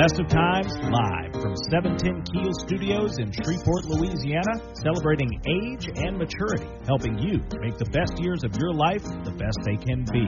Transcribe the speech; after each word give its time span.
Best 0.00 0.18
of 0.18 0.28
Times 0.28 0.72
live 0.80 1.32
from 1.42 1.52
710 1.68 2.24
Keel 2.32 2.54
Studios 2.64 3.18
in 3.20 3.28
Shreveport, 3.36 3.84
Louisiana, 3.84 4.56
celebrating 4.80 5.28
age 5.44 5.92
and 5.92 6.16
maturity, 6.16 6.64
helping 6.88 7.18
you 7.18 7.36
make 7.60 7.76
the 7.76 7.84
best 7.92 8.16
years 8.16 8.40
of 8.42 8.56
your 8.56 8.72
life 8.72 9.04
the 9.04 9.36
best 9.36 9.60
they 9.68 9.76
can 9.76 10.08
be. 10.08 10.24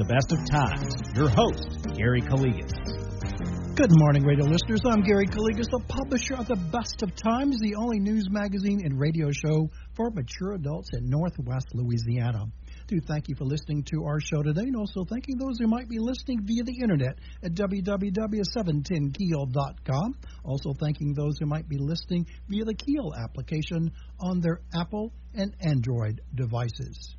The 0.00 0.08
Best 0.08 0.32
of 0.32 0.40
Times. 0.48 0.96
Your 1.12 1.28
host, 1.28 1.84
Gary 2.00 2.24
Calligas. 2.24 2.72
Good 3.76 3.92
morning, 3.92 4.24
radio 4.24 4.46
listeners. 4.48 4.80
I'm 4.88 5.02
Gary 5.02 5.26
Calligas, 5.26 5.68
the 5.68 5.84
publisher 5.84 6.40
of 6.40 6.48
The 6.48 6.56
Best 6.72 7.02
of 7.02 7.12
Times, 7.14 7.60
the 7.60 7.76
only 7.76 8.00
news 8.00 8.24
magazine 8.30 8.80
and 8.84 8.98
radio 8.98 9.28
show 9.32 9.68
for 9.96 10.08
mature 10.10 10.52
adults 10.52 10.88
in 10.94 11.04
Northwest 11.10 11.68
Louisiana. 11.74 12.48
Do 12.90 13.00
thank 13.06 13.28
you 13.28 13.36
for 13.36 13.44
listening 13.44 13.84
to 13.92 14.04
our 14.04 14.18
show 14.18 14.42
today, 14.42 14.62
and 14.62 14.74
also 14.74 15.04
thanking 15.04 15.38
those 15.38 15.60
who 15.60 15.68
might 15.68 15.88
be 15.88 16.00
listening 16.00 16.40
via 16.42 16.64
the 16.64 16.80
internet 16.82 17.20
at 17.44 17.54
www.710keel.com. 17.54 20.14
Also 20.42 20.72
thanking 20.72 21.14
those 21.14 21.38
who 21.38 21.46
might 21.46 21.68
be 21.68 21.78
listening 21.78 22.26
via 22.48 22.64
the 22.64 22.74
Keel 22.74 23.14
application 23.16 23.92
on 24.18 24.40
their 24.40 24.62
Apple 24.74 25.12
and 25.34 25.54
Android 25.60 26.20
devices. 26.34 27.14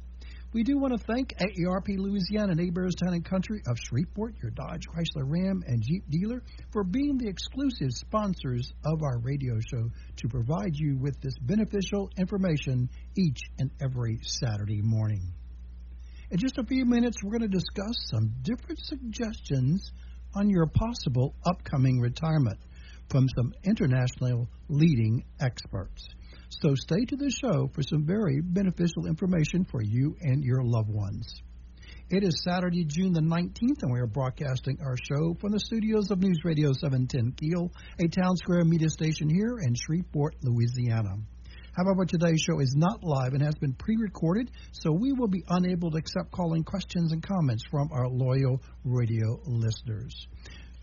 We 0.52 0.64
do 0.64 0.78
want 0.78 0.92
to 0.92 1.00
thank 1.06 1.34
AARP 1.38 1.98
Louisiana 1.98 2.54
Neighbors 2.54 2.96
Town 3.02 3.14
and 3.14 3.24
Country 3.24 3.62
of 3.66 3.78
Shreveport, 3.80 4.36
your 4.44 4.52
Dodge, 4.52 4.90
Chrysler, 4.90 5.24
Ram, 5.24 5.64
and 5.68 5.82
Jeep 5.82 6.04
dealer, 6.10 6.44
for 6.74 6.84
being 6.84 7.18
the 7.18 7.30
exclusive 7.30 7.94
sponsors 7.94 8.74
of 8.84 9.04
our 9.04 9.20
radio 9.20 9.58
show 9.72 9.90
to 10.18 10.28
provide 10.28 10.76
you 10.76 10.98
with 10.98 11.18
this 11.22 11.38
beneficial 11.40 12.10
information 12.18 12.90
each 13.16 13.40
and 13.58 13.72
every 13.82 14.20
Saturday 14.24 14.82
morning. 14.82 15.34
In 16.32 16.38
just 16.38 16.58
a 16.58 16.64
few 16.64 16.86
minutes, 16.86 17.18
we're 17.22 17.38
going 17.38 17.52
to 17.52 17.60
discuss 17.60 18.08
some 18.10 18.32
different 18.42 18.80
suggestions 18.80 19.92
on 20.34 20.50
your 20.50 20.66
possible 20.66 21.36
upcoming 21.46 22.00
retirement 22.00 22.58
from 23.10 23.28
some 23.36 23.52
international 23.66 24.48
leading 24.70 25.26
experts. 25.42 26.08
So 26.48 26.74
stay 26.76 27.04
to 27.04 27.18
the 27.18 27.30
show 27.30 27.70
for 27.74 27.82
some 27.84 28.06
very 28.06 28.40
beneficial 28.42 29.08
information 29.08 29.66
for 29.70 29.82
you 29.82 30.16
and 30.22 30.42
your 30.42 30.64
loved 30.64 30.90
ones. 30.90 31.42
It 32.10 32.24
is 32.24 32.42
Saturday, 32.48 32.86
June 32.86 33.12
the 33.12 33.20
19th, 33.20 33.84
and 33.84 33.92
we 33.92 34.00
are 34.00 34.08
broadcasting 34.08 34.78
our 34.82 34.96
show 34.96 35.36
from 35.42 35.52
the 35.52 35.60
studios 35.60 36.12
of 36.12 36.20
News 36.20 36.40
Radio 36.46 36.72
710 36.72 37.34
Keel, 37.34 37.74
a 38.00 38.08
Townsquare 38.08 38.64
Media 38.66 38.88
station 38.88 39.30
here 39.30 39.58
in 39.62 39.76
Shreveport, 39.76 40.36
Louisiana. 40.44 41.18
However, 41.74 42.06
today's 42.06 42.42
show 42.42 42.60
is 42.60 42.76
not 42.76 43.04
live 43.04 43.34
and 43.34 43.42
has 43.42 43.56
been 43.56 43.74
pre 43.74 43.96
recorded, 43.98 44.52
so 44.72 44.92
we 44.92 45.14
will 45.14 45.28
be 45.28 45.44
unable 45.50 45.92
to 45.92 45.98
accept 45.98 46.32
calling 46.32 46.64
questions 46.64 47.12
and 47.12 47.24
comments 47.24 47.64
from 47.70 47.90
our 47.92 48.10
loyal 48.10 48.62
radio 48.84 49.40
listeners. 49.46 50.28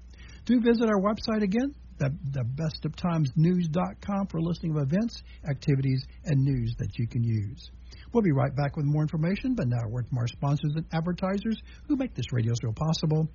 Do 0.47 0.61
visit 0.61 0.89
our 0.89 1.01
website 1.01 1.43
again, 1.43 1.75
the, 1.99 2.17
the 2.33 2.43
bestoftimesnews.com 2.43 4.27
for 4.29 4.39
a 4.39 4.43
listing 4.43 4.71
of 4.71 4.79
events, 4.79 5.23
activities, 5.49 6.03
and 6.25 6.41
news 6.43 6.75
that 6.79 6.99
you 6.99 7.07
can 7.07 7.23
use. 7.23 7.71
We'll 8.13 8.23
be 8.23 8.33
right 8.33 8.55
back 8.57 8.77
with 8.77 8.87
more 8.87 9.03
information, 9.03 9.55
but 9.55 9.69
now 9.69 9.85
a 9.85 9.89
word 9.89 10.09
from 10.09 10.19
our 10.19 10.29
sponsors 10.29 10.73
and 10.77 10.87
advertisers 10.93 11.59
who 11.87 11.97
make 11.97 12.15
this 12.15 12.33
radio 12.33 12.55
show 12.63 12.73
possible. 12.73 13.29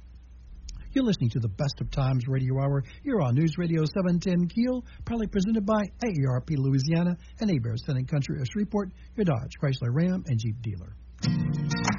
You're 0.93 1.05
listening 1.05 1.31
to 1.31 1.39
the 1.39 1.49
Best 1.49 1.81
of 1.81 1.89
Times 1.89 2.27
Radio 2.27 2.61
Hour 2.61 2.83
here 3.01 3.19
on 3.19 3.33
News 3.33 3.57
Radio 3.57 3.83
710 3.83 4.47
Keel, 4.47 4.85
proudly 5.05 5.25
presented 5.25 5.65
by 5.65 5.81
AARP 6.05 6.53
Louisiana 6.55 7.17
and 7.39 7.49
Hebert's 7.49 7.81
Town 7.81 7.97
and 7.97 8.07
Country 8.07 8.39
of 8.39 8.45
Shreveport, 8.53 8.91
your 9.15 9.25
Dodge, 9.25 9.57
Chrysler, 9.59 9.89
Ram, 9.89 10.23
and 10.27 10.37
Jeep 10.37 10.61
dealer. 10.61 10.95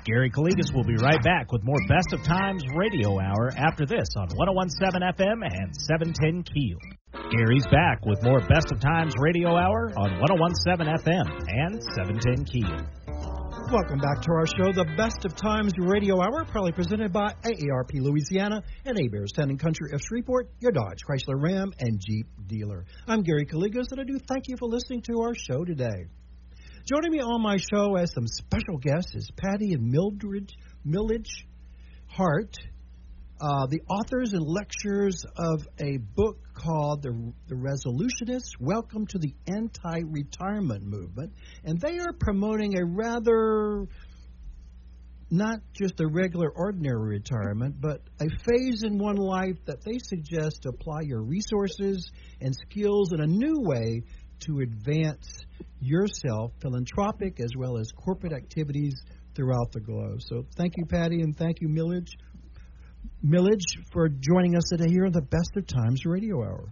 Gary 0.05 0.31
Calligas 0.31 0.73
will 0.73 0.85
be 0.85 0.95
right 1.03 1.21
back 1.25 1.51
with 1.51 1.65
more 1.65 1.81
Best 1.89 2.13
of 2.13 2.23
Times 2.23 2.63
Radio 2.77 3.19
Hour 3.19 3.51
after 3.57 3.85
this 3.85 4.07
on 4.17 4.29
1017 4.31 5.03
FM 5.19 5.43
and 5.43 5.75
710 5.75 6.45
Keel. 6.55 6.79
Gary's 7.35 7.67
back 7.73 8.07
with 8.07 8.23
more 8.23 8.39
Best 8.47 8.71
of 8.71 8.79
Times 8.79 9.13
Radio 9.19 9.57
Hour 9.57 9.91
on 9.99 10.21
1017 10.21 10.87
FM 11.03 11.27
and 11.49 11.83
710 11.99 12.45
Keel. 12.47 13.34
Welcome 13.73 13.99
back 13.99 14.21
to 14.23 14.33
our 14.33 14.47
show, 14.47 14.73
the 14.73 14.85
Best 14.97 15.25
of 15.25 15.35
Times 15.35 15.73
Radio 15.79 16.21
Hour, 16.21 16.45
proudly 16.45 16.73
presented 16.73 17.13
by 17.13 17.33
AARP 17.43 17.95
Louisiana 17.95 18.63
and 18.85 18.97
Hebert's 18.97 19.33
Town 19.33 19.49
and 19.49 19.59
Country 19.59 19.91
of 19.93 20.01
Shreveport, 20.03 20.51
your 20.61 20.71
Dodge, 20.71 20.99
Chrysler, 21.03 21.43
Ram, 21.43 21.73
and 21.81 21.99
Jeep 21.99 22.27
dealer. 22.47 22.85
I'm 23.09 23.23
Gary 23.23 23.47
Calligas, 23.47 23.91
and 23.91 24.01
I 24.01 24.05
do 24.05 24.19
thank 24.29 24.49
you 24.49 24.57
for 24.59 24.69
listening 24.69 25.01
to 25.03 25.23
our 25.23 25.35
show 25.35 25.65
today. 25.65 26.07
Joining 26.93 27.11
me 27.11 27.21
on 27.21 27.43
my 27.43 27.57
show 27.57 27.97
as 27.97 28.13
some 28.13 28.27
special 28.27 28.77
guests 28.77 29.15
is 29.15 29.31
Patti 29.35 29.73
and 29.73 29.91
Mildred 29.91 30.53
Milledge 30.85 31.47
Hart, 32.07 32.55
uh, 33.45 33.67
the 33.67 33.83
authors 33.91 34.33
and 34.33 34.43
lecturers 34.43 35.23
of 35.37 35.69
a 35.79 35.99
book 35.99 36.39
called 36.55 37.03
the, 37.03 37.33
the 37.47 37.55
Resolutionists 37.55 38.59
Welcome 38.59 39.07
to 39.09 39.19
the 39.19 39.35
Anti 39.47 40.01
Retirement 40.07 40.83
Movement. 40.83 41.35
And 41.63 41.79
they 41.79 41.99
are 41.99 42.15
promoting 42.19 42.79
a 42.79 42.87
rather 42.87 43.87
not 45.31 45.59
just 45.75 46.01
a 46.01 46.07
regular 46.07 46.51
ordinary 46.57 47.19
retirement, 47.19 47.75
but 47.83 48.01
a 48.19 48.29
phase 48.47 48.83
in 48.83 48.97
one 48.97 49.17
life 49.17 49.59
that 49.67 49.85
they 49.85 49.99
suggest 49.99 50.63
to 50.63 50.71
apply 50.71 51.01
your 51.03 51.21
resources 51.21 52.11
and 52.41 52.55
skills 52.71 53.13
in 53.13 53.21
a 53.21 53.27
new 53.27 53.61
way 53.61 54.05
to 54.47 54.61
advance 54.61 55.45
yourself, 55.81 56.53
philanthropic 56.63 57.41
as 57.41 57.51
well 57.59 57.77
as 57.77 57.91
corporate 57.93 58.33
activities 58.33 58.95
throughout 59.35 59.71
the 59.73 59.81
globe. 59.81 60.23
So 60.23 60.47
thank 60.57 60.79
you, 60.79 60.87
Patti, 60.87 61.21
and 61.21 61.37
thank 61.37 61.61
you, 61.61 61.69
Milledge, 61.69 62.17
Milledge, 63.23 63.65
for 63.93 64.09
joining 64.09 64.57
us 64.57 64.65
today 64.71 64.91
here 64.91 65.07
on 65.07 65.13
the 65.13 65.23
Best 65.23 65.51
of 65.57 65.67
Times 65.67 66.05
Radio 66.05 66.43
Hour. 66.43 66.69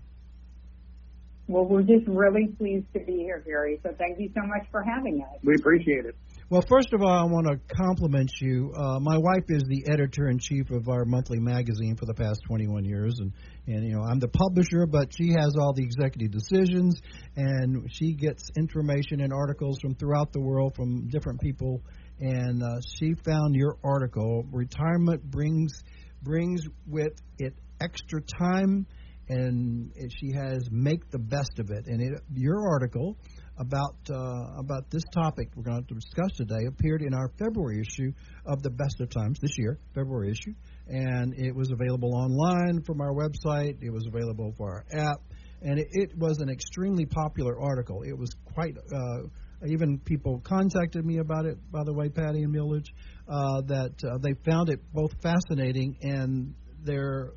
Well, 1.49 1.65
we're 1.65 1.83
just 1.83 2.07
really 2.07 2.47
pleased 2.57 2.87
to 2.95 3.01
be 3.01 3.19
here, 3.19 3.43
Gary. 3.45 3.81
So 3.83 3.91
thank 3.99 4.19
you 4.19 4.31
so 4.35 4.41
much 4.47 4.67
for 4.71 4.83
having 4.83 5.23
us. 5.23 5.39
We 5.43 5.55
appreciate 5.57 6.07
it. 6.07 6.15
Well, 6.49 6.63
first 6.69 6.93
of 6.93 7.01
all, 7.03 7.09
I 7.09 7.25
want 7.25 7.47
to 7.47 7.59
compliment 7.75 8.31
you. 8.41 8.73
Uh, 8.77 9.01
my 9.01 9.17
wife 9.17 9.45
is 9.49 9.63
the 9.69 9.91
editor 9.91 10.29
in 10.29 10.39
chief 10.39 10.71
of 10.71 10.89
our 10.89 11.05
monthly 11.05 11.41
magazine 11.41 11.97
for 11.97 12.05
the 12.05 12.15
past 12.15 12.43
21 12.47 12.85
years, 12.85 13.17
and 13.21 13.33
and 13.67 13.85
you 13.85 13.95
know 13.95 14.03
I'm 14.03 14.19
the 14.19 14.29
publisher, 14.29 14.87
but 14.87 15.13
she 15.17 15.31
has 15.31 15.57
all 15.59 15.73
the 15.73 15.83
executive 15.83 16.31
decisions, 16.31 17.01
and 17.37 17.91
she 17.91 18.13
gets 18.13 18.51
information 18.57 19.21
and 19.23 19.33
articles 19.33 19.79
from 19.81 19.95
throughout 19.95 20.33
the 20.33 20.41
world 20.41 20.75
from 20.77 21.09
different 21.09 21.41
people. 21.41 21.83
And 22.21 22.63
uh, 22.63 22.81
she 22.99 23.15
found 23.25 23.55
your 23.55 23.79
article, 23.83 24.45
"Retirement 24.53 25.23
brings 25.31 25.83
brings 26.23 26.63
with 26.87 27.15
it 27.39 27.55
extra 27.81 28.21
time." 28.21 28.87
and 29.29 29.93
she 30.21 30.33
has 30.33 30.69
make 30.71 31.11
the 31.11 31.19
best 31.19 31.59
of 31.59 31.71
it. 31.71 31.87
And 31.87 32.03
it, 32.03 32.21
your 32.35 32.69
article 32.69 33.17
about 33.59 33.97
uh, 34.11 34.59
about 34.59 34.91
this 34.91 35.03
topic 35.13 35.49
we're 35.55 35.63
going 35.63 35.85
to 35.85 35.95
discuss 35.95 36.33
today 36.37 36.67
appeared 36.67 37.03
in 37.03 37.15
our 37.15 37.31
February 37.39 37.81
issue 37.81 38.13
of 38.47 38.63
the 38.63 38.71
Best 38.71 39.01
of 39.01 39.11
Times 39.11 39.39
this 39.41 39.57
year, 39.59 39.79
February 39.95 40.31
issue, 40.31 40.55
and 40.89 41.35
it 41.37 41.55
was 41.55 41.71
available 41.71 42.15
online 42.15 42.83
from 42.83 43.01
our 43.01 43.13
website. 43.13 43.77
It 43.83 43.91
was 43.91 44.07
available 44.07 44.55
for 44.57 44.71
our 44.71 44.85
app, 44.93 45.21
and 45.61 45.79
it, 45.79 45.89
it 45.93 46.17
was 46.17 46.39
an 46.39 46.49
extremely 46.49 47.07
popular 47.07 47.61
article. 47.61 48.03
It 48.03 48.17
was 48.17 48.35
quite. 48.55 48.77
Uh, 48.77 49.29
even 49.67 49.99
people 49.99 50.41
contacted 50.45 51.05
me 51.05 51.19
about 51.19 51.47
it. 51.47 51.57
By 51.71 51.85
the 51.85 51.93
way, 51.93 52.09
Patti 52.09 52.43
and 52.43 52.53
Milledge, 52.53 52.93
uh, 53.29 53.63
that 53.63 53.95
uh, 54.05 54.19
they 54.19 54.35
found 54.45 54.69
it 54.71 54.81
both 54.93 55.13
fascinating 55.23 55.97
and 56.03 56.55
they're 56.85 57.33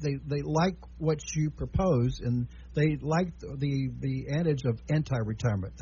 they 0.00 0.16
they 0.26 0.42
like 0.42 0.76
what 0.98 1.18
you 1.36 1.50
propose 1.50 2.20
and 2.20 2.48
they 2.74 2.96
like 3.00 3.38
the 3.38 3.90
the 4.00 4.26
adage 4.38 4.62
of 4.64 4.80
anti-retirement. 4.90 5.74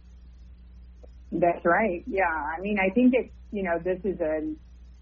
That's 1.32 1.64
right. 1.66 2.04
Yeah. 2.06 2.24
I 2.26 2.62
mean, 2.62 2.78
I 2.80 2.94
think 2.94 3.14
it's, 3.16 3.34
you 3.52 3.64
know, 3.64 3.80
this 3.80 4.00
is 4.04 4.20
a, 4.20 4.54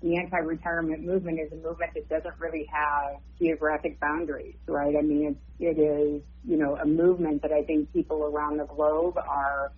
the 0.02 0.18
anti-retirement 0.18 1.04
movement 1.04 1.40
is 1.40 1.52
a 1.52 1.56
movement 1.56 1.94
that 1.96 2.08
doesn't 2.08 2.40
really 2.40 2.68
have 2.72 3.18
geographic 3.40 4.00
boundaries, 4.00 4.56
right? 4.68 4.96
I 4.96 5.02
mean, 5.02 5.38
it, 5.60 5.78
it 5.78 5.82
is, 5.82 6.22
you 6.48 6.58
know, 6.58 6.76
a 6.76 6.86
movement 6.86 7.42
that 7.42 7.52
I 7.52 7.64
think 7.64 7.92
people 7.94 8.24
around 8.24 8.58
the 8.58 8.66
globe 8.66 9.18
are, 9.18 9.72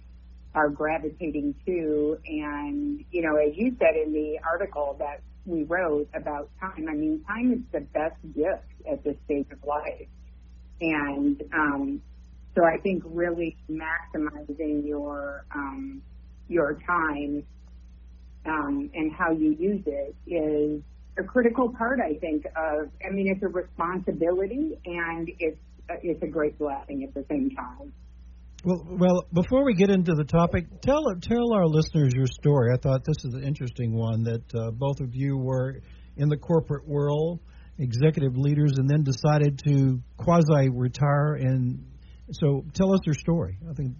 are 0.53 0.69
gravitating 0.69 1.55
to. 1.65 2.17
And, 2.25 3.05
you 3.11 3.21
know, 3.21 3.37
as 3.37 3.55
you 3.55 3.75
said 3.79 3.95
in 3.95 4.13
the 4.13 4.39
article 4.45 4.95
that 4.99 5.21
we 5.45 5.63
wrote 5.63 6.09
about 6.13 6.49
time, 6.59 6.87
I 6.89 6.93
mean, 6.93 7.23
time 7.25 7.53
is 7.53 7.59
the 7.71 7.81
best 7.81 8.17
gift 8.35 8.65
at 8.91 9.03
this 9.03 9.15
stage 9.25 9.47
of 9.51 9.63
life. 9.63 10.07
And, 10.81 11.41
um, 11.53 12.01
so 12.55 12.65
I 12.65 12.77
think 12.77 13.03
really 13.05 13.55
maximizing 13.69 14.85
your, 14.85 15.45
um, 15.55 16.01
your 16.49 16.73
time 16.85 17.45
um, 18.45 18.89
and 18.93 19.11
how 19.11 19.31
you 19.31 19.55
use 19.59 19.83
it 19.85 20.15
is 20.27 20.81
a 21.17 21.23
critical 21.23 21.73
part, 21.77 21.99
I 21.99 22.17
think, 22.19 22.45
of, 22.45 22.89
I 23.05 23.11
mean, 23.11 23.27
it's 23.27 23.43
a 23.43 23.47
responsibility 23.47 24.79
and 24.85 25.29
it's, 25.39 25.57
it's 26.01 26.23
a 26.23 26.27
great 26.27 26.57
blessing 26.57 27.03
at 27.03 27.13
the 27.13 27.25
same 27.29 27.49
time. 27.51 27.91
Well, 28.63 28.85
well, 28.89 29.25
before 29.31 29.63
we 29.63 29.73
get 29.73 29.89
into 29.89 30.13
the 30.13 30.25
topic, 30.25 30.65
tell 30.81 31.03
tell 31.21 31.53
our 31.53 31.65
listeners 31.65 32.11
your 32.13 32.27
story. 32.27 32.71
I 32.73 32.77
thought 32.77 33.05
this 33.05 33.23
is 33.23 33.33
an 33.33 33.43
interesting 33.43 33.93
one 33.93 34.23
that 34.23 34.53
uh, 34.53 34.71
both 34.71 34.99
of 34.99 35.15
you 35.15 35.37
were 35.37 35.79
in 36.17 36.27
the 36.27 36.35
corporate 36.35 36.85
world, 36.85 37.39
executive 37.77 38.35
leaders, 38.35 38.73
and 38.75 38.89
then 38.89 39.03
decided 39.03 39.61
to 39.65 40.01
quasi 40.17 40.67
retire. 40.69 41.35
And 41.35 41.85
so, 42.33 42.65
tell 42.73 42.93
us 42.93 42.99
your 43.05 43.15
story. 43.15 43.57
I 43.69 43.73
think 43.73 43.95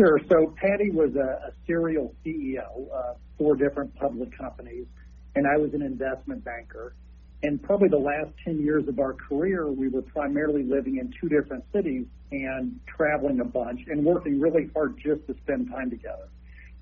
Sure. 0.00 0.18
So 0.30 0.54
Patty 0.56 0.90
was 0.90 1.14
a, 1.14 1.48
a 1.48 1.52
serial 1.66 2.14
CEO 2.24 2.90
of 2.90 3.16
four 3.36 3.54
different 3.54 3.94
public 3.96 4.36
companies, 4.36 4.86
and 5.34 5.46
I 5.46 5.58
was 5.58 5.74
an 5.74 5.82
investment 5.82 6.42
banker. 6.42 6.94
And 7.42 7.62
probably 7.62 7.88
the 7.88 7.98
last 7.98 8.30
10 8.46 8.60
years 8.62 8.88
of 8.88 8.98
our 8.98 9.12
career, 9.12 9.70
we 9.70 9.88
were 9.88 10.00
primarily 10.00 10.62
living 10.62 10.96
in 10.96 11.12
two 11.20 11.28
different 11.28 11.64
cities 11.74 12.06
and 12.32 12.80
traveling 12.86 13.40
a 13.40 13.44
bunch 13.44 13.80
and 13.88 14.02
working 14.02 14.40
really 14.40 14.70
hard 14.72 14.96
just 14.96 15.26
to 15.26 15.34
spend 15.42 15.68
time 15.68 15.90
together. 15.90 16.28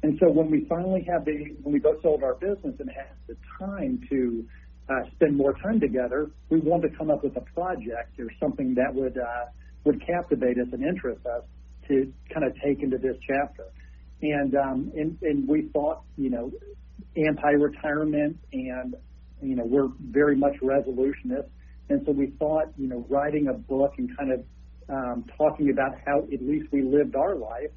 And 0.05 0.17
so 0.21 0.31
when 0.31 0.49
we 0.49 0.67
finally 0.69 1.03
had 1.03 1.25
the, 1.25 1.57
when 1.63 1.73
we 1.73 1.81
both 1.81 2.01
sold 2.03 2.23
our 2.23 2.35
business 2.35 2.77
and 2.79 2.89
had 2.89 3.11
the 3.27 3.37
time 3.59 4.01
to 4.11 4.47
uh, 4.89 5.11
spend 5.17 5.37
more 5.37 5.55
time 5.55 5.81
together, 5.81 6.31
we 6.51 6.61
wanted 6.61 6.93
to 6.93 6.97
come 6.97 7.11
up 7.11 7.25
with 7.25 7.37
a 7.37 7.45
project 7.53 8.21
or 8.21 8.31
something 8.39 8.75
that 8.75 8.95
would, 8.95 9.19
uh, 9.19 9.47
would 9.83 10.07
captivate 10.07 10.57
us 10.59 10.69
and 10.71 10.85
interest 10.85 11.27
us 11.27 11.43
to 11.89 12.13
kind 12.33 12.47
of 12.47 12.55
take 12.61 12.83
into 12.83 12.99
this 12.99 13.17
chapter. 13.27 13.65
And, 14.23 14.55
um, 14.57 14.93
and, 14.97 15.19
and 15.23 15.49
we 15.49 15.69
thought, 15.73 16.03
you 16.17 16.31
know, 16.31 16.53
anti-retirement 17.17 18.39
and, 18.53 18.95
you 19.43 19.57
know, 19.57 19.65
we're 19.65 19.89
very 20.01 20.37
much 20.37 20.55
resolutionists. 20.61 21.51
And 21.89 22.03
so 22.05 22.13
we 22.13 22.27
thought, 22.39 22.69
you 22.77 22.89
know, 22.89 23.07
writing 23.09 23.49
a 23.49 23.55
book 23.55 23.95
and 23.99 24.15
kind 24.17 24.33
of 24.33 24.45
um, 24.89 25.25
talking 25.37 25.71
about 25.71 25.93
how 26.05 26.21
at 26.33 26.43
least 26.43 26.71
we 26.73 26.83
lived 26.83 27.15
our 27.15 27.35
life, 27.35 27.71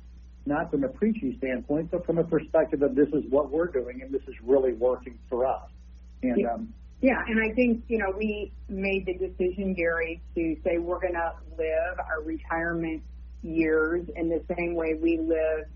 not 0.46 0.72
from 0.72 0.84
a 0.84 0.90
preachy 0.90 1.38
standpoint, 1.38 1.92
but 1.92 2.06
from 2.06 2.18
a 2.18 2.24
perspective 2.24 2.81
of 2.81 2.96
this 2.96 3.08
is 3.10 3.24
what 3.30 3.52
we're 3.52 3.68
doing 3.68 4.02
and 4.02 4.12
this 4.13 4.22
is 4.28 4.36
really 4.44 4.74
working 4.74 5.18
for 5.30 5.46
us. 5.46 5.69
And 6.24 6.38
yeah. 6.38 6.54
um, 6.54 6.74
yeah, 7.02 7.18
and 7.28 7.40
I 7.42 7.54
think 7.56 7.84
you 7.88 7.98
know 7.98 8.13
we 8.16 8.52
made 8.69 9.08
the 9.08 9.13
decision, 9.13 9.74
Gary, 9.74 10.22
to 10.36 10.56
say 10.63 10.78
we're 10.78 11.00
going 11.00 11.16
to 11.16 11.34
live 11.58 12.00
our 12.00 12.22
retirement 12.24 13.02
years 13.43 14.07
in 14.15 14.29
the 14.29 14.43
same 14.55 14.75
way 14.75 14.95
we 15.01 15.17
lived 15.17 15.71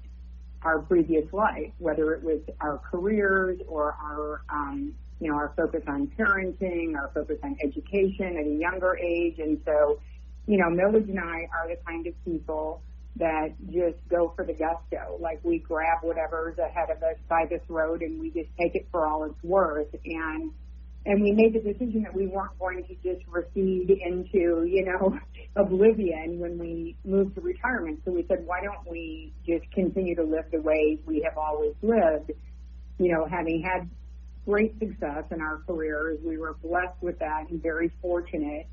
our 0.61 0.79
previous 0.79 1.31
life, 1.31 1.71
whether 1.77 2.13
it 2.13 2.23
was 2.23 2.39
our 2.59 2.79
careers 2.79 3.59
or 3.67 3.93
our, 4.01 4.41
um, 4.49 4.93
you 5.19 5.29
know, 5.29 5.37
our 5.37 5.53
focus 5.55 5.83
on 5.87 6.07
parenting, 6.17 6.95
our 6.95 7.11
focus 7.13 7.37
on 7.43 7.55
education 7.63 8.37
at 8.37 8.45
a 8.45 8.55
younger 8.55 8.97
age. 8.97 9.39
And 9.39 9.61
so, 9.63 9.99
you 10.47 10.57
know, 10.57 10.69
Milledge 10.69 11.07
and 11.07 11.19
I 11.19 11.47
are 11.53 11.69
the 11.69 11.77
kind 11.85 12.07
of 12.07 12.13
people 12.25 12.81
that 13.17 13.53
just 13.67 13.97
go 14.09 14.33
for 14.35 14.43
the 14.43 14.53
gusto. 14.53 15.17
Like 15.19 15.39
we 15.43 15.59
grab 15.59 15.99
whatever's 16.01 16.57
ahead 16.57 16.89
of 16.89 17.01
us 17.01 17.15
by 17.29 17.45
the 17.49 17.59
throat 17.67 18.01
and 18.01 18.19
we 18.19 18.29
just 18.31 18.49
take 18.59 18.75
it 18.75 18.87
for 18.91 19.05
all 19.05 19.23
it's 19.23 19.43
worth. 19.43 19.93
And 20.03 20.51
and 21.05 21.21
we 21.21 21.31
made 21.31 21.53
the 21.53 21.59
decision 21.59 22.01
that 22.03 22.13
we 22.15 22.25
weren't 22.25 22.57
going 22.57 22.83
to 22.85 22.95
just 22.95 23.25
recede 23.27 23.91
into, 23.91 24.65
you 24.65 24.85
know, 24.85 25.19
oblivion 25.55 26.39
when 26.39 26.57
we 26.57 26.97
moved 27.05 27.35
to 27.35 27.41
retirement. 27.41 28.01
So 28.05 28.11
we 28.11 28.25
said, 28.27 28.45
why 28.45 28.61
don't 28.61 28.89
we 28.89 29.31
just 29.45 29.69
continue 29.71 30.15
to 30.15 30.23
live 30.23 30.45
the 30.51 30.61
way 30.61 30.99
we 31.05 31.21
have 31.21 31.37
always 31.37 31.75
lived? 31.83 32.31
You 32.97 33.13
know, 33.13 33.27
having 33.29 33.61
had 33.61 33.87
great 34.45 34.77
success 34.79 35.25
in 35.31 35.41
our 35.41 35.61
careers, 35.67 36.19
we 36.23 36.37
were 36.37 36.55
blessed 36.63 37.01
with 37.01 37.19
that 37.19 37.49
and 37.49 37.61
very 37.61 37.91
fortunate. 38.01 38.67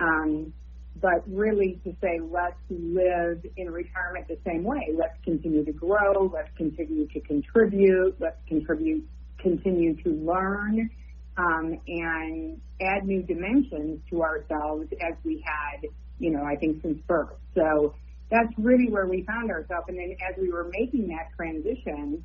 Um, 0.00 0.52
but 1.00 1.22
really 1.28 1.78
to 1.84 1.94
say, 2.02 2.18
let's 2.20 2.56
live 2.68 3.44
in 3.56 3.70
retirement 3.70 4.26
the 4.28 4.38
same 4.44 4.64
way. 4.64 4.88
Let's 4.92 5.16
continue 5.24 5.64
to 5.64 5.72
grow. 5.72 6.30
Let's 6.32 6.50
continue 6.56 7.06
to 7.08 7.20
contribute. 7.20 8.16
Let's 8.18 8.38
contribute, 8.48 9.06
continue 9.38 9.94
to 10.02 10.10
learn 10.10 10.90
um, 11.36 11.78
and 11.86 12.60
add 12.80 13.06
new 13.06 13.22
dimensions 13.22 14.00
to 14.10 14.22
ourselves 14.22 14.88
as 15.00 15.14
we 15.24 15.42
had, 15.44 15.86
you 16.18 16.30
know, 16.30 16.42
I 16.42 16.56
think 16.56 16.82
since 16.82 16.98
birth. 17.06 17.34
So 17.54 17.94
that's 18.30 18.52
really 18.58 18.88
where 18.88 19.06
we 19.06 19.22
found 19.22 19.50
ourselves. 19.50 19.86
And 19.88 19.98
then 19.98 20.16
as 20.28 20.34
we 20.40 20.50
were 20.50 20.70
making 20.70 21.08
that 21.08 21.30
transition, 21.36 22.24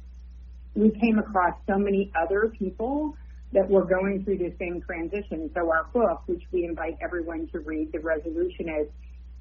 we 0.76 0.92
came 1.02 1.20
across 1.20 1.56
so 1.68 1.78
many 1.78 2.12
other 2.16 2.54
people 2.58 3.16
that 3.54 3.70
were 3.70 3.84
going 3.84 4.24
through 4.24 4.38
the 4.38 4.54
same 4.58 4.82
transition. 4.82 5.52
So 5.54 5.70
our 5.70 5.86
book, 5.94 6.24
which 6.26 6.44
we 6.52 6.64
invite 6.64 6.98
everyone 7.02 7.48
to 7.52 7.60
read, 7.60 7.92
The 7.92 8.00
Resolutionist, 8.00 8.90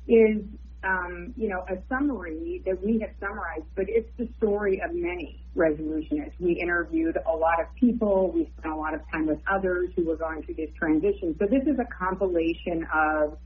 is 0.08 0.42
um, 0.82 1.34
you 1.36 1.48
know, 1.48 1.64
a 1.68 1.76
summary 1.88 2.62
that 2.64 2.82
we 2.84 3.00
have 3.00 3.10
summarized, 3.20 3.66
but 3.76 3.86
it's 3.88 4.08
the 4.16 4.28
story 4.38 4.80
of 4.84 4.94
many 4.94 5.44
resolutionists. 5.56 6.32
We 6.40 6.58
interviewed 6.60 7.16
a 7.26 7.36
lot 7.36 7.60
of 7.60 7.66
people. 7.78 8.32
We 8.32 8.50
spent 8.58 8.72
a 8.74 8.76
lot 8.76 8.94
of 8.94 9.00
time 9.12 9.26
with 9.26 9.40
others 9.50 9.90
who 9.96 10.06
were 10.06 10.16
going 10.16 10.42
through 10.42 10.54
this 10.54 10.70
transition. 10.78 11.36
So 11.38 11.46
this 11.46 11.62
is 11.66 11.78
a 11.78 11.88
compilation 11.92 12.86
of 12.94 13.38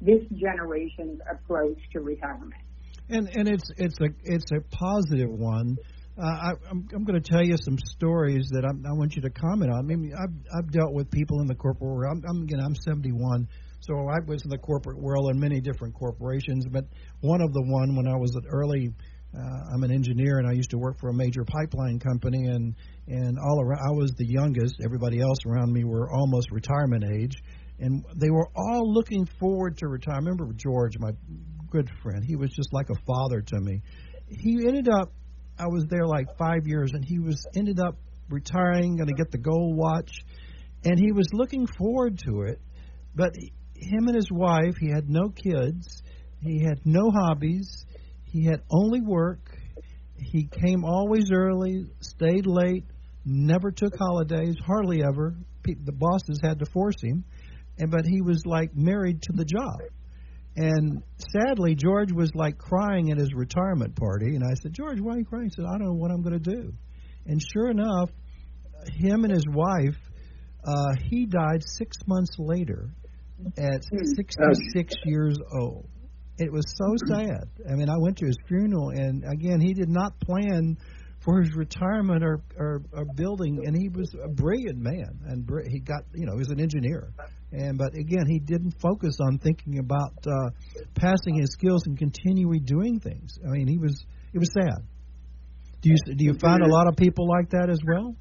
this 0.00 0.22
generation's 0.34 1.20
approach 1.30 1.78
to 1.92 2.00
retirement. 2.00 2.62
And 3.08 3.28
and 3.34 3.48
it's 3.48 3.70
it's 3.76 3.98
a 4.00 4.08
it's 4.24 4.50
a 4.52 4.60
positive 4.70 5.30
one 5.30 5.76
Uh, 6.18 6.26
I, 6.26 6.50
I'm, 6.70 6.86
I'm 6.94 7.04
going 7.04 7.20
to 7.20 7.26
tell 7.26 7.42
you 7.42 7.56
some 7.64 7.78
stories 7.96 8.46
that 8.52 8.66
I'm, 8.68 8.84
I 8.84 8.92
want 8.92 9.16
you 9.16 9.22
to 9.22 9.30
comment 9.30 9.70
on. 9.72 9.78
I 9.78 9.82
mean, 9.82 10.12
I've, 10.12 10.34
I've 10.58 10.70
dealt 10.70 10.92
with 10.92 11.10
people 11.10 11.40
in 11.40 11.46
the 11.46 11.54
corporate 11.54 11.90
world. 11.90 12.12
I'm, 12.12 12.22
I'm 12.28 12.42
again, 12.42 12.60
I'm 12.60 12.74
71, 12.74 13.48
so 13.82 13.94
I 14.08 14.18
was 14.26 14.42
in 14.44 14.50
the 14.50 14.58
corporate 14.58 14.98
world 15.00 15.30
in 15.30 15.40
many 15.40 15.60
different 15.60 15.94
corporations. 15.94 16.66
But 16.70 16.84
one 17.20 17.42
of 17.42 17.52
the 17.52 17.62
one 17.62 17.96
when 17.96 18.06
I 18.06 18.16
was 18.16 18.34
at 18.36 18.44
early, 18.48 18.94
uh, 19.36 19.74
I'm 19.74 19.82
an 19.82 19.90
engineer 19.90 20.38
and 20.38 20.48
I 20.48 20.52
used 20.52 20.70
to 20.70 20.78
work 20.78 20.98
for 21.00 21.10
a 21.10 21.14
major 21.14 21.44
pipeline 21.44 21.98
company, 21.98 22.46
and 22.46 22.74
and 23.08 23.38
all 23.38 23.60
around, 23.60 23.80
I 23.84 23.92
was 23.92 24.12
the 24.16 24.26
youngest. 24.26 24.76
Everybody 24.84 25.20
else 25.20 25.38
around 25.46 25.72
me 25.72 25.84
were 25.84 26.10
almost 26.12 26.50
retirement 26.52 27.04
age, 27.12 27.36
and 27.80 28.04
they 28.16 28.30
were 28.30 28.48
all 28.54 28.92
looking 28.92 29.26
forward 29.40 29.78
to 29.78 29.88
retire. 29.88 30.14
I 30.14 30.18
remember 30.18 30.48
George, 30.54 30.98
my 30.98 31.10
good 31.70 31.90
friend. 32.02 32.22
He 32.24 32.36
was 32.36 32.50
just 32.50 32.72
like 32.72 32.86
a 32.90 33.00
father 33.04 33.40
to 33.40 33.60
me. 33.60 33.82
He 34.28 34.66
ended 34.66 34.88
up 34.88 35.12
I 35.58 35.66
was 35.66 35.84
there 35.88 36.06
like 36.06 36.26
five 36.38 36.66
years, 36.66 36.92
and 36.92 37.04
he 37.04 37.18
was 37.18 37.44
ended 37.56 37.80
up 37.80 37.96
retiring, 38.28 38.96
going 38.96 39.08
to 39.08 39.14
get 39.14 39.30
the 39.30 39.38
gold 39.38 39.76
watch, 39.76 40.12
and 40.84 40.98
he 40.98 41.12
was 41.12 41.26
looking 41.32 41.66
forward 41.66 42.18
to 42.26 42.42
it. 42.42 42.60
But 43.14 43.34
him 43.82 44.06
and 44.06 44.16
his 44.16 44.30
wife, 44.30 44.76
he 44.80 44.88
had 44.88 45.08
no 45.08 45.28
kids, 45.30 46.02
he 46.40 46.62
had 46.64 46.80
no 46.84 47.10
hobbies, 47.10 47.84
he 48.24 48.44
had 48.44 48.62
only 48.70 49.00
work. 49.00 49.40
He 50.16 50.48
came 50.64 50.84
always 50.84 51.30
early, 51.32 51.86
stayed 52.00 52.46
late, 52.46 52.84
never 53.24 53.70
took 53.70 53.96
holidays, 53.96 54.56
hardly 54.64 55.02
ever. 55.02 55.34
The 55.64 55.92
bosses 55.92 56.40
had 56.42 56.58
to 56.60 56.66
force 56.66 57.00
him, 57.02 57.24
and 57.78 57.90
but 57.90 58.04
he 58.04 58.20
was 58.20 58.42
like 58.46 58.74
married 58.74 59.22
to 59.22 59.32
the 59.32 59.44
job. 59.44 59.80
And 60.56 61.02
sadly, 61.32 61.74
George 61.74 62.12
was 62.12 62.30
like 62.34 62.58
crying 62.58 63.10
at 63.10 63.18
his 63.18 63.32
retirement 63.34 63.96
party. 63.96 64.34
And 64.34 64.44
I 64.44 64.54
said, 64.62 64.74
George, 64.74 65.00
why 65.00 65.14
are 65.14 65.18
you 65.18 65.24
crying? 65.24 65.46
He 65.46 65.50
said, 65.56 65.64
I 65.64 65.78
don't 65.78 65.86
know 65.86 65.94
what 65.94 66.10
I'm 66.10 66.22
going 66.22 66.38
to 66.38 66.50
do. 66.50 66.72
And 67.26 67.40
sure 67.40 67.70
enough, 67.70 68.10
him 68.98 69.24
and 69.24 69.32
his 69.32 69.46
wife, 69.48 69.96
uh, 70.64 70.94
he 71.08 71.24
died 71.26 71.62
six 71.64 71.96
months 72.06 72.36
later 72.38 72.90
at 73.58 73.82
66 73.84 74.94
years 75.04 75.36
old. 75.60 75.88
It 76.38 76.50
was 76.50 76.64
so 76.66 76.94
sad. 77.08 77.48
I 77.70 77.74
mean, 77.74 77.88
I 77.88 77.96
went 77.98 78.16
to 78.18 78.26
his 78.26 78.36
funeral, 78.48 78.90
and 78.90 79.22
again, 79.30 79.60
he 79.60 79.74
did 79.74 79.88
not 79.88 80.18
plan 80.20 80.76
for 81.24 81.40
his 81.40 81.54
retirement 81.54 82.24
or, 82.24 82.42
or, 82.56 82.82
or 82.92 83.04
building, 83.04 83.62
and 83.64 83.76
he 83.76 83.88
was 83.88 84.12
a 84.24 84.28
brilliant 84.28 84.78
man, 84.78 85.20
and 85.26 85.46
br- 85.46 85.68
he 85.68 85.78
got, 85.78 86.02
you 86.14 86.26
know, 86.26 86.32
he 86.32 86.38
was 86.38 86.50
an 86.50 86.58
engineer, 86.58 87.12
and 87.52 87.78
but 87.78 87.94
again, 87.94 88.26
he 88.26 88.38
didn't 88.38 88.74
focus 88.80 89.16
on 89.20 89.38
thinking 89.38 89.78
about 89.78 90.14
uh, 90.26 90.50
passing 90.94 91.38
his 91.38 91.50
skills 91.52 91.86
and 91.86 91.98
continuing 91.98 92.64
doing 92.64 92.98
things. 92.98 93.38
I 93.46 93.50
mean, 93.50 93.68
he 93.68 93.78
was 93.78 94.04
it 94.32 94.38
was 94.38 94.50
sad. 94.52 94.84
Do 95.82 95.90
you 95.90 96.14
do 96.14 96.24
you 96.24 96.34
find 96.40 96.62
a 96.62 96.68
lot 96.68 96.88
of 96.88 96.96
people 96.96 97.28
like 97.28 97.50
that 97.50 97.68
as 97.70 97.78
well? 97.86 98.16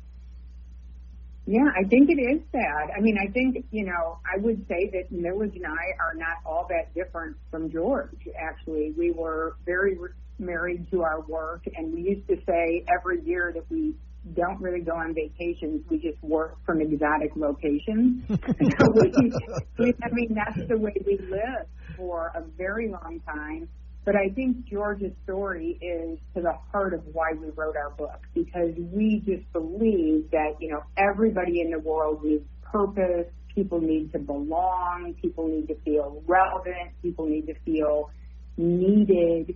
Yeah, 1.45 1.67
I 1.75 1.87
think 1.87 2.09
it 2.09 2.21
is 2.21 2.41
sad. 2.51 2.91
I 2.95 3.01
mean, 3.01 3.17
I 3.17 3.31
think, 3.31 3.65
you 3.71 3.85
know, 3.85 4.19
I 4.25 4.37
would 4.37 4.65
say 4.67 4.91
that 4.93 5.11
Milledge 5.11 5.55
and 5.55 5.65
I 5.65 5.97
are 5.99 6.13
not 6.13 6.37
all 6.45 6.67
that 6.69 6.93
different 6.93 7.35
from 7.49 7.71
George, 7.71 8.27
actually. 8.39 8.93
We 8.95 9.11
were 9.11 9.55
very 9.65 9.97
re- 9.97 10.09
married 10.37 10.89
to 10.91 11.01
our 11.01 11.21
work, 11.21 11.63
and 11.75 11.93
we 11.93 12.01
used 12.01 12.27
to 12.27 12.37
say 12.47 12.85
every 12.87 13.23
year 13.23 13.51
that 13.53 13.69
we 13.71 13.95
don't 14.35 14.61
really 14.61 14.81
go 14.81 14.95
on 14.95 15.15
vacations. 15.15 15.83
We 15.89 15.97
just 15.97 16.21
work 16.21 16.63
from 16.63 16.79
exotic 16.79 17.35
locations. 17.35 18.23
so 18.29 18.91
we, 18.93 19.33
we, 19.79 19.93
I 20.03 20.09
mean, 20.11 20.35
that's 20.35 20.67
the 20.67 20.77
way 20.77 20.93
we 21.05 21.17
lived 21.17 21.69
for 21.97 22.31
a 22.35 22.43
very 22.55 22.87
long 22.89 23.19
time. 23.25 23.67
But 24.03 24.15
I 24.15 24.29
think 24.29 24.65
George's 24.65 25.13
story 25.23 25.77
is 25.79 26.17
to 26.35 26.41
the 26.41 26.53
heart 26.71 26.93
of 26.93 27.01
why 27.13 27.33
we 27.33 27.49
wrote 27.49 27.75
our 27.75 27.91
book 27.91 28.21
because 28.33 28.73
we 28.77 29.21
just 29.25 29.51
believe 29.53 30.31
that, 30.31 30.55
you 30.59 30.69
know, 30.69 30.83
everybody 30.97 31.61
in 31.61 31.69
the 31.69 31.79
world 31.79 32.23
needs 32.23 32.43
purpose. 32.63 33.27
People 33.53 33.79
need 33.79 34.11
to 34.13 34.19
belong. 34.19 35.13
People 35.21 35.47
need 35.47 35.67
to 35.67 35.75
feel 35.81 36.23
relevant. 36.25 36.91
People 37.03 37.27
need 37.27 37.45
to 37.47 37.53
feel 37.63 38.09
needed. 38.57 39.55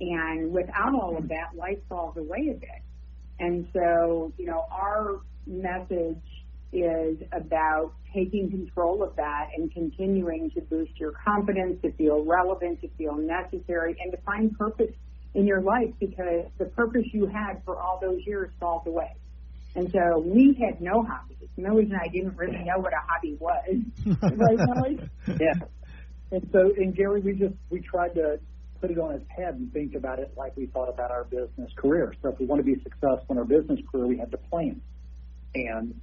And 0.00 0.52
without 0.52 0.94
all 0.94 1.16
of 1.16 1.28
that, 1.28 1.56
life 1.56 1.78
falls 1.88 2.18
away 2.18 2.48
a 2.50 2.54
bit. 2.54 2.82
And 3.38 3.66
so, 3.72 4.32
you 4.36 4.46
know, 4.46 4.66
our 4.70 5.20
message 5.46 6.22
is 6.72 7.18
about 7.32 7.92
taking 8.14 8.50
control 8.50 9.02
of 9.02 9.14
that 9.16 9.48
and 9.56 9.72
continuing 9.72 10.50
to 10.50 10.60
boost 10.62 10.98
your 10.98 11.12
confidence, 11.12 11.80
to 11.82 11.92
feel 11.92 12.24
relevant, 12.24 12.80
to 12.80 12.88
feel 12.98 13.14
necessary, 13.16 13.96
and 14.00 14.12
to 14.12 14.18
find 14.22 14.56
purpose 14.58 14.92
in 15.34 15.46
your 15.46 15.60
life 15.60 15.92
because 16.00 16.46
the 16.58 16.64
purpose 16.64 17.04
you 17.12 17.26
had 17.26 17.62
for 17.64 17.78
all 17.78 17.98
those 18.00 18.20
years 18.26 18.50
falls 18.58 18.86
away. 18.86 19.14
And 19.74 19.92
so 19.92 20.18
we 20.18 20.58
had 20.58 20.80
no 20.80 21.02
hobbies. 21.02 21.36
Milledge 21.58 21.90
and 21.90 21.96
I 21.96 22.08
didn't 22.08 22.36
really 22.36 22.64
know 22.64 22.78
what 22.78 22.92
a 22.92 23.02
hobby 23.06 23.36
was. 23.38 23.82
right, 24.22 24.58
Milledge? 24.58 25.10
Yeah. 25.28 25.66
And 26.32 26.48
so, 26.52 26.72
and 26.76 26.96
Gary, 26.96 27.20
we 27.20 27.34
just, 27.34 27.54
we 27.70 27.80
tried 27.80 28.14
to 28.14 28.40
put 28.80 28.90
it 28.90 28.98
on 28.98 29.14
its 29.14 29.26
head 29.28 29.54
and 29.54 29.72
think 29.72 29.94
about 29.94 30.18
it 30.18 30.32
like 30.36 30.56
we 30.56 30.66
thought 30.66 30.88
about 30.88 31.10
our 31.10 31.24
business 31.24 31.70
career. 31.76 32.14
So 32.22 32.30
if 32.30 32.38
we 32.38 32.46
want 32.46 32.60
to 32.60 32.64
be 32.64 32.80
successful 32.82 33.26
in 33.30 33.38
our 33.38 33.44
business 33.44 33.80
career, 33.90 34.06
we 34.06 34.18
had 34.18 34.30
to 34.32 34.38
plan. 34.38 34.80
And 35.54 36.00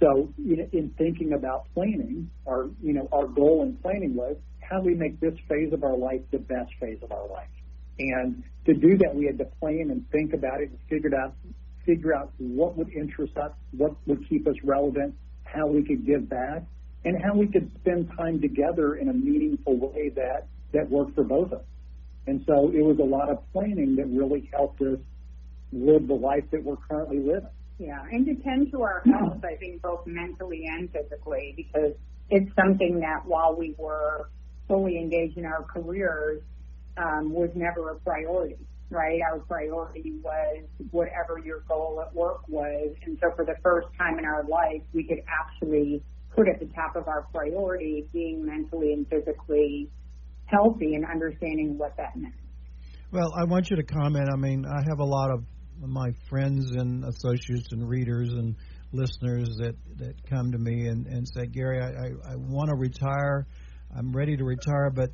so 0.00 0.32
you 0.38 0.56
know, 0.56 0.68
in 0.72 0.90
thinking 0.98 1.32
about 1.32 1.66
planning, 1.74 2.30
our 2.46 2.68
you 2.82 2.92
know 2.92 3.08
our 3.12 3.26
goal 3.26 3.62
in 3.62 3.76
planning 3.76 4.14
was 4.14 4.36
how 4.60 4.80
do 4.80 4.86
we 4.86 4.94
make 4.94 5.20
this 5.20 5.34
phase 5.48 5.72
of 5.72 5.84
our 5.84 5.96
life 5.96 6.20
the 6.30 6.38
best 6.38 6.72
phase 6.80 6.98
of 7.02 7.12
our 7.12 7.28
life. 7.28 7.48
And 7.98 8.42
to 8.66 8.74
do 8.74 8.96
that, 8.98 9.14
we 9.14 9.26
had 9.26 9.38
to 9.38 9.44
plan 9.60 9.90
and 9.90 10.08
think 10.10 10.32
about 10.32 10.60
it 10.60 10.70
and 10.70 10.78
figure 10.88 11.16
out 11.16 11.34
figure 11.86 12.14
out 12.14 12.32
what 12.38 12.76
would 12.76 12.90
interest 12.90 13.36
us, 13.36 13.52
what 13.72 13.94
would 14.06 14.26
keep 14.28 14.48
us 14.48 14.56
relevant, 14.64 15.14
how 15.44 15.66
we 15.66 15.84
could 15.84 16.06
give 16.06 16.28
back, 16.28 16.62
and 17.04 17.22
how 17.22 17.34
we 17.34 17.46
could 17.46 17.70
spend 17.80 18.10
time 18.16 18.40
together 18.40 18.96
in 18.96 19.08
a 19.08 19.12
meaningful 19.12 19.76
way 19.76 20.08
that 20.16 20.46
that 20.72 20.90
worked 20.90 21.14
for 21.14 21.24
both 21.24 21.52
of 21.52 21.60
us. 21.60 21.64
And 22.26 22.42
so 22.46 22.70
it 22.70 22.82
was 22.82 22.98
a 22.98 23.04
lot 23.04 23.28
of 23.28 23.38
planning 23.52 23.96
that 23.96 24.06
really 24.06 24.48
helped 24.52 24.80
us 24.80 24.98
live 25.72 26.08
the 26.08 26.14
life 26.14 26.44
that 26.52 26.64
we're 26.64 26.76
currently 26.88 27.18
living. 27.18 27.48
Yeah, 27.78 28.00
and 28.10 28.24
to 28.26 28.34
tend 28.42 28.70
to 28.72 28.82
our 28.82 29.02
health, 29.04 29.44
I 29.44 29.56
think 29.56 29.82
both 29.82 30.06
mentally 30.06 30.64
and 30.66 30.90
physically, 30.90 31.54
because 31.56 31.92
it's 32.30 32.50
something 32.54 33.00
that 33.00 33.26
while 33.26 33.56
we 33.56 33.74
were 33.78 34.30
fully 34.68 34.96
engaged 34.96 35.36
in 35.36 35.44
our 35.44 35.62
careers, 35.64 36.42
um, 36.96 37.32
was 37.32 37.50
never 37.54 37.90
a 37.90 37.96
priority, 37.96 38.56
right? 38.90 39.20
Our 39.30 39.40
priority 39.40 40.14
was 40.22 40.64
whatever 40.90 41.40
your 41.44 41.60
goal 41.68 42.02
at 42.06 42.14
work 42.14 42.48
was. 42.48 42.94
And 43.04 43.18
so 43.20 43.34
for 43.34 43.44
the 43.44 43.56
first 43.62 43.88
time 43.98 44.18
in 44.18 44.24
our 44.24 44.44
life, 44.44 44.82
we 44.92 45.04
could 45.04 45.20
actually 45.28 46.02
put 46.34 46.48
at 46.48 46.60
the 46.60 46.66
top 46.74 46.96
of 46.96 47.08
our 47.08 47.22
priority 47.32 48.06
being 48.12 48.44
mentally 48.44 48.92
and 48.92 49.06
physically 49.08 49.90
healthy 50.46 50.94
and 50.94 51.04
understanding 51.04 51.78
what 51.78 51.96
that 51.96 52.16
meant. 52.16 52.34
Well, 53.10 53.32
I 53.36 53.44
want 53.44 53.70
you 53.70 53.76
to 53.76 53.84
comment. 53.84 54.28
I 54.32 54.36
mean, 54.36 54.64
I 54.66 54.82
have 54.88 54.98
a 54.98 55.04
lot 55.04 55.30
of 55.30 55.44
my 55.80 56.10
friends 56.28 56.70
and 56.72 57.04
associates 57.04 57.68
and 57.72 57.88
readers 57.88 58.32
and 58.32 58.54
listeners 58.92 59.48
that, 59.58 59.74
that 59.96 60.14
come 60.28 60.52
to 60.52 60.58
me 60.58 60.86
and, 60.86 61.06
and 61.06 61.26
say, 61.28 61.46
Gary, 61.46 61.80
I, 61.80 61.88
I, 61.88 62.32
I 62.32 62.36
want 62.36 62.70
to 62.70 62.76
retire. 62.76 63.46
I'm 63.96 64.12
ready 64.12 64.36
to 64.36 64.44
retire, 64.44 64.90
but 64.90 65.10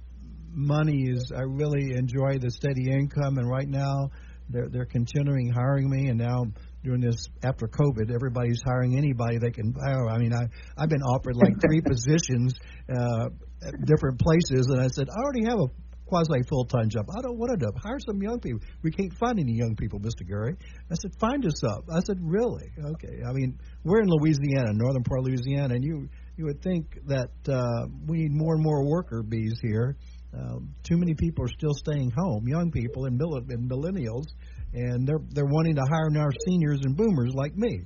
money 0.53 1.05
is, 1.09 1.33
I 1.35 1.43
really 1.43 1.95
enjoy 1.97 2.39
the 2.39 2.51
steady 2.51 2.91
income. 2.91 3.39
And 3.39 3.49
right 3.49 3.69
now, 3.69 4.11
they're, 4.49 4.69
they're 4.69 4.87
continuing 4.87 5.51
hiring 5.51 5.89
me. 5.89 6.09
And 6.09 6.19
now, 6.19 6.47
during 6.83 7.01
this 7.01 7.29
after 7.45 7.67
COVID, 7.67 8.13
everybody's 8.13 8.61
hiring 8.65 8.97
anybody 8.97 9.39
they 9.39 9.51
can 9.51 9.75
hire. 9.79 10.09
I 10.09 10.19
mean, 10.19 10.33
I 10.33 10.49
I've 10.77 10.89
been 10.89 11.03
offered 11.03 11.37
like 11.37 11.61
three 11.61 11.81
positions 11.85 12.55
uh, 12.89 13.29
at 13.67 13.85
different 13.85 14.19
places, 14.19 14.67
and 14.69 14.81
I 14.81 14.89
said 14.89 15.09
I 15.11 15.21
already 15.23 15.45
have 15.45 15.61
a 15.61 15.67
quasi 16.11 16.43
full 16.49 16.65
time 16.67 16.89
job. 16.91 17.07
I 17.17 17.23
don't 17.23 17.39
want 17.39 17.59
to 17.59 17.71
hire 17.83 17.99
some 18.05 18.21
young 18.21 18.41
people. 18.41 18.61
We 18.83 18.91
can't 18.91 19.15
find 19.15 19.39
any 19.39 19.53
young 19.55 19.77
people, 19.77 20.01
Mr. 20.01 20.27
Gary. 20.27 20.57
I 20.91 20.95
said, 21.01 21.13
find 21.21 21.47
us 21.47 21.63
up. 21.65 21.85
I 21.91 22.01
said, 22.01 22.19
really? 22.21 22.67
Okay. 22.95 23.23
I 23.27 23.33
mean, 23.33 23.59
we're 23.85 24.03
in 24.03 24.09
Louisiana, 24.09 24.73
northern 24.75 25.05
part 25.05 25.21
of 25.21 25.27
Louisiana, 25.27 25.75
and 25.75 25.85
you 25.85 26.09
you 26.37 26.47
would 26.47 26.63
think 26.63 26.99
that 27.07 27.31
uh, 27.49 27.87
we 28.07 28.19
need 28.19 28.33
more 28.33 28.55
and 28.55 28.63
more 28.63 28.85
worker 28.89 29.23
bees 29.23 29.59
here. 29.63 29.97
Uh, 30.37 30.59
too 30.83 30.97
many 30.97 31.15
people 31.15 31.45
are 31.45 31.53
still 31.59 31.75
staying 31.75 32.11
home, 32.17 32.47
young 32.47 32.71
people 32.71 33.05
and, 33.05 33.17
mill- 33.19 33.37
and 33.37 33.71
millennials, 33.71 34.27
and 34.73 35.07
they're 35.07 35.23
they're 35.31 35.53
wanting 35.57 35.75
to 35.75 35.83
hire 35.83 36.11
now 36.11 36.27
seniors 36.47 36.81
and 36.83 36.97
boomers 36.97 37.33
like 37.35 37.55
me. 37.57 37.81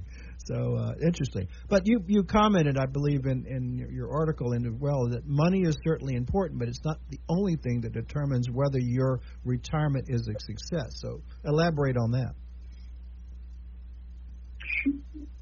So 0.44 0.76
uh, 0.76 0.92
interesting. 1.04 1.48
But 1.68 1.82
you 1.84 2.00
you 2.06 2.22
commented, 2.24 2.76
I 2.78 2.86
believe, 2.86 3.26
in 3.26 3.46
in 3.46 3.88
your 3.90 4.12
article 4.12 4.52
and 4.52 4.66
as 4.66 4.80
well 4.80 5.08
that 5.08 5.26
money 5.26 5.62
is 5.62 5.76
certainly 5.84 6.14
important, 6.14 6.58
but 6.58 6.68
it's 6.68 6.84
not 6.84 6.98
the 7.10 7.18
only 7.28 7.56
thing 7.56 7.80
that 7.82 7.92
determines 7.92 8.48
whether 8.50 8.78
your 8.78 9.20
retirement 9.44 10.06
is 10.08 10.28
a 10.28 10.38
success. 10.40 10.92
So 11.00 11.22
elaborate 11.44 11.96
on 11.96 12.10
that. 12.12 12.34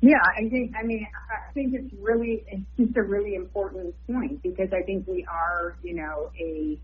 Yeah, 0.01 0.19
I 0.37 0.49
think. 0.49 0.73
I 0.77 0.85
mean, 0.85 1.07
I 1.31 1.53
think 1.53 1.75
it's 1.75 1.95
really 2.01 2.45
it's 2.49 2.63
just 2.77 2.97
a 2.97 3.03
really 3.03 3.35
important 3.35 3.95
point 4.09 4.43
because 4.43 4.69
I 4.73 4.83
think 4.83 5.07
we 5.07 5.25
are, 5.31 5.77
you 5.83 5.95
know, 5.95 6.31
a 6.41 6.79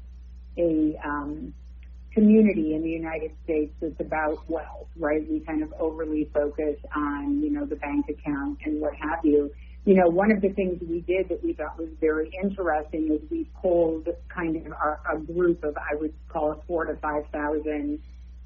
a 0.57 0.99
um, 1.05 1.53
community 2.19 2.75
in 2.75 2.83
the 2.83 2.91
United 2.91 3.31
States 3.45 3.73
that's 3.81 4.01
about 4.01 4.39
wealth, 4.51 4.89
right? 4.97 5.25
We 5.31 5.41
kind 5.41 5.63
of 5.63 5.73
overly 5.79 6.29
focus 6.35 6.77
on, 6.95 7.41
you 7.41 7.51
know, 7.51 7.65
the 7.65 7.77
bank 7.77 8.07
account 8.09 8.59
and 8.65 8.81
what 8.81 8.95
have 8.97 9.21
you. 9.25 9.53
You 9.85 9.95
know, 9.95 10.09
one 10.09 10.33
of 10.33 10.43
the 10.43 10.49
things 10.51 10.81
we 10.81 11.01
did 11.01 11.29
that 11.29 11.43
we 11.45 11.53
thought 11.53 11.79
was 11.79 11.89
very 12.01 12.31
interesting 12.43 13.11
is 13.13 13.31
we 13.31 13.49
pulled 13.63 14.09
kind 14.35 14.57
of 14.57 14.73
our, 14.73 15.01
a 15.15 15.19
group 15.19 15.63
of, 15.63 15.77
I 15.77 15.95
would 15.95 16.13
call 16.29 16.53
it 16.53 16.59
four 16.67 16.87
to 16.87 16.97
5,000 16.97 18.01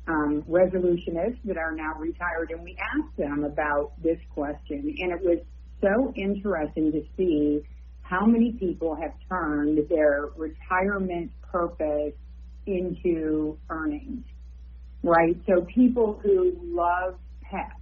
um, 0.07 0.43
resolutionists 0.49 1.38
that 1.45 1.57
are 1.57 1.73
now 1.73 1.95
retired, 1.99 2.50
and 2.50 2.62
we 2.62 2.76
asked 2.79 3.17
them 3.17 3.45
about 3.45 3.93
this 4.02 4.19
question. 4.35 4.95
And 5.00 5.12
it 5.12 5.23
was 5.23 5.38
so 5.81 6.12
interesting 6.14 6.93
to 6.93 7.02
see 7.17 7.62
how 8.02 8.26
many 8.26 8.52
people 8.52 8.95
have 8.97 9.14
turned 9.29 9.88
their 9.88 10.29
retirement 10.37 11.31
purpose 11.50 12.12
into 12.66 13.59
earnings, 13.69 14.25
right? 15.02 15.37
So 15.47 15.62
people 15.62 16.21
who 16.23 16.57
love 16.62 17.16
pets 17.42 17.75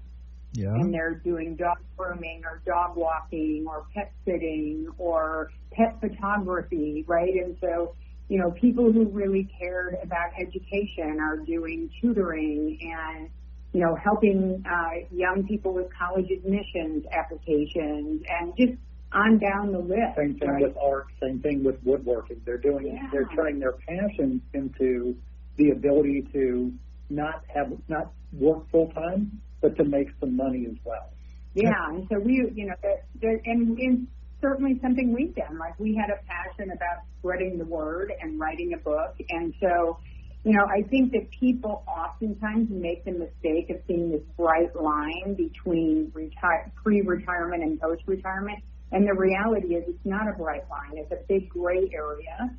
yeah. 0.52 0.74
and 0.74 0.92
they're 0.92 1.14
doing 1.14 1.56
dog 1.56 1.78
grooming 1.96 2.42
or 2.44 2.60
dog 2.66 2.96
walking 2.96 3.66
or 3.68 3.86
pet 3.94 4.12
sitting 4.24 4.88
or 4.98 5.50
pet 5.72 6.00
photography, 6.00 7.04
right? 7.06 7.34
And 7.34 7.56
so, 7.60 7.94
you 8.28 8.38
know, 8.38 8.50
people 8.50 8.92
who 8.92 9.06
really 9.06 9.48
cared 9.58 9.96
about 10.02 10.30
education 10.40 11.18
are 11.20 11.36
doing 11.36 11.90
tutoring 12.00 12.78
and, 12.80 13.28
you 13.72 13.80
know, 13.80 13.96
helping 14.02 14.64
uh, 14.68 15.06
young 15.12 15.46
people 15.46 15.72
with 15.72 15.86
college 15.96 16.30
admissions 16.30 17.04
applications 17.12 18.22
and 18.28 18.56
just 18.56 18.72
on 19.12 19.38
down 19.38 19.72
the 19.72 19.78
list. 19.78 20.16
Same 20.16 20.38
thing 20.38 20.48
right? 20.48 20.62
with 20.62 20.76
art. 20.76 21.06
Same 21.20 21.40
thing 21.40 21.64
with 21.64 21.76
woodworking. 21.84 22.40
They're 22.44 22.58
doing. 22.58 22.86
Yeah. 22.86 23.08
They're 23.12 23.28
turning 23.34 23.58
their 23.58 23.72
passion 23.72 24.40
into 24.54 25.16
the 25.56 25.70
ability 25.70 26.28
to 26.32 26.72
not 27.08 27.44
have 27.52 27.72
not 27.88 28.12
work 28.32 28.70
full 28.70 28.90
time, 28.92 29.40
but 29.60 29.76
to 29.76 29.84
make 29.84 30.08
some 30.20 30.36
money 30.36 30.66
as 30.70 30.76
well. 30.84 31.10
Yeah, 31.54 31.72
and 31.88 32.06
so 32.10 32.20
we, 32.20 32.48
you 32.54 32.66
know, 32.66 32.74
that, 32.82 33.06
that, 33.20 33.40
and, 33.44 33.76
and 33.76 34.06
certainly 34.40 34.78
something 34.80 35.12
we've 35.12 35.34
done. 35.34 35.58
Like 35.58 35.78
we 35.80 35.96
had 35.96 36.10
a 36.10 36.22
passion 36.24 36.70
about 36.70 37.04
spreading 37.18 37.58
the 37.58 37.64
word 37.64 38.12
and 38.20 38.38
writing 38.38 38.72
a 38.74 38.78
book, 38.78 39.16
and 39.28 39.52
so, 39.60 39.98
you 40.44 40.52
know, 40.52 40.64
I 40.64 40.88
think 40.88 41.12
that 41.12 41.28
people 41.38 41.82
oftentimes 41.88 42.68
make 42.70 43.04
the 43.04 43.12
mistake 43.12 43.68
of 43.70 43.82
seeing 43.86 44.12
this 44.12 44.22
bright 44.36 44.74
line 44.80 45.34
between 45.36 46.12
retire, 46.14 46.70
pre-retirement 46.82 47.62
and 47.62 47.80
post-retirement, 47.80 48.62
and 48.92 49.06
the 49.06 49.14
reality 49.14 49.74
is 49.74 49.84
it's 49.86 50.06
not 50.06 50.28
a 50.28 50.32
bright 50.32 50.68
line. 50.68 50.92
It's 50.94 51.12
a 51.12 51.24
big 51.28 51.48
gray 51.48 51.90
area 51.94 52.50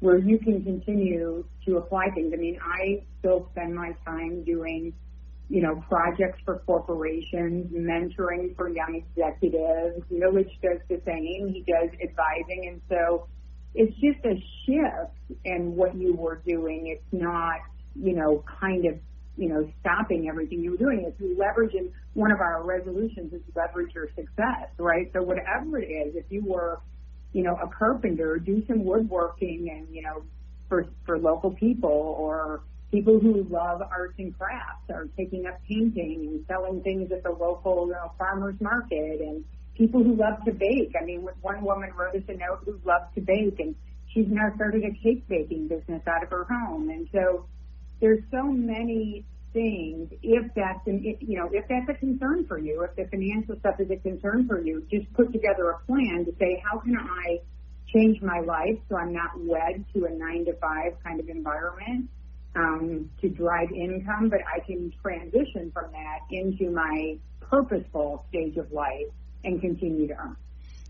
where 0.00 0.18
you 0.18 0.38
can 0.38 0.62
continue 0.62 1.44
to 1.66 1.76
apply 1.76 2.10
things. 2.14 2.32
I 2.32 2.36
mean, 2.36 2.58
I 2.62 3.04
still 3.18 3.48
spend 3.52 3.74
my 3.74 3.92
time 4.04 4.44
doing 4.44 4.92
you 5.48 5.62
know, 5.62 5.82
projects 5.88 6.38
for 6.44 6.58
corporations, 6.66 7.72
mentoring 7.72 8.54
for 8.54 8.68
young 8.68 8.94
executives. 8.94 10.04
Milledge 10.10 10.50
does 10.62 10.78
the 10.88 11.00
same. 11.06 11.52
He 11.52 11.64
does 11.66 11.90
advising. 12.02 12.68
And 12.68 12.82
so 12.88 13.28
it's 13.74 13.94
just 13.94 14.24
a 14.26 14.34
shift 14.66 15.40
in 15.44 15.74
what 15.74 15.94
you 15.94 16.14
were 16.14 16.42
doing. 16.46 16.88
It's 16.94 17.12
not, 17.12 17.60
you 17.94 18.14
know, 18.14 18.44
kind 18.60 18.84
of, 18.86 18.98
you 19.38 19.48
know, 19.48 19.70
stopping 19.80 20.28
everything 20.28 20.60
you 20.60 20.72
were 20.72 20.76
doing. 20.76 21.04
It's 21.06 21.20
leveraging 21.20 21.92
one 22.14 22.32
of 22.32 22.40
our 22.40 22.62
resolutions 22.64 23.32
is 23.32 23.40
leverage 23.54 23.94
your 23.94 24.08
success, 24.16 24.68
right? 24.78 25.10
So 25.12 25.22
whatever 25.22 25.78
it 25.78 25.86
is, 25.86 26.16
if 26.16 26.24
you 26.28 26.42
were, 26.44 26.80
you 27.32 27.44
know, 27.44 27.54
a 27.54 27.68
carpenter, 27.68 28.38
do 28.38 28.64
some 28.66 28.84
woodworking 28.84 29.70
and, 29.72 29.94
you 29.94 30.02
know, 30.02 30.24
for, 30.68 30.86
for 31.06 31.18
local 31.18 31.52
people 31.52 32.16
or, 32.18 32.62
people 32.90 33.18
who 33.20 33.46
love 33.50 33.82
arts 33.82 34.14
and 34.18 34.36
crafts 34.38 34.88
are 34.90 35.08
taking 35.16 35.46
up 35.46 35.60
painting 35.68 36.24
and 36.26 36.44
selling 36.48 36.80
things 36.82 37.10
at 37.12 37.22
the 37.22 37.30
local 37.30 37.86
you 37.86 37.92
know, 37.92 38.12
farmers 38.16 38.54
market 38.60 39.20
and 39.20 39.44
people 39.76 40.02
who 40.02 40.16
love 40.16 40.42
to 40.44 40.52
bake. 40.52 40.92
I 41.00 41.04
mean, 41.04 41.28
one 41.42 41.62
woman 41.62 41.90
wrote 41.96 42.14
us 42.14 42.22
a 42.28 42.32
note 42.32 42.60
who 42.64 42.80
loves 42.84 43.04
to 43.14 43.20
bake 43.20 43.60
and 43.60 43.74
she's 44.12 44.26
now 44.28 44.52
started 44.56 44.84
a 44.84 44.92
cake 45.02 45.28
baking 45.28 45.68
business 45.68 46.02
out 46.06 46.22
of 46.22 46.30
her 46.30 46.44
home. 46.44 46.88
And 46.88 47.08
so 47.12 47.46
there's 48.00 48.22
so 48.30 48.44
many 48.44 49.24
things. 49.52 50.10
If 50.22 50.52
that's 50.54 50.86
an, 50.86 51.02
you 51.20 51.38
know, 51.38 51.48
if 51.52 51.64
that's 51.68 51.88
a 51.88 51.98
concern 51.98 52.46
for 52.46 52.58
you, 52.58 52.82
if 52.82 52.94
the 52.96 53.06
financial 53.10 53.58
stuff 53.60 53.80
is 53.80 53.90
a 53.90 53.96
concern 53.96 54.46
for 54.46 54.60
you, 54.60 54.86
just 54.90 55.12
put 55.14 55.32
together 55.32 55.70
a 55.70 55.78
plan 55.86 56.24
to 56.26 56.32
say, 56.38 56.62
how 56.64 56.78
can 56.78 56.96
I 56.96 57.38
change 57.94 58.20
my 58.20 58.40
life 58.40 58.78
so 58.88 58.96
I'm 58.96 59.12
not 59.12 59.30
wed 59.36 59.84
to 59.94 60.04
a 60.04 60.10
nine 60.10 60.44
to 60.44 60.52
five 60.60 60.92
kind 61.02 61.20
of 61.20 61.28
environment? 61.28 62.10
um, 62.56 63.10
to 63.20 63.28
drive 63.28 63.68
income, 63.72 64.28
but 64.30 64.40
I 64.40 64.64
can 64.66 64.92
transition 65.02 65.70
from 65.72 65.92
that 65.92 66.20
into 66.30 66.70
my 66.70 67.16
purposeful 67.40 68.24
stage 68.28 68.56
of 68.56 68.70
life 68.72 69.08
and 69.44 69.60
continue 69.60 70.08
to 70.08 70.14
earn. 70.14 70.36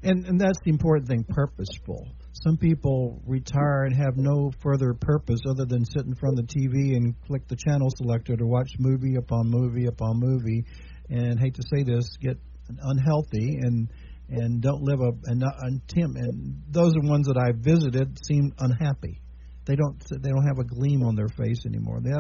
And 0.02 0.26
and 0.26 0.40
that's 0.40 0.58
the 0.62 0.70
important 0.70 1.08
thing, 1.08 1.24
purposeful. 1.24 2.06
Some 2.32 2.56
people 2.56 3.20
retire 3.26 3.84
and 3.84 3.96
have 3.96 4.16
no 4.16 4.52
further 4.62 4.94
purpose 4.94 5.40
other 5.48 5.64
than 5.64 5.84
sit 5.84 6.06
in 6.06 6.14
front 6.14 6.38
of 6.38 6.46
the 6.46 6.54
TV 6.54 6.96
and 6.96 7.14
click 7.26 7.48
the 7.48 7.56
channel 7.56 7.88
selector 7.96 8.36
to 8.36 8.46
watch 8.46 8.70
movie 8.78 9.16
upon 9.16 9.50
movie 9.50 9.86
upon 9.86 10.20
movie, 10.20 10.64
and 11.10 11.38
hate 11.38 11.54
to 11.54 11.62
say 11.74 11.82
this, 11.82 12.08
get 12.20 12.38
unhealthy 12.68 13.58
and 13.60 13.88
and 14.30 14.60
don't 14.60 14.82
live 14.82 15.00
a 15.00 15.10
and, 15.24 15.42
and 15.42 15.80
Tim 15.88 16.16
and 16.16 16.62
those 16.70 16.94
are 16.94 17.08
ones 17.08 17.26
that 17.28 17.38
I 17.38 17.52
visited 17.56 18.18
seem 18.26 18.52
unhappy 18.58 19.22
they 19.68 19.76
don't 19.76 20.02
they 20.22 20.30
don't 20.30 20.46
have 20.46 20.58
a 20.58 20.64
gleam 20.64 21.04
on 21.04 21.14
their 21.14 21.28
face 21.28 21.64
anymore. 21.66 22.00
They 22.00 22.10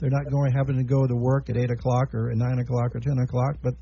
they're 0.00 0.10
not 0.10 0.30
going 0.30 0.52
having 0.52 0.76
to 0.76 0.84
go 0.84 1.06
to 1.06 1.14
work 1.14 1.48
at 1.48 1.56
eight 1.56 1.70
o'clock 1.70 2.12
or 2.12 2.30
at 2.30 2.36
nine 2.36 2.58
o'clock 2.58 2.96
or 2.96 3.00
ten 3.00 3.18
o'clock, 3.18 3.56
but 3.62 3.74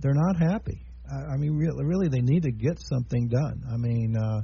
they're 0.00 0.14
not 0.14 0.36
happy. 0.38 0.84
I, 1.10 1.32
I 1.32 1.36
mean, 1.38 1.56
really, 1.56 1.84
really, 1.84 2.08
they 2.08 2.20
need 2.20 2.42
to 2.42 2.52
get 2.52 2.78
something 2.80 3.28
done. 3.28 3.64
I 3.72 3.78
mean, 3.78 4.14
uh, 4.14 4.42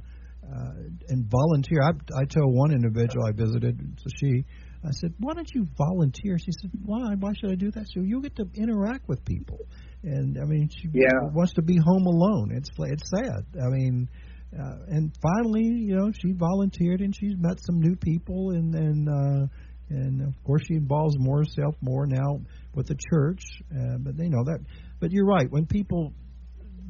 uh, 0.53 0.73
and 1.09 1.31
volunteer. 1.31 1.81
I, 1.83 2.21
I 2.21 2.25
told 2.25 2.55
one 2.55 2.73
individual 2.73 3.27
I 3.27 3.33
visited, 3.33 3.79
so 3.99 4.07
she, 4.19 4.45
I 4.85 4.91
said, 5.01 5.15
why 5.19 5.35
don't 5.35 5.51
you 5.55 5.67
volunteer? 5.77 6.39
She 6.39 6.53
said, 6.61 6.71
why? 6.85 7.15
Why 7.19 7.33
should 7.41 7.51
I 7.51 7.55
do 7.55 7.71
that? 7.71 7.87
So 7.95 8.01
you 8.01 8.21
get 8.21 8.37
to 8.37 8.47
interact 8.55 9.09
with 9.09 9.25
people. 9.25 9.59
And 10.03 10.37
I 10.39 10.45
mean, 10.45 10.69
she 10.69 10.89
yeah. 10.93 11.31
wants 11.33 11.55
to 11.55 11.63
be 11.63 11.79
home 11.83 12.07
alone. 12.07 12.51
It's 12.55 12.69
it's 12.79 13.11
sad. 13.11 13.47
I 13.59 13.69
mean, 13.71 14.09
uh, 14.53 14.77
and 14.89 15.17
finally, 15.23 15.65
you 15.65 15.97
know, 15.97 16.13
she 16.13 16.33
volunteered 16.33 17.01
and 17.01 17.15
she's 17.17 17.35
met 17.39 17.59
some 17.61 17.81
new 17.81 17.97
people, 17.97 18.51
and 18.51 18.75
and 18.75 19.09
uh, 19.09 19.47
and 19.89 20.21
of 20.21 20.35
course 20.45 20.63
she 20.69 20.75
involves 20.75 21.17
more 21.19 21.39
herself 21.39 21.75
more 21.81 22.07
now 22.07 22.41
with 22.75 22.87
the 22.87 22.97
church. 23.11 23.43
Uh, 23.73 23.97
but 23.99 24.17
they 24.19 24.29
know 24.29 24.45
that. 24.45 24.61
But 25.01 25.11
you're 25.11 25.27
right. 25.27 25.51
When 25.51 25.65
people 25.67 26.13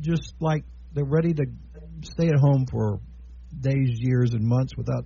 just 0.01 0.35
like 0.41 0.65
they're 0.93 1.05
ready 1.05 1.33
to 1.35 1.45
stay 2.03 2.27
at 2.27 2.39
home 2.41 2.67
for 2.71 2.99
days, 3.61 3.91
years, 4.01 4.31
and 4.33 4.45
months 4.45 4.77
without 4.77 5.05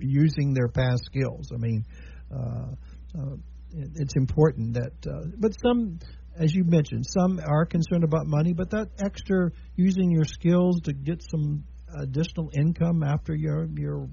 using 0.00 0.54
their 0.54 0.68
past 0.68 1.04
skills. 1.04 1.50
I 1.52 1.56
mean, 1.58 1.84
uh, 2.30 2.72
uh, 3.18 3.34
it, 3.72 3.90
it's 3.96 4.14
important 4.16 4.74
that. 4.74 4.92
Uh, 5.06 5.26
but 5.38 5.52
some 5.62 5.98
as 6.38 6.54
you 6.54 6.64
mentioned, 6.64 7.04
some 7.06 7.40
are 7.46 7.66
concerned 7.66 8.04
about 8.04 8.26
money, 8.26 8.54
but 8.54 8.70
that 8.70 8.88
extra 9.04 9.50
using 9.76 10.10
your 10.10 10.24
skills 10.24 10.80
to 10.84 10.92
get 10.92 11.22
some 11.30 11.64
additional 12.00 12.50
income 12.56 13.02
after 13.02 13.34
your 13.34 13.68
your 13.76 14.08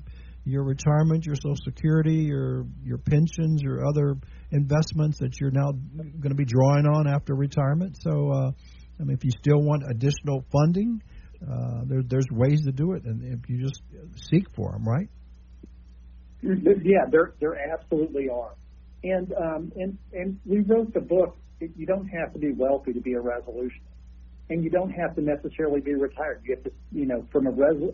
your 0.46 0.64
retirement, 0.64 1.26
your 1.26 1.36
Social 1.36 1.56
Security, 1.64 2.26
your 2.28 2.66
your 2.84 2.98
pensions, 2.98 3.62
your 3.62 3.88
other 3.88 4.16
investments 4.52 5.18
that 5.20 5.40
you're 5.40 5.52
now 5.52 5.72
going 5.72 6.30
to 6.30 6.36
be 6.36 6.46
drawing 6.46 6.86
on 6.86 7.08
after 7.08 7.36
retirement. 7.36 7.98
So, 8.02 8.32
uh, 8.32 8.52
I 9.00 9.04
mean, 9.04 9.16
if 9.16 9.24
you 9.24 9.32
still 9.32 9.62
want 9.62 9.84
additional 9.90 10.44
funding, 10.52 11.02
uh, 11.44 11.82
there, 11.86 12.02
there's 12.04 12.28
ways 12.32 12.64
to 12.66 12.72
do 12.72 12.94
it, 12.94 13.04
and 13.06 13.24
if 13.24 13.50
you 13.50 13.68
just 13.68 13.82
seek 14.30 14.46
for 14.56 14.72
them, 14.72 14.84
right? 14.88 15.10
Yeah, 16.42 17.06
there 17.12 17.34
there 17.40 17.58
absolutely 17.74 18.30
are, 18.30 18.56
and 19.04 19.34
um, 19.34 19.72
and 19.76 19.98
and 20.14 20.40
we 20.46 20.60
wrote 20.62 20.94
the 20.94 21.02
book. 21.02 21.38
You 21.60 21.86
don't 21.86 22.08
have 22.08 22.32
to 22.34 22.40
be 22.40 22.54
wealthy 22.54 22.94
to 22.94 23.02
be 23.02 23.14
a 23.14 23.20
resolution 23.20 23.82
and 24.50 24.64
you 24.64 24.70
don't 24.70 24.90
have 24.92 25.16
to 25.16 25.22
necessarily 25.22 25.80
be 25.80 25.94
retired. 25.94 26.42
You 26.44 26.56
have 26.56 26.64
to, 26.64 26.72
you 26.92 27.06
know, 27.06 27.26
from 27.32 27.48
a 27.48 27.52
res- 27.52 27.94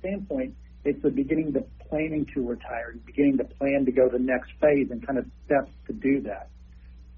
standpoint, 0.00 0.54
it's 0.84 1.02
the 1.02 1.10
beginning 1.10 1.52
to 1.54 1.64
planning 1.88 2.26
to 2.34 2.46
retire, 2.46 2.94
beginning 3.06 3.38
to 3.38 3.44
plan 3.44 3.84
to 3.84 3.92
go 3.92 4.08
to 4.08 4.18
the 4.18 4.22
next 4.22 4.50
phase 4.60 4.90
and 4.90 5.04
kind 5.06 5.18
of 5.18 5.26
steps 5.46 5.70
to 5.86 5.92
do 5.92 6.20
that. 6.22 6.50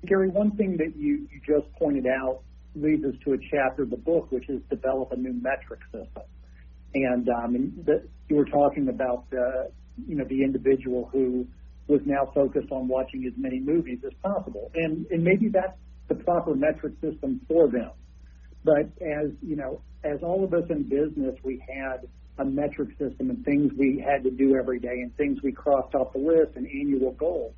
Gary, 0.04 0.28
one 0.28 0.52
thing 0.52 0.76
that 0.78 0.96
you, 0.96 1.28
you 1.30 1.40
just 1.46 1.72
pointed 1.74 2.06
out 2.06 2.40
leads 2.74 3.04
us 3.04 3.14
to 3.24 3.33
a 3.33 3.38
chapter 3.50 3.83
of 3.83 3.90
the 3.90 3.96
book, 3.96 4.30
which 4.30 4.48
is 4.48 4.61
develop 4.70 5.12
a 5.12 5.16
new 5.16 5.33
metric 5.33 5.80
system. 5.92 6.22
And, 6.94 7.28
um, 7.28 7.54
and 7.54 7.85
the, 7.85 8.09
you 8.28 8.37
were 8.37 8.46
talking 8.46 8.88
about, 8.88 9.24
uh, 9.33 9.68
you 10.06 10.16
know, 10.16 10.24
the 10.24 10.42
individual 10.42 11.09
who 11.12 11.46
was 11.88 12.00
now 12.04 12.30
focused 12.35 12.70
on 12.70 12.88
watching 12.88 13.26
as 13.26 13.33
many 13.37 13.61
movies 13.61 13.98
as 14.06 14.12
possible. 14.22 14.70
And, 14.74 15.06
and 15.11 15.22
maybe 15.24 15.48
that's 15.48 15.76
the 16.09 16.14
proper 16.14 16.54
metric 16.54 16.94
system 17.00 17.40
for 17.48 17.68
them. 17.68 17.90
But 18.64 18.90
as 19.00 19.30
you 19.42 19.56
know, 19.56 19.80
as 20.04 20.18
all 20.22 20.44
of 20.44 20.52
us 20.52 20.64
in 20.70 20.83
business, 20.85 21.35
we 21.42 21.62
had 21.66 22.09
a 22.38 22.44
metric 22.44 22.90
system 22.98 23.30
and 23.30 23.44
things 23.44 23.72
we 23.76 24.04
had 24.04 24.22
to 24.24 24.30
do 24.30 24.56
every 24.56 24.78
day 24.78 25.00
and 25.02 25.14
things 25.16 25.38
we 25.42 25.52
crossed 25.52 25.94
off 25.94 26.12
the 26.12 26.18
list 26.18 26.56
and 26.56 26.66
annual 26.66 27.12
goals. 27.12 27.54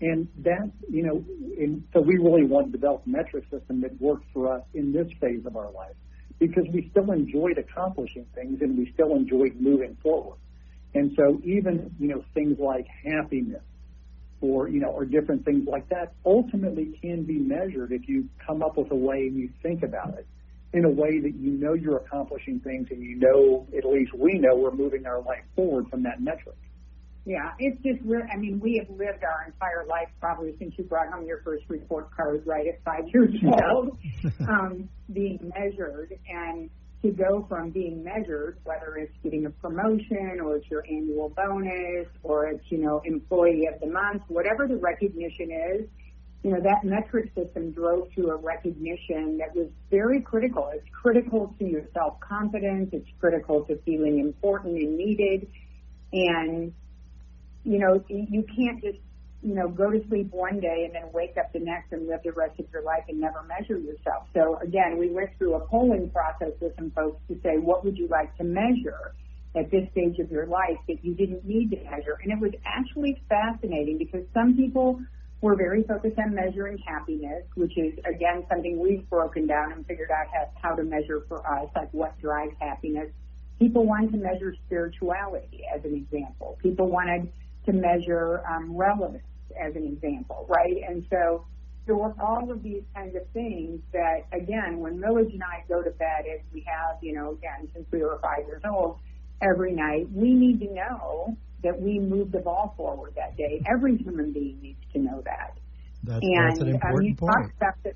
And 0.00 0.28
that, 0.38 0.70
you 0.88 1.02
know, 1.02 1.24
and 1.58 1.84
so 1.92 2.00
we 2.00 2.16
really 2.16 2.44
want 2.44 2.66
to 2.66 2.72
develop 2.72 3.02
a 3.06 3.08
metric 3.08 3.44
system 3.50 3.82
that 3.82 4.00
works 4.00 4.24
for 4.32 4.52
us 4.52 4.62
in 4.72 4.92
this 4.92 5.08
phase 5.20 5.44
of 5.44 5.56
our 5.56 5.70
life 5.70 5.94
because 6.38 6.64
we 6.72 6.88
still 6.90 7.10
enjoyed 7.12 7.58
accomplishing 7.58 8.24
things 8.34 8.62
and 8.62 8.78
we 8.78 8.90
still 8.94 9.14
enjoyed 9.14 9.60
moving 9.60 9.96
forward. 10.02 10.38
And 10.94 11.12
so 11.16 11.40
even, 11.44 11.94
you 11.98 12.08
know, 12.08 12.24
things 12.34 12.58
like 12.58 12.86
happiness 13.04 13.62
or, 14.40 14.68
you 14.68 14.80
know, 14.80 14.88
or 14.88 15.04
different 15.04 15.44
things 15.44 15.68
like 15.68 15.88
that 15.90 16.14
ultimately 16.24 16.98
can 17.02 17.24
be 17.24 17.38
measured 17.38 17.92
if 17.92 18.08
you 18.08 18.28
come 18.44 18.62
up 18.62 18.78
with 18.78 18.90
a 18.90 18.96
way 18.96 19.26
and 19.26 19.36
you 19.36 19.50
think 19.62 19.82
about 19.82 20.14
it 20.14 20.26
in 20.72 20.84
a 20.84 20.90
way 20.90 21.20
that 21.20 21.34
you 21.34 21.52
know 21.52 21.74
you're 21.74 21.98
accomplishing 21.98 22.60
things 22.60 22.88
and 22.90 23.02
you 23.02 23.16
know, 23.16 23.66
at 23.76 23.84
least 23.84 24.14
we 24.14 24.38
know 24.38 24.56
we're 24.56 24.70
moving 24.70 25.04
our 25.04 25.20
life 25.20 25.42
forward 25.54 25.88
from 25.90 26.04
that 26.04 26.22
metric. 26.22 26.56
Yeah, 27.24 27.52
it's 27.58 27.80
just 27.82 28.00
real. 28.04 28.22
I 28.32 28.36
mean, 28.36 28.60
we 28.60 28.78
have 28.78 28.88
lived 28.96 29.22
our 29.24 29.44
entire 29.46 29.84
life 29.86 30.08
probably 30.20 30.56
since 30.58 30.74
you 30.78 30.84
brought 30.84 31.12
home 31.12 31.26
your 31.26 31.42
first 31.42 31.64
report 31.68 32.10
card, 32.16 32.42
right, 32.46 32.66
at 32.66 32.82
five 32.82 33.04
years 33.12 33.34
old, 33.70 33.98
um, 34.48 34.88
being 35.12 35.52
measured. 35.54 36.18
And 36.28 36.70
to 37.02 37.10
go 37.10 37.46
from 37.48 37.70
being 37.70 38.04
measured, 38.04 38.58
whether 38.64 38.96
it's 38.96 39.14
getting 39.22 39.46
a 39.46 39.50
promotion 39.50 40.40
or 40.42 40.56
it's 40.56 40.70
your 40.70 40.84
annual 40.86 41.30
bonus 41.30 42.06
or 42.22 42.46
it's, 42.48 42.64
you 42.70 42.78
know, 42.78 43.02
employee 43.04 43.66
of 43.72 43.80
the 43.80 43.86
month, 43.86 44.22
whatever 44.28 44.66
the 44.66 44.76
recognition 44.76 45.50
is, 45.50 45.88
you 46.42 46.50
know, 46.50 46.60
that 46.60 46.84
metric 46.84 47.32
system 47.34 47.70
drove 47.72 48.12
to 48.14 48.28
a 48.28 48.36
recognition 48.36 49.38
that 49.38 49.54
was 49.54 49.68
very 49.90 50.22
critical. 50.22 50.70
It's 50.72 50.88
critical 50.90 51.54
to 51.58 51.64
your 51.66 51.82
self-confidence. 51.92 52.90
It's 52.92 53.08
critical 53.20 53.64
to 53.64 53.76
feeling 53.84 54.18
important 54.20 54.78
and 54.78 54.96
needed. 54.96 55.48
And 56.12 56.72
you 57.64 57.78
know, 57.78 58.02
you 58.08 58.44
can't 58.56 58.82
just, 58.82 58.98
you 59.42 59.54
know, 59.54 59.68
go 59.68 59.90
to 59.90 60.06
sleep 60.08 60.30
one 60.32 60.60
day 60.60 60.84
and 60.84 60.94
then 60.94 61.12
wake 61.12 61.36
up 61.38 61.52
the 61.52 61.60
next 61.60 61.92
and 61.92 62.06
live 62.06 62.20
the 62.24 62.32
rest 62.32 62.58
of 62.60 62.66
your 62.72 62.82
life 62.82 63.04
and 63.08 63.20
never 63.20 63.42
measure 63.42 63.78
yourself. 63.78 64.26
So 64.34 64.58
again, 64.62 64.98
we 64.98 65.10
went 65.10 65.30
through 65.38 65.54
a 65.54 65.60
polling 65.66 66.10
process 66.10 66.52
with 66.60 66.74
some 66.76 66.90
folks 66.90 67.20
to 67.28 67.40
say, 67.42 67.58
what 67.58 67.84
would 67.84 67.96
you 67.96 68.08
like 68.08 68.36
to 68.36 68.44
measure 68.44 69.14
at 69.56 69.70
this 69.70 69.88
stage 69.92 70.18
of 70.18 70.30
your 70.30 70.46
life 70.46 70.78
that 70.88 71.04
you 71.04 71.14
didn't 71.14 71.44
need 71.44 71.70
to 71.70 71.76
measure? 71.84 72.18
And 72.22 72.32
it 72.32 72.38
was 72.38 72.52
actually 72.64 73.22
fascinating 73.28 73.98
because 73.98 74.24
some 74.34 74.56
people 74.56 75.00
were 75.40 75.56
very 75.56 75.82
focused 75.84 76.18
on 76.18 76.34
measuring 76.34 76.78
happiness, 76.86 77.44
which 77.54 77.76
is 77.78 77.94
again 78.04 78.44
something 78.50 78.78
we've 78.78 79.08
broken 79.08 79.46
down 79.46 79.72
and 79.72 79.86
figured 79.86 80.10
out 80.10 80.26
how, 80.60 80.74
to 80.74 80.82
measure 80.82 81.22
for 81.28 81.38
us, 81.46 81.68
like 81.74 81.88
what 81.92 82.18
drives 82.20 82.52
happiness. 82.60 83.08
People 83.58 83.86
wanted 83.86 84.12
to 84.12 84.18
measure 84.18 84.54
spirituality 84.66 85.62
as 85.74 85.84
an 85.84 85.94
example. 85.94 86.58
People 86.62 86.88
wanted 86.88 87.32
to 87.70 87.76
measure 87.76 88.42
um, 88.48 88.76
relevance, 88.76 89.22
as 89.60 89.74
an 89.76 89.84
example, 89.84 90.46
right? 90.48 90.76
And 90.88 91.04
so 91.10 91.44
there 91.86 91.96
were 91.96 92.14
all 92.20 92.50
of 92.50 92.62
these 92.62 92.82
kinds 92.94 93.16
of 93.16 93.22
things 93.32 93.80
that, 93.92 94.26
again, 94.32 94.78
when 94.78 95.00
Milledge 95.00 95.32
and 95.32 95.42
I 95.42 95.64
go 95.68 95.82
to 95.82 95.90
bed, 95.90 96.24
as 96.32 96.40
we 96.52 96.64
have, 96.66 96.98
you 97.02 97.14
know, 97.14 97.32
again, 97.32 97.68
since 97.74 97.86
we 97.90 98.02
were 98.02 98.18
five 98.22 98.46
years 98.46 98.62
old, 98.64 98.98
every 99.42 99.72
night, 99.72 100.10
we 100.12 100.32
need 100.34 100.60
to 100.60 100.72
know 100.72 101.36
that 101.62 101.80
we 101.80 101.98
moved 101.98 102.32
the 102.32 102.38
ball 102.38 102.74
forward 102.76 103.12
that 103.16 103.36
day. 103.36 103.60
Every 103.70 103.96
human 103.96 104.32
being 104.32 104.60
needs 104.62 104.80
to 104.92 104.98
know 104.98 105.22
that. 105.24 105.58
That's, 106.04 106.20
and 106.22 106.50
that's 106.50 106.60
an 106.60 106.68
um, 106.68 106.74
important 106.74 107.00
um, 107.00 107.04
you 107.04 107.14
point. 107.14 107.32
Talked 107.32 107.56
about 107.56 107.74
the, 107.82 107.92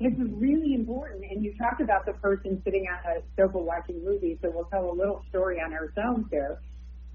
this 0.00 0.12
is 0.14 0.32
really 0.32 0.74
important. 0.74 1.24
And 1.30 1.44
you 1.44 1.54
talked 1.58 1.82
about 1.82 2.06
the 2.06 2.12
person 2.14 2.62
sitting 2.64 2.86
on 2.88 3.16
a 3.16 3.20
sofa 3.36 3.58
watching 3.58 4.02
movies, 4.04 4.38
so 4.40 4.50
we'll 4.54 4.64
tell 4.66 4.90
a 4.90 4.96
little 4.96 5.22
story 5.28 5.60
on 5.60 5.74
ourselves 5.74 6.24
there 6.30 6.60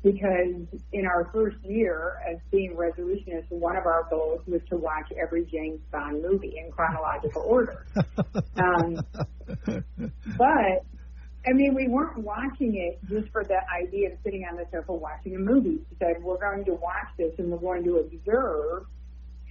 because 0.06 0.68
in 0.94 1.08
our 1.08 1.28
first 1.34 1.58
year 1.64 2.22
as 2.30 2.38
being 2.52 2.76
resolutionists, 2.76 3.50
one 3.50 3.76
of 3.76 3.88
our 3.88 4.06
goals 4.08 4.40
was 4.46 4.62
to 4.70 4.78
watch 4.78 5.12
every 5.20 5.46
James 5.46 5.80
Bond 5.92 6.22
movie 6.22 6.54
in 6.64 6.72
chronological 6.72 7.42
order. 7.42 7.88
um, 8.56 9.04
but 10.38 10.86
I 11.48 11.54
mean, 11.54 11.74
we 11.74 11.88
weren't 11.88 12.20
watching 12.20 12.76
it 12.76 13.00
just 13.10 13.32
for 13.32 13.44
the 13.44 13.58
idea 13.74 14.12
of 14.12 14.20
sitting 14.24 14.46
on 14.50 14.58
the 14.58 14.66
sofa 14.72 14.94
watching 14.94 15.36
a 15.38 15.40
movie. 15.40 15.80
We 15.90 15.98
said 15.98 16.22
we're 16.22 16.38
going 16.38 16.66
to 16.66 16.74
watch 16.74 17.08
this 17.18 17.34
and 17.40 17.50
we're 17.50 17.58
going 17.58 17.84
to 17.86 17.98
observe 17.98 18.86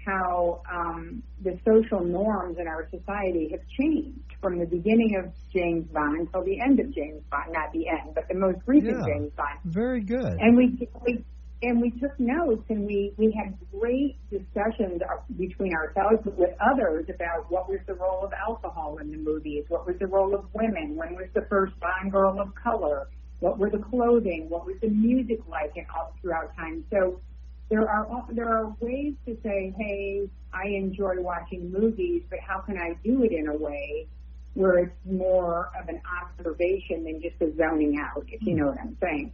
how 0.05 0.63
um, 0.71 1.23
the 1.43 1.59
social 1.65 2.05
norms 2.05 2.59
in 2.59 2.67
our 2.67 2.89
society 2.91 3.49
have 3.51 3.61
changed 3.81 4.35
from 4.41 4.59
the 4.59 4.67
beginning 4.67 5.17
of 5.17 5.33
James 5.53 5.87
Bond 5.93 6.21
until 6.21 6.45
the 6.45 6.61
end 6.61 6.81
of 6.81 6.95
James 6.95 7.23
Bond, 7.31 7.53
not 7.53 7.73
the 7.73 7.89
end, 7.89 8.15
but 8.15 8.29
the 8.29 8.35
most 8.35 8.59
recent 8.67 8.99
yeah, 8.99 9.07
James 9.07 9.33
Bond. 9.37 9.59
Very 9.65 10.01
good. 10.01 10.39
And 10.39 10.57
we, 10.57 10.89
we 11.05 11.25
and 11.63 11.81
we 11.81 11.91
took 11.93 12.19
notes 12.21 12.65
and 12.69 12.87
we 12.87 13.15
we 13.17 13.33
had 13.33 13.57
great 13.79 14.17
discussions 14.31 15.01
between 15.39 15.73
ourselves 15.75 16.19
but 16.25 16.37
with 16.37 16.51
others 16.61 17.07
about 17.09 17.51
what 17.51 17.69
was 17.69 17.81
the 17.87 17.95
role 17.95 18.23
of 18.25 18.33
alcohol 18.33 18.99
in 18.99 19.11
the 19.11 19.17
movies, 19.17 19.65
what 19.69 19.87
was 19.87 19.97
the 19.99 20.07
role 20.07 20.35
of 20.35 20.45
women, 20.53 20.95
when 20.95 21.15
was 21.15 21.29
the 21.35 21.47
first 21.49 21.73
Bond 21.81 22.13
girl 22.13 22.39
of 22.41 22.55
color, 22.55 23.09
what 23.41 23.59
were 23.59 23.71
the 23.71 23.79
clothing, 23.79 24.49
what 24.49 24.67
was 24.67 24.77
the 24.81 24.89
music 24.89 25.41
like, 25.49 25.73
and 25.77 25.87
all 25.95 26.13
throughout 26.21 26.55
time. 26.57 26.85
So 26.91 27.21
there 27.71 27.89
are 27.89 28.27
there 28.31 28.49
are 28.49 28.75
ways 28.81 29.15
to 29.27 29.37
say, 29.43 29.75
hey, 29.77 30.29
I 30.53 30.69
enjoy 30.69 31.21
watching 31.21 31.73
movies, 31.73 32.23
but 32.31 32.39
how 32.41 32.61
can 32.61 32.79
I 32.79 32.97
do 33.05 33.23
it 33.25 33.33
in 33.33 33.49
a 33.49 33.57
way 33.57 34.07
where 34.55 34.79
it's 34.79 34.97
more 35.05 35.71
of 35.81 35.89
an 35.89 36.01
observation 36.23 37.05
than 37.05 37.21
just 37.21 37.35
a 37.41 37.55
zoning 37.57 37.99
out, 37.99 38.25
if 38.29 38.41
you 38.43 38.55
know 38.55 38.69
what 38.69 38.79
I'm 38.81 38.97
saying. 39.03 39.33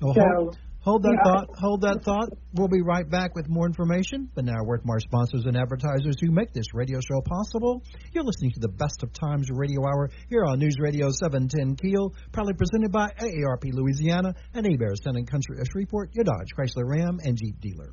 Well, 0.00 0.14
so, 0.14 0.52
hold, 0.84 1.02
hold 1.02 1.02
that 1.02 1.10
you 1.10 1.16
know, 1.16 1.24
thought. 1.24 1.58
Hold 1.58 1.80
that 1.82 2.04
thought. 2.04 2.28
We'll 2.54 2.68
be 2.68 2.82
right 2.82 3.08
back 3.08 3.34
with 3.34 3.48
more 3.48 3.66
information. 3.66 4.30
But 4.34 4.44
now, 4.44 4.62
word 4.64 4.82
from 4.82 4.90
our 4.90 5.00
sponsors 5.00 5.44
and 5.46 5.56
advertisers 5.56 6.16
who 6.20 6.30
make 6.30 6.52
this 6.52 6.72
radio 6.74 7.00
show 7.00 7.20
possible. 7.24 7.82
You're 8.12 8.24
listening 8.24 8.52
to 8.52 8.60
the 8.60 8.68
Best 8.68 9.02
of 9.02 9.12
Times 9.12 9.48
Radio 9.50 9.80
Hour 9.82 10.10
here 10.28 10.44
on 10.44 10.58
News 10.58 10.76
Radio 10.78 11.10
710 11.10 11.76
Keel, 11.76 12.14
proudly 12.32 12.54
presented 12.54 12.92
by 12.92 13.08
AARP 13.18 13.72
Louisiana 13.72 14.34
and 14.54 14.66
Hebert's 14.66 15.00
Town 15.00 15.16
and 15.16 15.28
Country 15.28 15.58
of 15.58 15.66
Shreveport, 15.72 16.10
your 16.14 16.24
Dodge, 16.24 16.48
Chrysler, 16.56 16.88
Ram, 16.88 17.18
and 17.24 17.36
Jeep 17.36 17.60
dealer. 17.60 17.92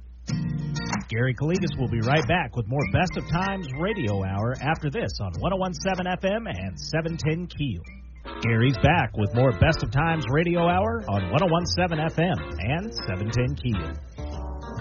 Gary 1.09 1.35
Calligas 1.35 1.77
will 1.77 1.89
be 1.89 1.99
right 2.01 2.25
back 2.27 2.55
with 2.55 2.67
more 2.67 2.83
Best 2.93 3.17
of 3.17 3.27
Times 3.29 3.67
Radio 3.79 4.23
Hour 4.23 4.55
after 4.61 4.89
this 4.89 5.11
on 5.19 5.33
1017 5.39 6.05
FM 6.21 6.47
and 6.47 6.79
710 6.79 7.47
Keel. 7.47 8.00
Gary's 8.41 8.77
back 8.77 9.15
with 9.17 9.33
more 9.33 9.51
Best 9.51 9.83
of 9.83 9.91
Times 9.91 10.25
Radio 10.29 10.61
Hour 10.61 11.03
on 11.09 11.31
1017 11.31 11.97
FM 11.97 12.37
and 12.59 12.93
710 12.93 13.55
Keel. 13.55 13.93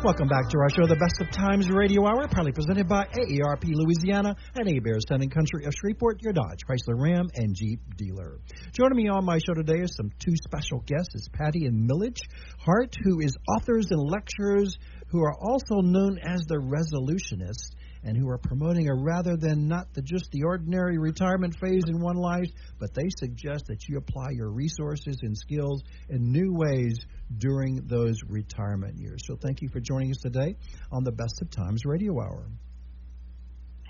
Welcome 0.04 0.28
back 0.28 0.48
to 0.50 0.58
our 0.58 0.70
show, 0.70 0.86
the 0.86 0.96
Best 0.96 1.20
of 1.20 1.30
Times 1.30 1.68
Radio 1.70 2.06
Hour, 2.06 2.28
proudly 2.28 2.52
presented 2.52 2.88
by 2.88 3.04
AARP 3.04 3.64
Louisiana 3.64 4.36
and 4.54 4.68
Hebert's 4.68 5.04
Town 5.04 5.22
and 5.22 5.30
Country 5.30 5.64
of 5.64 5.74
Shreveport, 5.74 6.22
your 6.22 6.32
Dodge, 6.32 6.60
Chrysler, 6.68 7.00
Ram, 7.00 7.28
and 7.34 7.54
Jeep 7.54 7.80
dealer. 7.96 8.40
Joining 8.72 8.96
me 8.96 9.08
on 9.08 9.24
my 9.24 9.38
show 9.38 9.54
today 9.54 9.80
is 9.80 9.94
some 9.96 10.10
two 10.18 10.34
special 10.44 10.80
guests, 10.86 11.14
is 11.14 11.28
Patti 11.32 11.66
and 11.66 11.86
Milledge 11.86 12.20
Hart, 12.58 12.94
who 13.04 13.20
is 13.20 13.36
authors 13.56 13.90
and 13.90 14.00
lecturers 14.00 14.78
who 15.08 15.20
are 15.20 15.34
also 15.40 15.80
known 15.80 16.18
as 16.22 16.44
the 16.46 16.56
resolutionists 16.56 17.72
and 18.04 18.16
who 18.16 18.28
are 18.28 18.38
promoting 18.38 18.88
a 18.88 18.94
rather 18.94 19.36
than 19.36 19.68
not 19.68 19.92
the 19.94 20.02
just 20.02 20.30
the 20.32 20.42
ordinary 20.44 20.98
retirement 20.98 21.54
phase 21.60 21.84
in 21.88 22.00
one 22.00 22.16
life, 22.16 22.48
but 22.78 22.94
they 22.94 23.08
suggest 23.18 23.66
that 23.66 23.88
you 23.88 23.98
apply 23.98 24.28
your 24.32 24.50
resources 24.50 25.18
and 25.22 25.36
skills 25.36 25.82
in 26.08 26.32
new 26.32 26.52
ways 26.52 26.98
during 27.38 27.86
those 27.86 28.16
retirement 28.28 28.96
years. 28.98 29.20
So 29.26 29.36
thank 29.36 29.62
you 29.62 29.68
for 29.68 29.80
joining 29.80 30.10
us 30.10 30.18
today 30.22 30.56
on 30.90 31.04
the 31.04 31.12
Best 31.12 31.40
of 31.42 31.50
Times 31.50 31.82
Radio 31.84 32.12
Hour. 32.20 32.50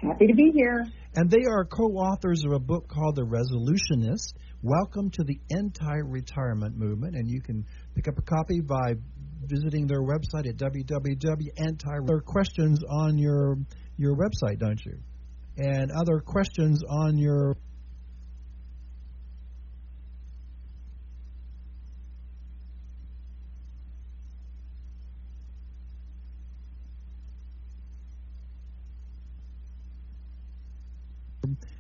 Happy 0.02 0.26
to 0.26 0.34
be 0.34 0.50
here. 0.54 0.86
And 1.14 1.30
they 1.30 1.44
are 1.50 1.64
co 1.64 1.84
authors 1.84 2.42
of 2.44 2.52
a 2.52 2.58
book 2.58 2.88
called 2.88 3.16
The 3.16 3.26
Resolutionist 3.26 4.32
Welcome 4.62 5.10
to 5.10 5.24
the 5.24 5.38
Anti 5.54 5.96
Retirement 6.06 6.76
Movement. 6.76 7.16
And 7.16 7.28
you 7.28 7.42
can 7.42 7.66
pick 7.94 8.08
up 8.08 8.16
a 8.16 8.22
copy 8.22 8.60
by 8.60 8.94
visiting 9.44 9.86
their 9.86 10.02
website 10.02 10.48
at 10.48 10.56
www.anti. 10.56 11.90
There 12.06 12.16
are 12.16 12.20
questions 12.20 12.82
on 12.88 13.18
your 13.18 13.58
your 14.00 14.16
website, 14.16 14.58
don't 14.58 14.82
you? 14.84 14.98
And 15.58 15.92
other 15.92 16.20
questions 16.20 16.82
on 16.88 17.18
your 17.18 17.54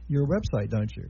your 0.08 0.26
website, 0.26 0.68
don't 0.68 0.94
you? 0.94 1.08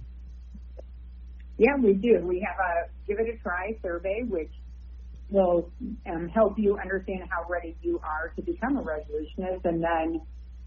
Yeah, 1.58 1.74
we 1.82 1.94
do. 1.94 2.20
We 2.22 2.46
have 2.46 2.56
a 2.58 3.08
give 3.08 3.18
it 3.18 3.34
a 3.34 3.38
try 3.42 3.76
survey, 3.82 4.22
which 4.28 4.52
will 5.28 5.72
um, 6.06 6.28
help 6.28 6.56
you 6.56 6.78
understand 6.78 7.22
how 7.30 7.48
ready 7.48 7.76
you 7.82 8.00
are 8.04 8.32
to 8.36 8.42
become 8.42 8.76
a 8.76 8.82
resolutionist, 8.82 9.64
and 9.64 9.82
then 9.82 10.20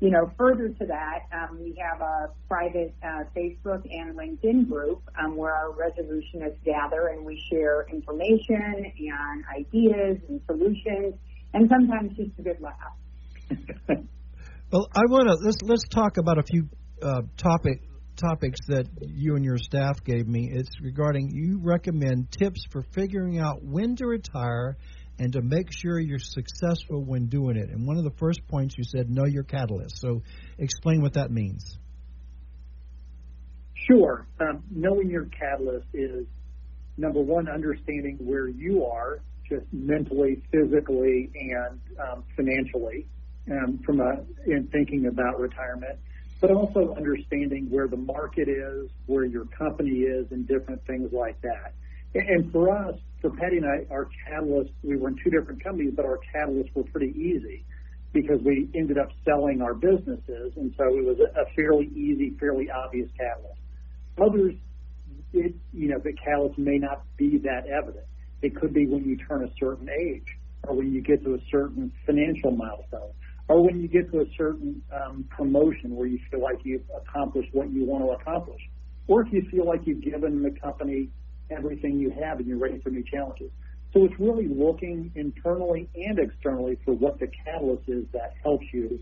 you 0.03 0.11
know, 0.11 0.29
further 0.37 0.67
to 0.67 0.85
that, 0.85 1.19
um, 1.31 1.61
we 1.63 1.79
have 1.81 2.01
a 2.01 2.27
private 2.49 2.93
uh, 3.01 3.23
Facebook 3.33 3.87
and 3.89 4.17
LinkedIn 4.17 4.67
group 4.67 5.01
um, 5.17 5.37
where 5.37 5.53
our 5.53 5.69
resolutionists 5.69 6.61
gather 6.65 7.07
and 7.07 7.25
we 7.25 7.41
share 7.49 7.87
information 7.89 8.83
and 8.83 9.43
ideas 9.57 10.17
and 10.27 10.41
solutions, 10.45 11.13
and 11.53 11.69
sometimes 11.69 12.17
just 12.17 12.37
a 12.37 12.41
good 12.41 12.59
laugh. 12.59 12.75
well, 14.73 14.89
I 14.93 15.03
want 15.07 15.29
to 15.29 15.35
let's 15.35 15.61
let's 15.61 15.87
talk 15.87 16.17
about 16.17 16.37
a 16.37 16.43
few 16.43 16.67
uh, 17.01 17.21
topic 17.37 17.83
topics 18.17 18.59
that 18.67 18.85
you 18.99 19.37
and 19.37 19.45
your 19.45 19.57
staff 19.57 20.03
gave 20.03 20.27
me. 20.27 20.49
It's 20.51 20.81
regarding 20.81 21.29
you 21.29 21.61
recommend 21.63 22.29
tips 22.29 22.65
for 22.71 22.83
figuring 22.93 23.39
out 23.39 23.63
when 23.63 23.95
to 23.95 24.05
retire 24.05 24.75
and 25.19 25.33
to 25.33 25.41
make 25.41 25.67
sure 25.71 25.99
you're 25.99 26.19
successful 26.19 27.03
when 27.03 27.27
doing 27.27 27.57
it. 27.57 27.69
And 27.69 27.85
one 27.87 27.97
of 27.97 28.03
the 28.03 28.13
first 28.17 28.47
points 28.47 28.75
you 28.77 28.83
said, 28.83 29.09
know 29.09 29.25
your 29.25 29.43
catalyst. 29.43 29.99
So 29.99 30.23
explain 30.57 31.01
what 31.01 31.13
that 31.13 31.31
means. 31.31 31.77
Sure. 33.87 34.25
Um, 34.39 34.63
knowing 34.71 35.09
your 35.09 35.25
catalyst 35.25 35.87
is 35.93 36.25
number 36.97 37.19
one, 37.19 37.49
understanding 37.49 38.17
where 38.21 38.47
you 38.47 38.85
are, 38.85 39.19
just 39.49 39.65
mentally, 39.71 40.41
physically, 40.51 41.29
and 41.35 41.79
um, 41.99 42.23
financially, 42.35 43.05
um, 43.51 43.79
from 43.85 43.99
a 43.99 44.23
in 44.47 44.67
thinking 44.71 45.07
about 45.07 45.39
retirement, 45.39 45.99
but 46.39 46.49
also 46.49 46.95
understanding 46.95 47.67
where 47.69 47.87
the 47.87 47.97
market 47.97 48.47
is, 48.47 48.89
where 49.05 49.25
your 49.25 49.45
company 49.45 49.99
is, 49.99 50.31
and 50.31 50.47
different 50.47 50.85
things 50.85 51.11
like 51.11 51.39
that. 51.41 51.73
And 52.15 52.51
for 52.51 52.69
us, 52.69 52.95
for 53.21 53.31
Patti 53.31 53.57
and 53.57 53.65
I, 53.65 53.91
our 53.91 54.07
catalyst, 54.27 54.71
we 54.83 54.97
were 54.97 55.09
in 55.09 55.15
two 55.23 55.31
different 55.31 55.63
companies, 55.63 55.93
but 55.95 56.05
our 56.05 56.19
catalysts 56.33 56.75
were 56.75 56.83
pretty 56.83 57.13
easy 57.17 57.65
because 58.13 58.39
we 58.45 58.69
ended 58.75 58.99
up 58.99 59.09
selling 59.25 59.61
our 59.61 59.73
businesses, 59.73 60.53
and 60.55 60.73
so 60.77 60.85
it 60.95 61.03
was 61.03 61.17
a 61.19 61.55
fairly 61.55 61.87
easy, 61.95 62.35
fairly 62.39 62.69
obvious 62.69 63.09
catalyst. 63.17 63.59
Others, 64.21 64.53
it, 65.33 65.55
you 65.73 65.89
know, 65.89 65.97
the 65.97 66.13
catalyst 66.13 66.59
may 66.59 66.77
not 66.77 67.03
be 67.17 67.39
that 67.39 67.65
evident. 67.65 68.05
It 68.43 68.55
could 68.55 68.73
be 68.73 68.85
when 68.85 69.03
you 69.05 69.17
turn 69.17 69.43
a 69.43 69.51
certain 69.59 69.89
age, 69.89 70.27
or 70.67 70.75
when 70.75 70.93
you 70.93 71.01
get 71.01 71.23
to 71.23 71.33
a 71.33 71.39
certain 71.49 71.91
financial 72.05 72.51
milestone, 72.51 73.13
or 73.47 73.63
when 73.63 73.81
you 73.81 73.87
get 73.87 74.11
to 74.11 74.19
a 74.19 74.25
certain 74.37 74.83
um, 74.93 75.25
promotion 75.35 75.95
where 75.95 76.05
you 76.05 76.19
feel 76.29 76.43
like 76.43 76.59
you've 76.63 76.85
accomplished 76.95 77.49
what 77.53 77.71
you 77.71 77.85
want 77.85 78.03
to 78.03 78.11
accomplish, 78.11 78.61
or 79.07 79.25
if 79.25 79.33
you 79.33 79.41
feel 79.49 79.65
like 79.65 79.81
you've 79.85 80.03
given 80.03 80.43
the 80.43 80.51
company 80.61 81.09
everything 81.49 81.99
you 81.99 82.11
have 82.11 82.39
and 82.39 82.47
you're 82.47 82.59
ready 82.59 82.79
for 82.81 82.89
new 82.89 83.03
challenges. 83.03 83.51
So 83.93 84.05
it's 84.05 84.19
really 84.19 84.47
looking 84.47 85.11
internally 85.15 85.87
and 85.95 86.17
externally 86.17 86.77
for 86.83 86.93
what 86.95 87.19
the 87.19 87.27
catalyst 87.45 87.87
is 87.87 88.05
that 88.13 88.33
helps 88.41 88.65
you 88.73 88.99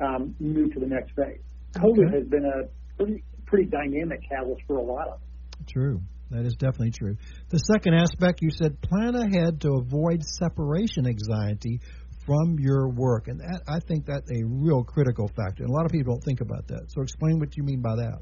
um, 0.00 0.34
move 0.40 0.72
to 0.72 0.80
the 0.80 0.86
next 0.86 1.12
phase. 1.14 1.40
COVID 1.76 2.08
okay. 2.08 2.18
has 2.18 2.26
been 2.26 2.44
a 2.44 2.96
pretty 2.96 3.22
pretty 3.46 3.66
dynamic 3.66 4.20
catalyst 4.28 4.62
for 4.66 4.76
a 4.78 4.82
lot 4.82 5.08
of 5.08 5.14
us. 5.14 5.20
True. 5.68 6.00
That 6.30 6.46
is 6.46 6.54
definitely 6.54 6.92
true. 6.92 7.16
The 7.48 7.58
second 7.58 7.94
aspect, 7.94 8.40
you 8.40 8.50
said 8.50 8.80
plan 8.80 9.16
ahead 9.16 9.60
to 9.62 9.72
avoid 9.74 10.22
separation 10.22 11.06
anxiety 11.06 11.80
from 12.24 12.58
your 12.60 12.88
work, 12.88 13.26
and 13.26 13.40
that, 13.40 13.62
I 13.68 13.80
think 13.80 14.06
that's 14.06 14.30
a 14.30 14.44
real 14.46 14.84
critical 14.84 15.26
factor. 15.26 15.64
And 15.64 15.70
a 15.70 15.72
lot 15.72 15.86
of 15.86 15.90
people 15.90 16.14
don't 16.14 16.22
think 16.22 16.40
about 16.40 16.68
that. 16.68 16.86
So 16.88 17.02
explain 17.02 17.40
what 17.40 17.56
you 17.56 17.64
mean 17.64 17.82
by 17.82 17.96
that. 17.96 18.18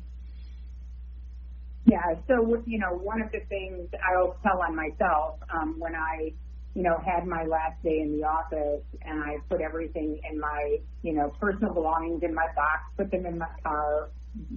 Yeah. 1.89 2.15
So, 2.27 2.63
you 2.67 2.79
know, 2.79 2.93
one 2.93 3.23
of 3.23 3.33
the 3.33 3.41
things 3.49 3.89
I'll 4.05 4.37
tell 4.43 4.61
on 4.61 4.77
myself 4.77 5.41
um, 5.55 5.77
when 5.79 5.95
I, 5.95 6.33
you 6.75 6.83
know, 6.83 6.99
had 7.05 7.27
my 7.27 7.45
last 7.45 7.83
day 7.83 8.01
in 8.01 8.19
the 8.19 8.27
office 8.27 8.85
and 9.03 9.25
I 9.25 9.39
put 9.49 9.61
everything 9.63 10.21
in 10.31 10.39
my, 10.39 10.77
you 11.03 11.15
know, 11.15 11.33
personal 11.41 11.73
belongings 11.73 12.23
in 12.23 12.35
my 12.35 12.47
box, 12.55 12.83
put 12.97 13.11
them 13.11 13.25
in 13.25 13.39
my 13.39 13.49
car, 13.63 14.11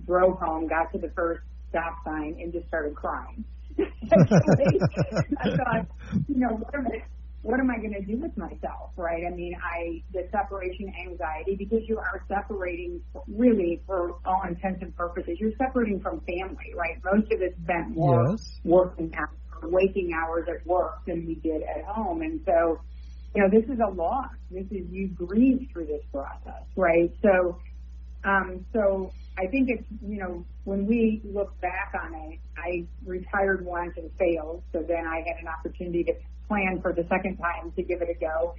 drove 0.05 0.37
home, 0.39 0.67
got 0.67 0.91
to 0.91 0.99
the 0.99 1.11
first 1.15 1.41
stop 1.69 2.03
sign, 2.03 2.35
and 2.39 2.51
just 2.51 2.67
started 2.67 2.95
crying. 2.95 3.45
I 3.79 5.55
thought, 5.55 5.87
you 6.27 6.35
know, 6.35 6.49
what 6.49 6.75
am 6.75 6.87
I, 6.87 7.01
what 7.43 7.59
am 7.59 7.71
I 7.71 7.77
going 7.77 7.93
to 7.93 8.01
do 8.01 8.17
with 8.17 8.37
myself, 8.37 8.91
right? 8.95 9.23
I 9.25 9.33
mean, 9.33 9.55
I 9.63 10.03
the 10.13 10.27
separation 10.31 10.93
anxiety 11.07 11.55
because 11.55 11.81
you 11.87 11.97
are 11.97 12.23
separating 12.27 13.01
really 13.27 13.81
for 13.87 14.17
all 14.25 14.43
intents 14.47 14.81
and 14.81 14.95
purposes. 14.95 15.37
You're 15.39 15.55
separating 15.57 15.99
from 16.01 16.21
family, 16.21 16.73
right? 16.75 17.01
Most 17.03 17.31
of 17.31 17.41
us 17.41 17.53
spent 17.63 17.95
more 17.95 18.31
yes. 18.31 18.59
working 18.63 19.11
hours, 19.17 19.29
waking 19.63 20.13
hours 20.13 20.47
at 20.49 20.65
work 20.67 21.03
than 21.05 21.25
we 21.25 21.35
did 21.35 21.63
at 21.63 21.83
home, 21.85 22.21
and 22.21 22.41
so 22.45 22.79
you 23.33 23.41
know 23.41 23.49
this 23.49 23.67
is 23.69 23.79
a 23.79 23.89
loss. 23.89 24.29
This 24.51 24.65
is 24.69 24.87
you 24.91 25.07
grieve 25.07 25.67
through 25.73 25.87
this 25.87 26.03
process, 26.11 26.63
right? 26.75 27.11
So, 27.23 27.59
um, 28.23 28.65
so 28.71 29.11
I 29.39 29.47
think 29.47 29.69
it's 29.69 29.83
you 30.05 30.19
know 30.19 30.45
when 30.63 30.85
we 30.85 31.21
look 31.23 31.59
back 31.59 31.93
on 31.99 32.13
it, 32.13 32.39
I 32.55 32.85
retired 33.03 33.65
once 33.65 33.93
and 33.97 34.11
failed, 34.19 34.61
so 34.71 34.83
then 34.87 35.07
I 35.07 35.23
had 35.25 35.37
an 35.41 35.47
opportunity 35.47 36.03
to 36.03 36.13
plan 36.51 36.81
for 36.81 36.91
the 36.91 37.05
second 37.07 37.37
time 37.37 37.71
to 37.77 37.81
give 37.81 38.01
it 38.01 38.09
a 38.09 38.19
go. 38.19 38.55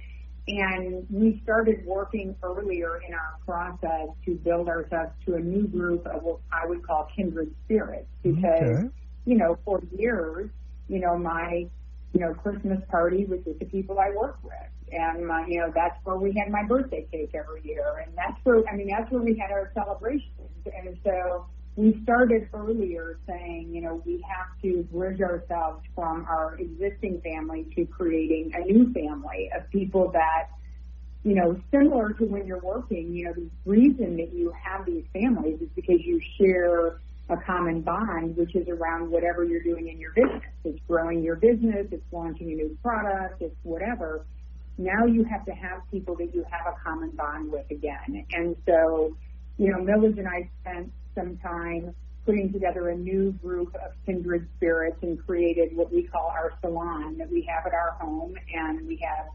And 0.47 1.05
we 1.09 1.39
started 1.43 1.85
working 1.85 2.35
earlier 2.41 2.99
in 3.07 3.13
our 3.13 3.37
process 3.45 4.09
to 4.25 4.31
build 4.35 4.67
ourselves 4.67 5.11
to 5.25 5.35
a 5.35 5.39
new 5.39 5.67
group 5.67 6.05
of 6.07 6.23
what 6.23 6.39
I 6.51 6.65
would 6.65 6.85
call 6.85 7.07
kindred 7.15 7.53
spirits 7.63 8.07
because, 8.23 8.79
okay. 8.79 8.89
you 9.25 9.37
know, 9.37 9.57
for 9.63 9.81
years, 9.95 10.49
you 10.89 10.99
know, 10.99 11.17
my, 11.17 11.67
you 12.13 12.19
know, 12.19 12.33
Christmas 12.33 12.79
party 12.89 13.25
was 13.25 13.39
with 13.45 13.59
the 13.59 13.65
people 13.65 13.99
I 13.99 14.09
work 14.09 14.39
with. 14.43 14.53
And 14.91 15.25
my, 15.25 15.45
you 15.47 15.59
know, 15.59 15.71
that's 15.73 15.95
where 16.03 16.17
we 16.17 16.33
had 16.33 16.51
my 16.51 16.63
birthday 16.63 17.07
cake 17.11 17.31
every 17.33 17.61
year. 17.63 18.03
And 18.05 18.13
that's 18.17 18.37
where, 18.43 18.63
I 18.67 18.75
mean, 18.75 18.87
that's 18.87 19.09
where 19.11 19.21
we 19.21 19.37
had 19.37 19.51
our 19.51 19.71
celebrations. 19.73 20.49
And 20.65 20.97
so, 21.05 21.45
we 21.75 21.99
started 22.03 22.49
earlier 22.53 23.17
saying, 23.27 23.69
you 23.73 23.81
know, 23.81 24.01
we 24.05 24.23
have 24.29 24.61
to 24.61 24.83
bridge 24.91 25.21
ourselves 25.21 25.83
from 25.95 26.25
our 26.29 26.55
existing 26.55 27.21
family 27.21 27.65
to 27.75 27.85
creating 27.85 28.51
a 28.53 28.59
new 28.59 28.93
family 28.93 29.49
of 29.55 29.67
people 29.71 30.11
that, 30.11 30.49
you 31.23 31.33
know, 31.33 31.59
similar 31.71 32.13
to 32.13 32.25
when 32.25 32.45
you're 32.45 32.59
working, 32.59 33.13
you 33.13 33.25
know, 33.25 33.33
the 33.33 33.49
reason 33.65 34.17
that 34.17 34.33
you 34.33 34.53
have 34.63 34.85
these 34.85 35.05
families 35.13 35.59
is 35.61 35.69
because 35.75 35.99
you 36.01 36.21
share 36.39 36.99
a 37.29 37.37
common 37.37 37.81
bond, 37.81 38.35
which 38.37 38.55
is 38.55 38.67
around 38.67 39.09
whatever 39.09 39.43
you're 39.43 39.63
doing 39.63 39.87
in 39.87 39.99
your 39.99 40.11
business. 40.11 40.43
It's 40.63 40.79
growing 40.87 41.23
your 41.23 41.37
business, 41.37 41.87
it's 41.91 42.03
launching 42.11 42.51
a 42.51 42.55
new 42.55 42.77
product, 42.83 43.41
it's 43.41 43.55
whatever. 43.63 44.25
Now 44.77 45.05
you 45.05 45.23
have 45.23 45.45
to 45.45 45.53
have 45.53 45.81
people 45.89 46.15
that 46.17 46.35
you 46.35 46.45
have 46.51 46.73
a 46.73 46.77
common 46.83 47.11
bond 47.11 47.51
with 47.51 47.69
again. 47.71 48.25
And 48.31 48.55
so, 48.65 49.15
you 49.57 49.71
know, 49.71 49.79
Milledge 49.83 50.17
and 50.17 50.27
I 50.27 50.49
spent 50.61 50.91
some 51.15 51.37
time 51.37 51.93
putting 52.25 52.51
together 52.53 52.89
a 52.89 52.95
new 52.95 53.31
group 53.33 53.75
of 53.75 53.91
kindred 54.05 54.47
spirits 54.55 54.97
and 55.01 55.23
created 55.25 55.75
what 55.75 55.91
we 55.91 56.03
call 56.03 56.27
our 56.27 56.53
salon 56.61 57.17
that 57.17 57.29
we 57.29 57.47
have 57.49 57.65
at 57.65 57.73
our 57.73 57.91
home. 57.99 58.33
And 58.53 58.87
we 58.87 58.99
have 59.03 59.27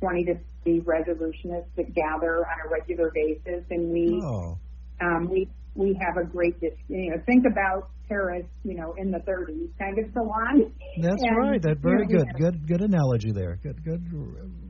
20 0.00 0.24
to 0.24 0.34
30 0.64 0.80
resolutionists 0.80 1.66
that 1.76 1.94
gather 1.94 2.46
on 2.46 2.66
a 2.66 2.68
regular 2.70 3.10
basis. 3.12 3.64
And 3.70 3.90
we, 3.90 4.20
oh. 4.24 4.58
um, 5.00 5.28
we, 5.28 5.48
we 5.74 5.98
have 6.00 6.16
a 6.16 6.24
great, 6.24 6.56
you 6.60 7.10
know, 7.10 7.16
think 7.26 7.44
about 7.50 7.90
Paris, 8.08 8.46
you 8.64 8.74
know, 8.74 8.94
in 8.96 9.10
the 9.10 9.18
30s 9.18 9.68
kind 9.78 9.98
of 9.98 10.12
salon. 10.12 10.72
That's 11.02 11.22
and, 11.22 11.36
right. 11.36 11.60
That's 11.60 11.80
very 11.80 12.06
you 12.08 12.18
know, 12.18 12.24
good. 12.24 12.38
Good, 12.38 12.68
good 12.68 12.80
analogy 12.82 13.32
there. 13.32 13.58
Good, 13.62 13.84
good 13.84 14.04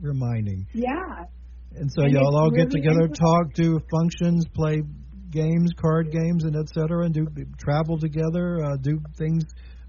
reminding. 0.01 0.65
Yeah. 0.73 1.25
And 1.79 1.91
so 1.91 2.03
and 2.03 2.11
y'all 2.11 2.35
all 2.35 2.49
really 2.49 2.65
get 2.65 2.71
together, 2.71 3.07
talk, 3.07 3.53
do 3.53 3.79
functions, 3.91 4.45
play 4.53 4.81
games, 5.29 5.71
card 5.79 6.11
games, 6.11 6.43
and 6.43 6.55
et 6.55 6.69
cetera, 6.73 7.05
and 7.05 7.13
do 7.13 7.27
travel 7.59 7.99
together, 7.99 8.63
uh, 8.63 8.77
do 8.77 8.99
things, 9.17 9.43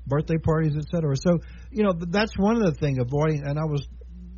birthday 0.07 0.37
parties, 0.37 0.75
et 0.77 0.85
cetera. 0.91 1.15
So, 1.17 1.39
you 1.71 1.85
know, 1.85 1.93
that's 1.97 2.37
one 2.37 2.57
of 2.57 2.65
the 2.65 2.79
things 2.79 2.99
avoiding. 3.01 3.43
And 3.47 3.59
I 3.59 3.65
was, 3.65 3.87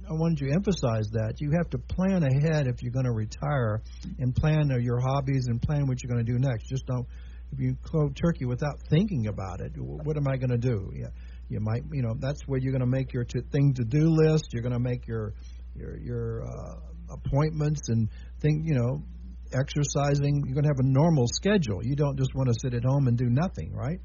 I 0.08 0.12
wanted 0.12 0.40
you 0.40 0.48
to 0.48 0.54
emphasize 0.54 1.08
that 1.12 1.34
you 1.38 1.50
have 1.56 1.70
to 1.70 1.78
plan 1.78 2.22
ahead 2.22 2.66
if 2.66 2.82
you're 2.82 2.92
going 2.92 3.06
to 3.06 3.12
retire, 3.12 3.80
and 4.18 4.34
plan 4.34 4.70
your 4.80 5.00
hobbies 5.00 5.46
and 5.48 5.60
plan 5.60 5.86
what 5.86 6.02
you're 6.02 6.12
going 6.12 6.24
to 6.24 6.32
do 6.32 6.38
next. 6.38 6.68
Just 6.68 6.86
don't 6.86 7.06
if 7.52 7.58
you 7.58 7.76
close 7.82 8.12
turkey 8.14 8.44
without 8.44 8.78
thinking 8.90 9.26
about 9.26 9.60
it. 9.60 9.72
What 9.76 10.16
am 10.16 10.28
I 10.28 10.36
going 10.36 10.50
to 10.50 10.58
do? 10.58 10.92
Yeah, 10.94 11.08
you 11.48 11.58
might, 11.60 11.82
you 11.92 12.02
know, 12.02 12.14
that's 12.18 12.42
where 12.46 12.60
you're 12.60 12.72
going 12.72 12.80
to 12.80 12.86
make 12.86 13.12
your 13.12 13.24
to, 13.24 13.42
thing 13.50 13.74
to 13.74 13.84
do 13.84 14.08
list. 14.08 14.48
You're 14.52 14.62
going 14.62 14.74
to 14.74 14.78
make 14.80 15.08
your 15.08 15.34
your 15.74 15.96
your 15.98 16.42
uh, 16.44 16.74
appointments 17.10 17.88
and 17.88 18.08
think, 18.40 18.66
you 18.66 18.74
know, 18.74 19.02
exercising. 19.52 20.42
You're 20.46 20.54
going 20.54 20.64
to 20.64 20.70
have 20.70 20.80
a 20.80 20.88
normal 20.88 21.26
schedule. 21.26 21.84
You 21.84 21.96
don't 21.96 22.16
just 22.16 22.34
want 22.34 22.48
to 22.48 22.54
sit 22.60 22.74
at 22.74 22.84
home 22.84 23.08
and 23.08 23.16
do 23.16 23.28
nothing, 23.28 23.74
right? 23.74 24.00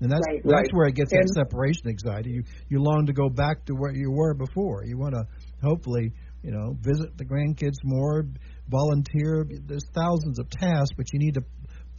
And 0.00 0.10
that's 0.10 0.26
right, 0.26 0.42
that's 0.42 0.54
right. 0.54 0.68
where 0.72 0.86
it 0.88 0.96
gets 0.96 1.12
and, 1.12 1.22
that 1.22 1.46
separation 1.46 1.88
anxiety. 1.88 2.30
You 2.30 2.42
you 2.68 2.82
long 2.82 3.06
to 3.06 3.12
go 3.12 3.28
back 3.28 3.64
to 3.66 3.74
where 3.74 3.94
you 3.94 4.10
were 4.10 4.34
before. 4.34 4.84
You 4.84 4.98
want 4.98 5.14
to 5.14 5.24
hopefully 5.62 6.12
you 6.42 6.50
know 6.50 6.76
visit 6.80 7.16
the 7.16 7.24
grandkids 7.24 7.78
more, 7.84 8.26
volunteer. 8.68 9.46
There's 9.48 9.86
thousands 9.94 10.40
of 10.40 10.50
tasks, 10.50 10.90
but 10.96 11.06
you 11.12 11.20
need 11.20 11.34
to 11.34 11.42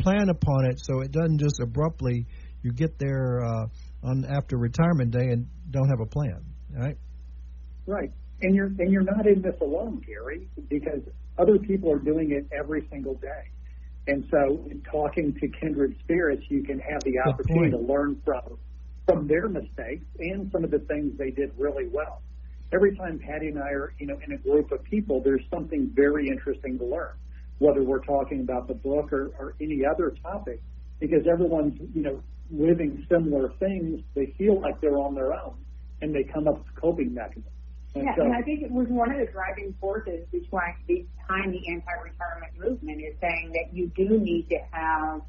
plan 0.02 0.28
upon 0.28 0.66
it 0.66 0.82
so 0.84 1.00
it 1.00 1.12
doesn't 1.12 1.40
just 1.40 1.62
abruptly 1.62 2.26
you 2.62 2.72
get 2.74 2.98
there 2.98 3.42
uh, 3.44 3.66
on 4.04 4.26
after 4.26 4.58
retirement 4.58 5.12
day 5.12 5.30
and 5.30 5.48
don't 5.70 5.88
have 5.88 6.00
a 6.02 6.06
plan, 6.06 6.44
right? 6.72 6.98
Right. 7.86 8.12
And 8.44 8.54
you're 8.54 8.68
and 8.68 8.92
you're 8.92 9.04
not 9.04 9.26
in 9.26 9.42
this 9.42 9.56
alone, 9.62 10.04
Gary, 10.06 10.48
because 10.70 11.00
other 11.38 11.58
people 11.58 11.92
are 11.92 11.98
doing 11.98 12.32
it 12.32 12.46
every 12.52 12.86
single 12.92 13.16
day. 13.16 13.50
And 14.08 14.28
so, 14.30 14.68
in 14.70 14.82
talking 14.82 15.34
to 15.40 15.48
kindred 15.48 15.96
spirits, 16.04 16.44
you 16.50 16.62
can 16.62 16.78
have 16.80 17.02
the 17.06 17.14
Good 17.14 17.26
opportunity 17.26 17.72
point. 17.72 17.88
to 17.88 17.94
learn 17.94 18.22
from 18.26 18.58
from 19.06 19.28
their 19.28 19.48
mistakes 19.48 20.06
and 20.20 20.52
some 20.52 20.64
of 20.66 20.72
the 20.72 20.80
things 20.80 21.18
they 21.18 21.32
did 21.32 21.52
really 21.58 21.88
well. 21.88 22.22
Every 22.74 22.96
time 22.96 23.20
Patti 23.20 23.48
and 23.48 23.60
I 23.60 23.70
are, 23.70 23.94
you 23.98 24.08
know, 24.08 24.20
in 24.26 24.34
a 24.34 24.38
group 24.38 24.72
of 24.72 24.84
people, 24.84 25.22
there's 25.22 25.44
something 25.50 25.92
very 25.94 26.28
interesting 26.28 26.78
to 26.80 26.86
learn, 26.86 27.14
whether 27.60 27.84
we're 27.84 28.04
talking 28.04 28.42
about 28.42 28.68
the 28.68 28.74
book 28.74 29.14
or, 29.14 29.32
or 29.40 29.56
any 29.62 29.86
other 29.86 30.16
topic, 30.24 30.62
because 31.00 31.28
everyone's, 31.28 31.80
you 31.94 32.02
know, 32.02 32.24
living 32.52 33.06
similar 33.10 33.50
things. 33.60 34.02
They 34.16 34.34
feel 34.38 34.60
like 34.60 34.82
they're 34.82 34.98
on 34.98 35.16
their 35.16 35.34
own, 35.34 35.56
and 36.02 36.14
they 36.14 36.24
come 36.24 36.48
up 36.48 36.58
with 36.58 36.76
coping 36.76 37.14
mechanisms. 37.14 37.48
And 37.96 38.06
Yeah, 38.06 38.16
so, 38.18 38.24
and 38.24 38.34
I 38.34 38.42
think 38.42 38.64
it 38.64 38.72
was 38.72 38.88
one 38.90 39.12
of 39.12 39.18
the 39.20 39.32
driving 39.32 39.76
forces 39.80 40.26
behind, 40.32 40.76
behind 40.88 41.54
the 41.54 41.62
anti-retirement 41.72 42.54
movement 42.58 43.02
is 43.02 43.14
saying 43.22 43.52
that 43.54 43.74
you 43.76 43.92
do 43.96 44.18
need 44.20 44.48
to 44.50 44.58
have 44.72 45.22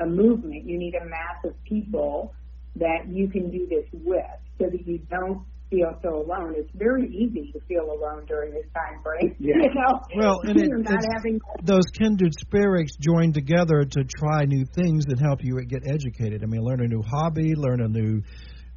a 0.00 0.06
movement. 0.06 0.64
You 0.66 0.78
need 0.78 0.94
a 0.94 1.04
mass 1.04 1.42
of 1.44 1.54
people 1.64 2.32
that 2.76 3.08
you 3.08 3.28
can 3.28 3.50
do 3.50 3.66
this 3.68 3.84
with 3.92 4.24
so 4.58 4.66
that 4.70 4.86
you 4.86 4.98
don't 5.10 5.42
feel 5.70 5.98
so 6.02 6.22
alone. 6.22 6.54
It's 6.56 6.70
very 6.74 7.08
easy 7.08 7.50
to 7.52 7.60
feel 7.66 7.90
alone 7.90 8.26
during 8.26 8.52
this 8.52 8.66
time 8.74 9.02
frame. 9.02 9.34
Yeah. 9.40 9.54
You 9.62 9.74
know, 9.74 10.00
Well, 10.16 10.40
and 10.44 10.60
it- 10.60 10.70
not 10.70 10.92
it's- 10.94 11.06
having 11.16 11.40
those 11.64 11.86
kindred 11.98 12.32
spirits 12.38 12.96
join 13.00 13.32
together 13.32 13.84
to 13.84 14.04
try 14.04 14.44
new 14.44 14.64
things 14.74 15.04
and 15.08 15.18
help 15.18 15.40
you 15.42 15.58
get 15.66 15.82
educated. 15.86 16.42
I 16.44 16.46
mean, 16.46 16.62
learn 16.62 16.80
a 16.80 16.86
new 16.88 17.02
hobby, 17.02 17.54
learn 17.56 17.80
a 17.80 17.88
new. 17.88 18.22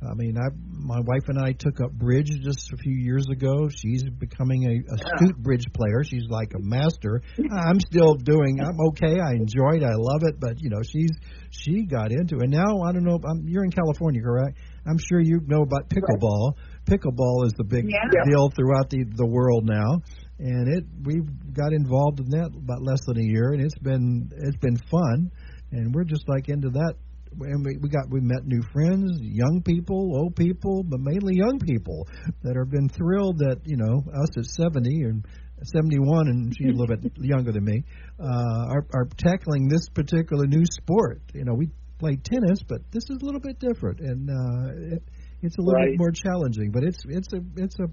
I 0.02 0.14
mean, 0.14 0.38
I 0.38 0.50
my 0.70 1.00
wife 1.00 1.28
and 1.28 1.40
I 1.40 1.54
took 1.54 1.82
up 1.82 1.92
bridge 1.92 2.30
just 2.44 2.72
a 2.72 2.78
few 2.78 2.94
years 2.94 3.26
ago. 3.32 3.68
She's 3.68 4.04
becoming 4.04 4.64
a 4.66 4.94
astute 4.94 5.38
bridge 5.38 5.66
player. 5.74 6.04
She's 6.04 6.26
like 6.30 6.54
a 6.54 6.60
master. 6.60 7.22
I'm 7.52 7.80
still 7.80 8.14
doing. 8.14 8.60
I'm 8.62 8.80
okay. 8.90 9.20
I 9.20 9.32
enjoy 9.32 9.78
it. 9.78 9.84
I 9.84 9.96
love 9.98 10.22
it. 10.22 10.40
But 10.40 10.62
you 10.62 10.70
know, 10.70 10.82
she's 10.84 11.12
she 11.50 11.84
got 11.84 12.12
into 12.12 12.36
it. 12.38 12.44
And 12.44 12.52
now 12.52 12.82
I 12.86 12.92
don't 12.92 13.04
know. 13.04 13.20
I'm, 13.28 13.48
you're 13.48 13.64
in 13.64 13.72
California, 13.72 14.22
correct? 14.22 14.58
I'm 14.86 15.00
sure 15.00 15.20
you 15.20 15.42
know 15.48 15.64
about 15.64 15.90
pickleball. 15.90 16.54
Pickleball 16.86 17.46
is 17.48 17.54
the 17.58 17.66
big 17.66 17.86
Yeah. 17.90 18.24
deal 18.30 18.50
throughout 18.56 18.90
the 18.90 19.04
the 19.16 19.26
world 19.26 19.66
now 19.66 20.02
and 20.40 20.68
it 20.78 20.86
we 21.04 21.22
got 21.54 21.74
involved 21.74 22.20
in 22.20 22.30
that 22.30 22.52
about 22.56 22.82
less 22.82 23.00
than 23.08 23.18
a 23.18 23.24
year, 23.24 23.54
and 23.54 23.62
it's 23.62 23.78
been 23.80 24.30
it's 24.38 24.58
been 24.58 24.78
fun, 24.78 25.32
and 25.72 25.94
we're 25.94 26.04
just 26.04 26.28
like 26.28 26.50
into 26.50 26.70
that. 26.70 26.94
And 27.40 27.66
we, 27.66 27.78
we 27.82 27.90
got 27.90 28.10
we 28.10 28.20
met 28.22 28.46
new 28.46 28.62
friends, 28.74 29.20
young 29.22 29.62
people, 29.66 30.16
old 30.18 30.36
people, 30.36 30.84
but 30.84 31.00
mainly 31.02 31.36
young 31.36 31.60
people 31.60 32.08
that 32.44 32.56
have 32.56 32.70
been 32.72 32.90
thrilled 32.90 33.40
that 33.40 33.62
you 33.66 33.78
know 33.78 34.04
us 34.14 34.30
at 34.38 34.46
seventy 34.46 35.04
and 35.04 35.26
seventy 35.64 36.00
one, 36.00 36.28
and 36.28 36.54
she's 36.58 36.70
a 36.74 36.78
little 36.78 36.96
bit 36.96 37.12
younger 37.18 37.52
than 37.52 37.64
me, 37.66 37.84
uh, 38.20 38.66
are 38.74 38.86
are 38.94 39.08
tackling 39.18 39.68
this 39.68 39.88
particular 39.94 40.46
new 40.48 40.64
sport. 40.82 41.22
You 41.34 41.46
know, 41.46 41.54
we 41.54 41.70
played 42.00 42.24
tennis, 42.24 42.60
but 42.68 42.80
this 42.92 43.04
is 43.10 43.18
a 43.22 43.26
little 43.26 43.42
bit 43.42 43.60
different, 43.60 44.00
and 44.00 44.30
uh, 44.30 44.96
it, 44.96 45.04
it's 45.42 45.58
a 45.58 45.62
little 45.62 45.74
Right. 45.82 45.92
bit 45.92 45.98
more 46.00 46.12
challenging. 46.12 46.72
But 46.72 46.84
it's 46.84 47.00
it's 47.08 47.34
a 47.34 47.42
it's 47.58 47.76
a 47.80 47.88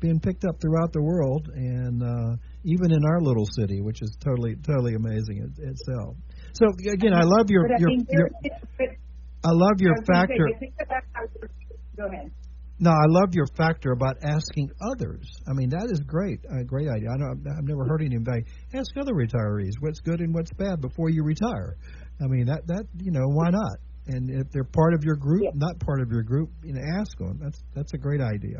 being 0.00 0.20
picked 0.20 0.44
up 0.44 0.60
throughout 0.60 0.92
the 0.92 1.00
world, 1.02 1.48
and 1.54 2.02
uh, 2.02 2.36
even 2.64 2.92
in 2.92 3.04
our 3.06 3.20
little 3.20 3.46
city, 3.58 3.80
which 3.80 4.02
is 4.02 4.16
totally 4.22 4.56
totally 4.56 4.94
amazing 4.94 5.38
it, 5.38 5.62
itself. 5.62 6.16
So 6.54 6.66
again, 6.92 7.12
I 7.14 7.22
love 7.22 7.50
your 7.50 7.66
your, 7.78 7.90
your 8.10 8.28
I 9.44 9.50
love 9.50 9.76
your 9.80 9.92
I 9.92 9.98
was 10.00 10.06
say, 10.06 10.12
factor. 10.14 10.48
you 10.48 10.56
think 10.58 10.74
about 10.80 11.02
how- 11.12 11.26
Go 11.96 12.06
ahead. 12.06 12.30
No, 12.80 12.90
I 12.90 13.06
love 13.06 13.34
your 13.34 13.46
factor 13.56 13.92
about 13.92 14.16
asking 14.24 14.68
others. 14.90 15.28
I 15.48 15.52
mean, 15.52 15.68
that 15.70 15.88
is 15.92 16.00
great. 16.00 16.40
A 16.50 16.64
great 16.64 16.88
idea. 16.88 17.08
I 17.14 17.16
don't, 17.18 17.46
I've 17.56 17.62
never 17.64 17.84
heard 17.86 18.02
anybody 18.02 18.42
ask 18.74 18.90
other 18.96 19.12
retirees 19.14 19.70
what's 19.80 20.00
good 20.00 20.20
and 20.20 20.34
what's 20.34 20.52
bad 20.54 20.80
before 20.80 21.08
you 21.08 21.22
retire. 21.22 21.76
I 22.20 22.26
mean, 22.26 22.46
that 22.46 22.66
that 22.66 22.84
you 22.98 23.12
know, 23.12 23.26
why 23.28 23.50
not? 23.50 23.78
And 24.06 24.28
if 24.28 24.50
they're 24.52 24.64
part 24.64 24.92
of 24.94 25.04
your 25.04 25.14
group, 25.16 25.42
Yeah. 25.44 25.50
not 25.54 25.78
part 25.80 26.00
of 26.00 26.10
your 26.10 26.22
group, 26.24 26.50
you 26.64 26.72
know, 26.74 26.80
ask 26.98 27.16
them. 27.18 27.38
That's 27.40 27.62
that's 27.74 27.94
a 27.94 27.98
great 27.98 28.20
idea. 28.20 28.58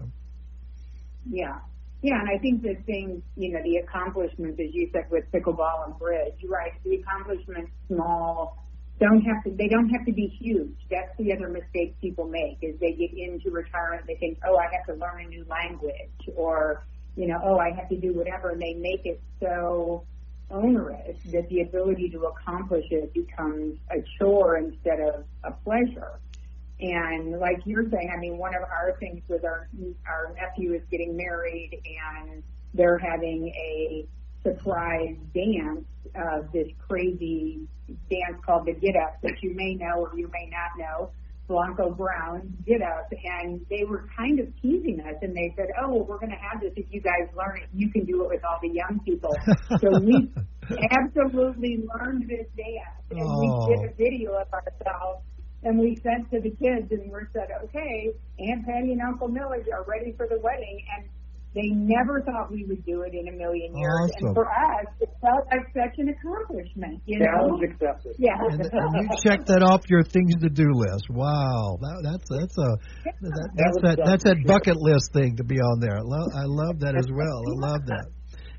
Yeah. 1.28 1.58
Yeah, 2.04 2.20
and 2.20 2.28
I 2.28 2.36
think 2.36 2.60
the 2.60 2.74
thing, 2.84 3.22
you 3.34 3.50
know, 3.50 3.62
the 3.64 3.76
accomplishments, 3.76 4.60
as 4.60 4.74
you 4.74 4.90
said, 4.92 5.06
with 5.10 5.24
pickleball 5.32 5.86
and 5.86 5.98
bridge, 5.98 6.34
right, 6.46 6.72
the 6.84 6.96
accomplishments 6.96 7.70
small 7.88 8.62
don't 9.00 9.22
have 9.22 9.42
to, 9.44 9.50
they 9.52 9.68
don't 9.68 9.88
have 9.88 10.04
to 10.04 10.12
be 10.12 10.26
huge. 10.26 10.76
That's 10.90 11.16
the 11.16 11.32
other 11.32 11.48
mistake 11.48 11.98
people 12.02 12.26
make 12.26 12.58
is 12.60 12.78
they 12.78 12.92
get 12.92 13.14
into 13.14 13.50
retirement, 13.50 14.06
they 14.06 14.16
think, 14.16 14.38
oh, 14.46 14.58
I 14.58 14.64
have 14.64 14.84
to 14.88 15.00
learn 15.00 15.24
a 15.24 15.28
new 15.28 15.46
language 15.48 16.28
or, 16.36 16.84
you 17.16 17.26
know, 17.26 17.40
oh, 17.42 17.58
I 17.58 17.70
have 17.70 17.88
to 17.88 17.96
do 17.96 18.12
whatever, 18.12 18.50
and 18.50 18.60
they 18.60 18.74
make 18.74 19.06
it 19.06 19.22
so 19.40 20.04
onerous 20.50 21.16
that 21.32 21.48
the 21.48 21.62
ability 21.62 22.10
to 22.10 22.24
accomplish 22.24 22.84
it 22.90 23.14
becomes 23.14 23.78
a 23.90 24.04
chore 24.18 24.58
instead 24.58 25.00
of 25.00 25.24
a 25.42 25.52
pleasure. 25.52 26.20
And 26.80 27.38
like 27.38 27.60
you're 27.64 27.88
saying, 27.90 28.10
I 28.14 28.18
mean, 28.18 28.36
one 28.36 28.54
of 28.54 28.62
our 28.62 28.96
things 28.98 29.22
with 29.28 29.44
our 29.44 29.68
our 30.08 30.34
nephew 30.34 30.74
is 30.74 30.82
getting 30.90 31.16
married, 31.16 31.70
and 31.84 32.42
they're 32.74 32.98
having 32.98 33.48
a 33.48 34.06
surprise 34.42 35.16
dance, 35.34 35.84
uh, 36.14 36.40
this 36.52 36.68
crazy 36.88 37.60
dance 38.10 38.42
called 38.44 38.66
the 38.66 38.72
Get 38.72 38.96
Up 38.96 39.20
that 39.22 39.34
you 39.42 39.54
may 39.54 39.74
know 39.74 40.00
or 40.06 40.18
you 40.18 40.28
may 40.32 40.50
not 40.50 40.76
know. 40.78 41.10
Blanco 41.46 41.90
Brown 41.90 42.54
Get 42.66 42.80
Up, 42.80 43.12
and 43.12 43.60
they 43.68 43.84
were 43.84 44.08
kind 44.16 44.40
of 44.40 44.46
teasing 44.62 45.00
us, 45.00 45.14
and 45.20 45.36
they 45.36 45.52
said, 45.56 45.66
"Oh, 45.78 45.90
well, 45.92 46.04
we're 46.08 46.18
going 46.18 46.30
to 46.32 46.36
have 46.40 46.62
this. 46.62 46.72
If 46.74 46.86
you 46.90 47.02
guys 47.02 47.28
learn 47.36 47.58
it, 47.62 47.68
you 47.74 47.90
can 47.90 48.06
do 48.06 48.22
it 48.24 48.28
with 48.30 48.44
all 48.44 48.58
the 48.62 48.70
young 48.70 48.98
people." 49.04 49.30
so 49.78 50.00
we 50.00 50.32
absolutely 50.90 51.84
learned 51.94 52.22
this 52.28 52.46
dance, 52.56 53.04
and 53.10 53.20
Oh. 53.22 53.68
we 53.68 53.76
did 53.76 53.90
a 53.90 53.94
video 53.94 54.32
of 54.40 54.48
ourselves 54.54 55.22
and 55.64 55.78
we 55.78 55.96
sent 56.02 56.30
to 56.30 56.40
the 56.40 56.50
kids 56.50 56.92
and 56.92 57.10
we 57.10 57.20
said, 57.32 57.48
okay, 57.64 58.12
Aunt 58.38 58.64
Patti 58.66 58.92
and 58.92 59.00
Uncle 59.00 59.28
Milledge 59.28 59.66
are 59.72 59.84
ready 59.88 60.12
for 60.16 60.26
the 60.28 60.38
wedding. 60.40 60.78
And 60.96 61.08
they 61.54 61.70
never 61.70 62.20
thought 62.20 62.50
we 62.50 62.64
would 62.66 62.84
do 62.84 63.02
it 63.02 63.14
in 63.14 63.28
a 63.28 63.32
million 63.32 63.72
oh, 63.72 63.78
years. 63.78 64.10
Awesome. 64.16 64.26
And 64.26 64.34
for 64.34 64.50
us, 64.50 64.86
it 65.00 65.08
felt 65.22 65.46
like 65.54 65.66
such 65.72 65.94
an 65.98 66.10
accomplishment, 66.10 67.00
you 67.06 67.20
know? 67.20 67.26
challenge 67.26 67.62
accepted. 67.62 68.14
Yeah. 68.18 68.34
And, 68.50 68.60
and 68.60 68.90
you 69.00 69.08
check 69.22 69.46
that 69.46 69.62
off 69.62 69.82
your 69.88 70.02
things 70.02 70.34
to 70.42 70.50
do 70.50 70.66
list. 70.66 71.06
Wow, 71.10 71.78
that, 71.80 71.98
that's 72.02 72.28
that's 72.28 72.58
a 72.58 72.70
that, 73.06 73.50
that's 73.54 73.78
was 73.78 73.82
that 73.86 73.98
that's 74.04 74.24
that 74.24 74.36
for 74.36 74.48
sure. 74.48 74.58
bucket 74.58 74.76
list 74.76 75.12
thing 75.14 75.36
to 75.36 75.44
be 75.44 75.56
on 75.62 75.78
there. 75.78 75.96
I 75.96 76.02
love, 76.02 76.28
I 76.34 76.44
love 76.44 76.80
that 76.80 76.98
as 76.98 77.06
well. 77.06 77.38
I 77.46 77.70
love 77.70 77.86
that. 77.86 78.06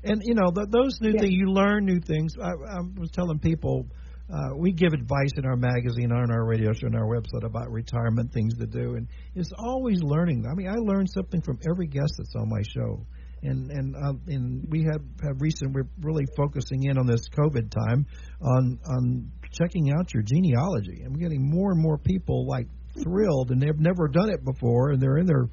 And 0.04 0.22
you 0.24 0.34
know 0.34 0.48
th- 0.50 0.72
those 0.72 0.96
new 1.02 1.12
Yeah. 1.12 1.20
things 1.20 1.34
you 1.36 1.52
learn 1.52 1.84
new 1.84 2.00
things. 2.00 2.32
I, 2.40 2.48
I 2.48 2.80
was 2.96 3.10
telling 3.12 3.38
people 3.38 3.84
uh, 4.32 4.56
we 4.56 4.72
give 4.72 4.92
advice 4.92 5.32
in 5.36 5.44
our 5.44 5.56
magazine, 5.56 6.12
on 6.12 6.30
our 6.30 6.44
radio 6.44 6.72
show, 6.72 6.86
on 6.86 6.96
our 6.96 7.06
website 7.06 7.44
about 7.44 7.70
retirement 7.70 8.32
things 8.32 8.56
to 8.58 8.66
do, 8.66 8.96
and 8.96 9.06
it's 9.34 9.52
always 9.58 10.02
learning. 10.02 10.44
I 10.50 10.54
mean, 10.54 10.68
I 10.68 10.76
learn 10.76 11.06
something 11.06 11.42
from 11.42 11.58
every 11.70 11.86
guest 11.86 12.14
that's 12.18 12.34
on 12.36 12.48
my 12.48 12.62
show 12.74 13.06
and 13.42 13.70
and 13.70 13.96
uh, 13.96 14.12
and 14.26 14.66
we 14.70 14.84
have 14.84 15.02
have 15.22 15.40
recent. 15.40 15.74
We're 15.74 15.88
really 16.00 16.24
focusing 16.36 16.84
in 16.84 16.98
on 16.98 17.06
this 17.06 17.28
COVID 17.38 17.70
time 17.70 18.06
on 18.40 18.78
on 18.86 19.30
checking 19.52 19.92
out 19.92 20.12
your 20.12 20.22
genealogy, 20.22 21.04
we're 21.06 21.20
getting 21.20 21.48
more 21.48 21.72
and 21.72 21.80
more 21.80 21.98
people 21.98 22.46
like 22.46 22.66
thrilled, 23.02 23.50
and 23.50 23.60
they've 23.60 23.78
never 23.78 24.08
done 24.08 24.30
it 24.30 24.44
before, 24.44 24.90
and 24.90 25.00
they're 25.00 25.18
in 25.18 25.26
their 25.26 25.48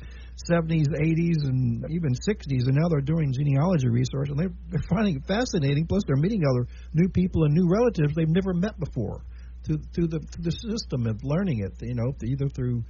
70s, 0.50 0.88
80s, 0.90 1.44
and 1.44 1.86
even 1.90 2.14
60s, 2.14 2.68
and 2.68 2.76
now 2.76 2.88
they're 2.90 3.02
doing 3.02 3.34
genealogy 3.34 3.90
research, 3.90 4.30
and 4.30 4.40
they're, 4.40 4.54
they're 4.70 4.90
finding 4.90 5.18
it 5.18 5.26
fascinating. 5.28 5.86
Plus, 5.88 6.04
they're 6.06 6.16
meeting 6.16 6.42
other 6.46 6.68
new 6.94 7.10
people 7.10 7.44
and 7.44 7.54
new 7.54 7.68
relatives 7.70 8.14
they've 8.16 8.28
never 8.30 8.54
met 8.54 8.80
before 8.80 9.24
through 9.66 9.80
through 9.96 10.08
the 10.08 10.20
through 10.20 10.44
the 10.44 10.52
system 10.52 11.08
of 11.08 11.20
learning 11.24 11.60
it. 11.60 11.74
You 11.82 11.96
know, 11.96 12.14
either 12.24 12.50
through 12.50 12.84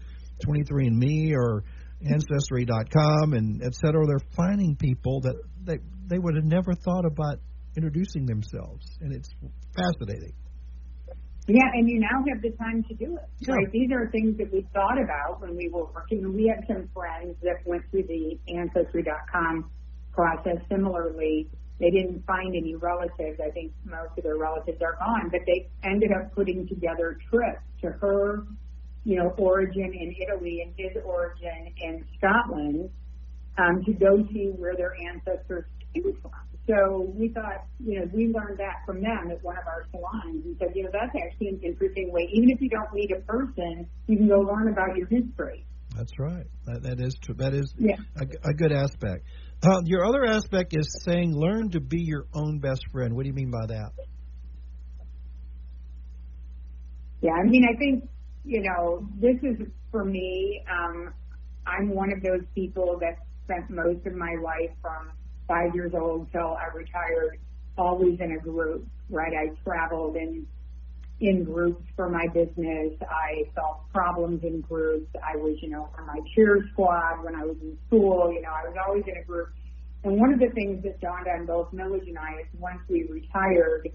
23andMe 0.45 1.33
or 1.35 1.63
Ancestry.com 2.05 3.33
and 3.33 3.63
et 3.63 3.73
cetera. 3.75 4.05
They're 4.05 4.27
finding 4.35 4.75
people 4.75 5.21
that 5.21 5.35
they 5.63 5.77
they 6.07 6.19
would 6.19 6.35
have 6.35 6.45
never 6.45 6.73
thought 6.73 7.05
about 7.05 7.39
introducing 7.77 8.25
themselves, 8.25 8.85
and 8.99 9.13
it's 9.13 9.29
fascinating. 9.75 10.33
Yeah, 11.47 11.67
and 11.73 11.89
you 11.89 11.99
now 11.99 12.23
have 12.29 12.41
the 12.41 12.51
time 12.51 12.83
to 12.87 12.93
do 12.93 13.17
it. 13.17 13.27
Yeah. 13.39 13.55
Right? 13.55 13.71
These 13.71 13.91
are 13.91 14.09
things 14.11 14.37
that 14.37 14.51
we 14.51 14.65
thought 14.73 15.01
about 15.01 15.41
when 15.41 15.57
we 15.57 15.69
were 15.69 15.85
working. 15.85 16.33
We 16.33 16.47
had 16.47 16.65
some 16.67 16.89
friends 16.93 17.35
that 17.43 17.65
went 17.65 17.83
through 17.91 18.03
the 18.03 18.39
Ancestry.com 18.47 19.69
process 20.13 20.57
similarly. 20.69 21.49
They 21.79 21.89
didn't 21.89 22.25
find 22.25 22.55
any 22.55 22.75
relatives. 22.75 23.41
I 23.45 23.49
think 23.49 23.73
most 23.83 24.17
of 24.17 24.23
their 24.23 24.37
relatives 24.37 24.81
are 24.81 24.95
gone, 24.99 25.29
but 25.31 25.41
they 25.45 25.67
ended 25.83 26.11
up 26.11 26.33
putting 26.33 26.67
together 26.67 27.17
trips 27.29 27.61
to 27.81 27.89
her, 27.89 28.45
you 29.03 29.17
know, 29.17 29.33
origin 29.37 29.91
in 29.93 30.15
Italy 30.21 30.61
and 30.61 30.73
his 30.77 30.95
origin 31.03 31.73
in 31.77 32.05
Scotland 32.17 32.89
um, 33.57 33.83
to 33.83 33.91
go 33.93 34.25
see 34.31 34.47
where 34.55 34.77
their 34.77 34.95
ancestors 35.11 35.65
came 35.93 36.13
from. 36.21 36.31
So 36.67 37.11
we 37.13 37.27
thought, 37.29 37.65
you 37.83 37.99
know, 37.99 38.09
we 38.13 38.27
learned 38.27 38.57
that 38.59 38.85
from 38.85 39.01
them 39.01 39.31
at 39.31 39.43
one 39.43 39.57
of 39.57 39.67
our 39.67 39.85
salons 39.91 40.45
and 40.45 40.55
said, 40.59 40.69
you 40.75 40.83
know, 40.83 40.89
that's 40.93 41.13
actually 41.13 41.49
an 41.49 41.59
interesting 41.61 42.11
way. 42.11 42.29
Even 42.31 42.49
if 42.51 42.61
you 42.61 42.69
don't 42.69 42.93
meet 42.93 43.11
a 43.11 43.19
person, 43.21 43.87
you 44.07 44.17
can 44.17 44.29
go 44.29 44.39
learn 44.39 44.69
about 44.69 44.95
your 44.95 45.07
history. 45.07 45.65
That's 45.95 46.17
right. 46.17 46.45
That, 46.65 46.83
that 46.83 46.99
is 47.01 47.15
true. 47.21 47.35
That 47.35 47.53
is 47.53 47.73
Yeah. 47.77 47.97
a, 48.15 48.49
a 48.49 48.53
good 48.53 48.71
aspect. 48.71 49.25
Uh, 49.61 49.81
your 49.85 50.05
other 50.05 50.25
aspect 50.25 50.73
is 50.75 50.87
saying 51.05 51.35
learn 51.35 51.69
to 51.71 51.81
be 51.81 52.01
your 52.01 52.25
own 52.33 52.59
best 52.59 52.81
friend. 52.91 53.13
What 53.13 53.23
do 53.23 53.27
you 53.27 53.35
mean 53.35 53.51
by 53.51 53.65
that? 53.67 53.91
Yeah, 57.21 57.33
I 57.33 57.43
mean, 57.43 57.63
I 57.63 57.77
think, 57.77 58.09
you 58.43 58.61
know, 58.61 59.07
this 59.19 59.37
is 59.43 59.67
for 59.91 60.03
me, 60.03 60.63
um, 60.69 61.13
I'm 61.65 61.89
one 61.89 62.11
of 62.11 62.21
those 62.23 62.45
people 62.55 62.99
that 62.99 63.19
spent 63.45 63.69
most 63.69 64.05
of 64.05 64.13
my 64.13 64.35
life 64.43 64.75
from 64.81 65.11
five 65.47 65.73
years 65.73 65.93
old 65.95 66.31
till 66.31 66.57
I 66.57 66.75
retired 66.75 67.39
always 67.77 68.19
in 68.19 68.31
a 68.33 68.39
group, 68.39 68.87
right? 69.09 69.33
I 69.33 69.55
traveled 69.63 70.15
in 70.15 70.47
in 71.19 71.43
groups 71.43 71.83
for 71.95 72.09
my 72.09 72.27
business. 72.33 72.93
I 73.01 73.43
solved 73.55 73.91
problems 73.93 74.43
in 74.43 74.61
groups. 74.61 75.07
I 75.23 75.37
was, 75.37 75.55
you 75.61 75.69
know, 75.69 75.89
on 75.97 76.07
my 76.07 76.19
cheer 76.35 76.67
squad 76.73 77.23
when 77.23 77.35
I 77.35 77.45
was 77.45 77.55
in 77.61 77.77
school. 77.87 78.31
You 78.33 78.41
know, 78.41 78.49
I 78.49 78.67
was 78.67 78.75
always 78.85 79.03
in 79.07 79.15
a 79.17 79.23
group. 79.23 79.49
And 80.03 80.19
one 80.19 80.33
of 80.33 80.39
the 80.39 80.49
things 80.53 80.83
that 80.83 80.99
dawned 80.99 81.27
on 81.27 81.45
both 81.45 81.71
Milledge 81.71 82.07
and 82.07 82.17
I 82.17 82.41
is 82.41 82.47
once 82.59 82.79
we 82.89 83.07
retired, 83.09 83.87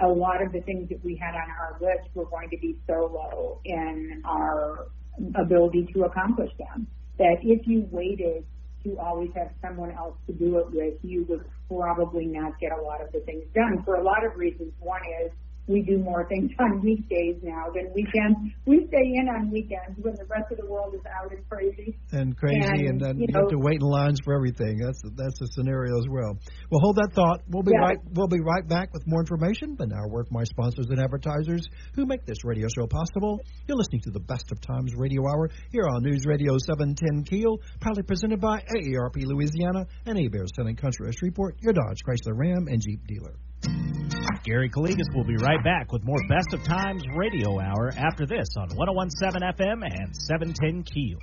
a 0.00 0.06
lot 0.06 0.40
of 0.40 0.52
the 0.52 0.60
things 0.60 0.88
that 0.90 1.04
we 1.04 1.16
had 1.16 1.34
on 1.34 1.50
our 1.50 1.78
list 1.80 2.14
were 2.14 2.26
going 2.26 2.48
to 2.50 2.58
be 2.58 2.78
so 2.86 3.10
low 3.12 3.60
in 3.64 4.22
our 4.24 4.86
ability 5.34 5.88
to 5.94 6.04
accomplish 6.04 6.50
them 6.58 6.86
that 7.18 7.38
if 7.42 7.66
you 7.66 7.88
waited 7.90 8.44
to 8.88 8.98
always 8.98 9.30
have 9.34 9.50
someone 9.62 9.92
else 9.92 10.14
to 10.26 10.32
do 10.32 10.58
it 10.58 10.70
with, 10.70 10.94
you 11.02 11.26
would 11.28 11.44
probably 11.68 12.26
not 12.26 12.58
get 12.60 12.72
a 12.72 12.80
lot 12.80 13.00
of 13.00 13.12
the 13.12 13.20
things 13.20 13.44
done 13.54 13.82
for 13.84 13.96
a 13.96 14.02
lot 14.02 14.24
of 14.24 14.36
reasons. 14.36 14.72
One 14.80 15.02
is 15.22 15.30
we 15.68 15.82
do 15.82 15.98
more 15.98 16.26
things 16.28 16.50
on 16.58 16.80
weekdays 16.82 17.36
now 17.42 17.66
than 17.74 17.92
weekends. 17.94 18.38
We 18.66 18.86
stay 18.88 19.12
in 19.20 19.28
on 19.28 19.50
weekends 19.50 20.00
when 20.00 20.14
the 20.14 20.24
rest 20.24 20.50
of 20.50 20.58
the 20.58 20.66
world 20.66 20.94
is 20.94 21.04
out 21.04 21.30
and 21.30 21.46
crazy. 21.48 21.96
And 22.12 22.36
crazy, 22.36 22.88
and, 22.88 22.88
and 22.88 23.00
then 23.00 23.18
you, 23.18 23.26
you 23.28 23.34
know, 23.34 23.40
have 23.40 23.50
to 23.50 23.58
wait 23.58 23.80
in 23.80 23.86
lines 23.86 24.18
for 24.24 24.34
everything. 24.34 24.78
That's 24.78 25.00
that's 25.14 25.40
a 25.42 25.46
scenario 25.52 25.98
as 25.98 26.06
well. 26.08 26.38
Well, 26.70 26.80
hold 26.80 26.96
that 26.96 27.12
thought. 27.12 27.42
We'll 27.48 27.62
be 27.62 27.72
yeah. 27.76 27.86
right. 27.86 27.98
We'll 28.12 28.28
be 28.28 28.40
right 28.40 28.66
back 28.66 28.92
with 28.92 29.04
more 29.06 29.20
information. 29.20 29.76
But 29.76 29.88
now, 29.88 30.08
work 30.08 30.32
my 30.32 30.44
sponsors 30.44 30.86
and 30.88 30.98
advertisers 30.98 31.66
who 31.94 32.06
make 32.06 32.24
this 32.24 32.44
radio 32.44 32.66
show 32.74 32.86
possible. 32.86 33.40
You're 33.66 33.76
listening 33.76 34.02
to 34.02 34.10
the 34.10 34.20
Best 34.20 34.50
of 34.50 34.60
Times 34.60 34.94
Radio 34.96 35.22
Hour 35.28 35.50
here 35.70 35.84
on 35.84 36.02
News 36.02 36.24
Radio 36.26 36.56
710 36.58 37.24
Keel, 37.24 37.60
proudly 37.80 38.02
presented 38.02 38.40
by 38.40 38.60
AARP 38.60 39.20
Louisiana 39.24 39.86
and 40.06 40.18
Hebert's 40.18 40.52
Town 40.52 40.66
and 40.66 40.78
Country 40.78 41.12
Shreveport, 41.12 41.56
your 41.60 41.72
Dodge, 41.72 42.00
Chrysler, 42.06 42.36
Ram, 42.36 42.66
and 42.68 42.80
Jeep 42.80 43.06
dealer. 43.06 44.17
Gary 44.44 44.70
Calligas 44.70 45.14
will 45.14 45.24
be 45.24 45.36
right 45.36 45.62
back 45.62 45.92
with 45.92 46.04
more 46.04 46.20
Best 46.28 46.52
of 46.52 46.62
Times 46.64 47.02
Radio 47.14 47.60
Hour 47.60 47.92
after 47.96 48.26
this 48.26 48.48
on 48.56 48.68
1017 48.76 49.42
FM 49.58 49.82
and 49.84 50.14
710 50.14 50.84
Keel. 50.84 51.18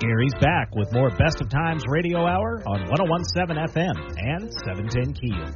Gary's 0.00 0.34
back 0.40 0.74
with 0.74 0.92
more 0.92 1.10
Best 1.10 1.40
of 1.40 1.48
Times 1.48 1.84
Radio 1.88 2.26
Hour 2.26 2.62
on 2.66 2.88
1017 2.88 3.56
FM 3.68 3.96
and 4.18 4.52
710 4.52 5.14
Keel. 5.14 5.54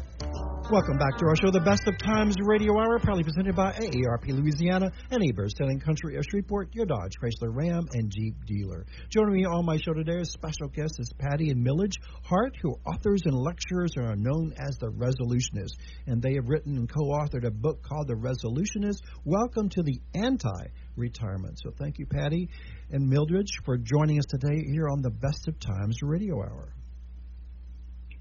Welcome 0.70 0.96
back 0.96 1.18
to 1.18 1.26
our 1.26 1.36
show, 1.36 1.50
The 1.50 1.60
Best 1.60 1.86
of 1.86 1.98
Times 1.98 2.36
Radio 2.40 2.78
Hour, 2.78 2.98
proudly 3.00 3.24
presented 3.24 3.54
by 3.54 3.72
AARP 3.72 4.28
Louisiana 4.28 4.90
and 5.10 5.22
Town 5.36 5.68
and 5.68 5.82
Country 5.82 6.16
of 6.16 6.24
Shreveport, 6.24 6.74
your 6.74 6.86
Dodge, 6.86 7.12
Chrysler, 7.20 7.50
Ram, 7.50 7.88
and 7.92 8.10
Jeep 8.10 8.36
dealer. 8.46 8.86
Joining 9.10 9.34
me 9.34 9.44
on 9.44 9.66
my 9.66 9.76
show 9.76 9.92
today 9.92 10.20
as 10.20 10.30
special 10.30 10.68
guest 10.68 10.94
is 10.98 11.12
Patti 11.18 11.50
and 11.50 11.62
Milledge 11.62 11.98
Hart, 12.24 12.56
who 12.62 12.70
are 12.70 12.94
authors 12.94 13.22
and 13.24 13.34
lecturers 13.34 13.92
and 13.96 14.06
are 14.06 14.16
known 14.16 14.54
as 14.56 14.78
the 14.78 14.86
Resolutionists. 14.86 15.76
And 16.06 16.22
they 16.22 16.34
have 16.34 16.48
written 16.48 16.76
and 16.76 16.88
co-authored 16.88 17.44
a 17.44 17.50
book 17.50 17.82
called 17.82 18.08
The 18.08 18.14
Resolutionists. 18.14 19.02
Welcome 19.24 19.68
to 19.70 19.82
the 19.82 20.00
Anti-Retirement. 20.14 21.58
So 21.62 21.72
thank 21.76 21.98
you, 21.98 22.06
Patti 22.06 22.48
and 22.90 23.08
Mildred, 23.08 23.48
for 23.64 23.76
joining 23.76 24.18
us 24.18 24.26
today 24.26 24.64
here 24.72 24.88
on 24.88 25.02
the 25.02 25.10
Best 25.10 25.48
of 25.48 25.58
Times 25.58 25.98
Radio 26.02 26.36
Hour. 26.36 26.72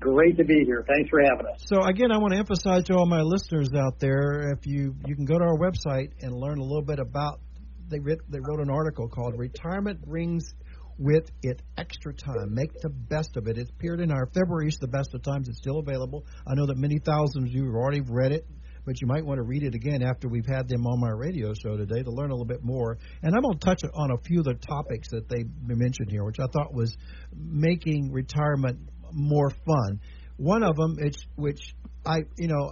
Great 0.02 0.36
to 0.38 0.44
be 0.44 0.64
here. 0.66 0.84
Thanks 0.88 1.12
for 1.12 1.22
having 1.22 1.46
us. 1.46 1.62
So 1.68 1.84
again, 1.84 2.12
I 2.12 2.18
want 2.18 2.34
to 2.34 2.40
emphasize 2.40 2.86
to 2.86 2.96
all 2.96 3.06
my 3.06 3.22
listeners 3.22 3.70
out 3.78 4.00
there, 4.00 4.52
if 4.52 4.66
you 4.66 4.96
you 5.06 5.16
can 5.16 5.26
go 5.26 5.38
to 5.38 5.44
our 5.44 5.58
website 5.58 6.10
and 6.22 6.34
learn 6.34 6.58
a 6.58 6.64
little 6.64 6.82
bit 6.82 7.00
about. 7.00 7.40
They 7.88 8.00
writ, 8.00 8.20
they 8.28 8.40
wrote 8.40 8.62
an 8.62 8.72
article 8.72 9.08
called 9.08 9.38
"Retirement 9.38 10.02
Brings 10.02 10.44
with 10.98 11.30
it 11.44 11.62
extra 11.78 12.14
time. 12.14 12.54
Make 12.54 12.72
the 12.82 12.90
best 12.90 13.38
of 13.38 13.48
it. 13.48 13.58
It's 13.58 13.70
appeared 13.70 14.00
in 14.00 14.12
our 14.12 14.26
February 14.34 14.70
issue, 14.70 14.78
The 14.82 14.88
Best 14.88 15.14
of 15.14 15.22
Times. 15.24 15.48
It's 15.50 15.60
still 15.60 15.80
available. 15.80 16.26
I 16.48 16.56
know 16.56 16.66
that 16.66 16.78
many 16.78 16.98
thousands 17.00 17.50
of 17.50 17.54
you 17.54 17.66
have 17.66 17.76
already 17.76 18.02
read 18.02 18.32
it, 18.32 18.46
but 18.86 19.02
you 19.02 19.08
might 19.08 19.26
want 19.26 19.38
to 19.38 19.44
read 19.44 19.64
it 19.64 19.76
again 19.76 20.02
after 20.04 20.28
we've 20.28 20.46
had 20.46 20.68
them 20.68 20.86
on 20.88 21.00
my 21.00 21.10
radio 21.10 21.54
show 21.54 21.78
today 21.78 22.02
to 22.02 22.12
learn 22.12 22.32
a 22.32 22.34
little 22.34 22.46
bit 22.46 22.64
more. 22.64 22.98
And 23.22 23.36
I'm 23.36 23.42
going 23.42 23.58
to 23.58 23.66
touch 23.66 23.82
on 23.94 24.12
a 24.12 24.18
few 24.26 24.40
of 24.40 24.46
the 24.46 24.56
topics 24.56 25.10
that 25.12 25.30
they 25.30 25.44
mentioned 25.68 26.10
here, 26.10 26.24
which 26.24 26.40
I 26.40 26.48
thought 26.54 26.74
was 26.74 26.96
making 27.36 28.12
retirement 28.12 28.80
more 29.14 29.50
fun. 29.50 30.00
One 30.38 30.64
of 30.64 30.76
them, 30.76 30.98
it's, 31.00 31.24
which 31.36 31.62
I, 32.06 32.24
you 32.38 32.48
know, 32.48 32.72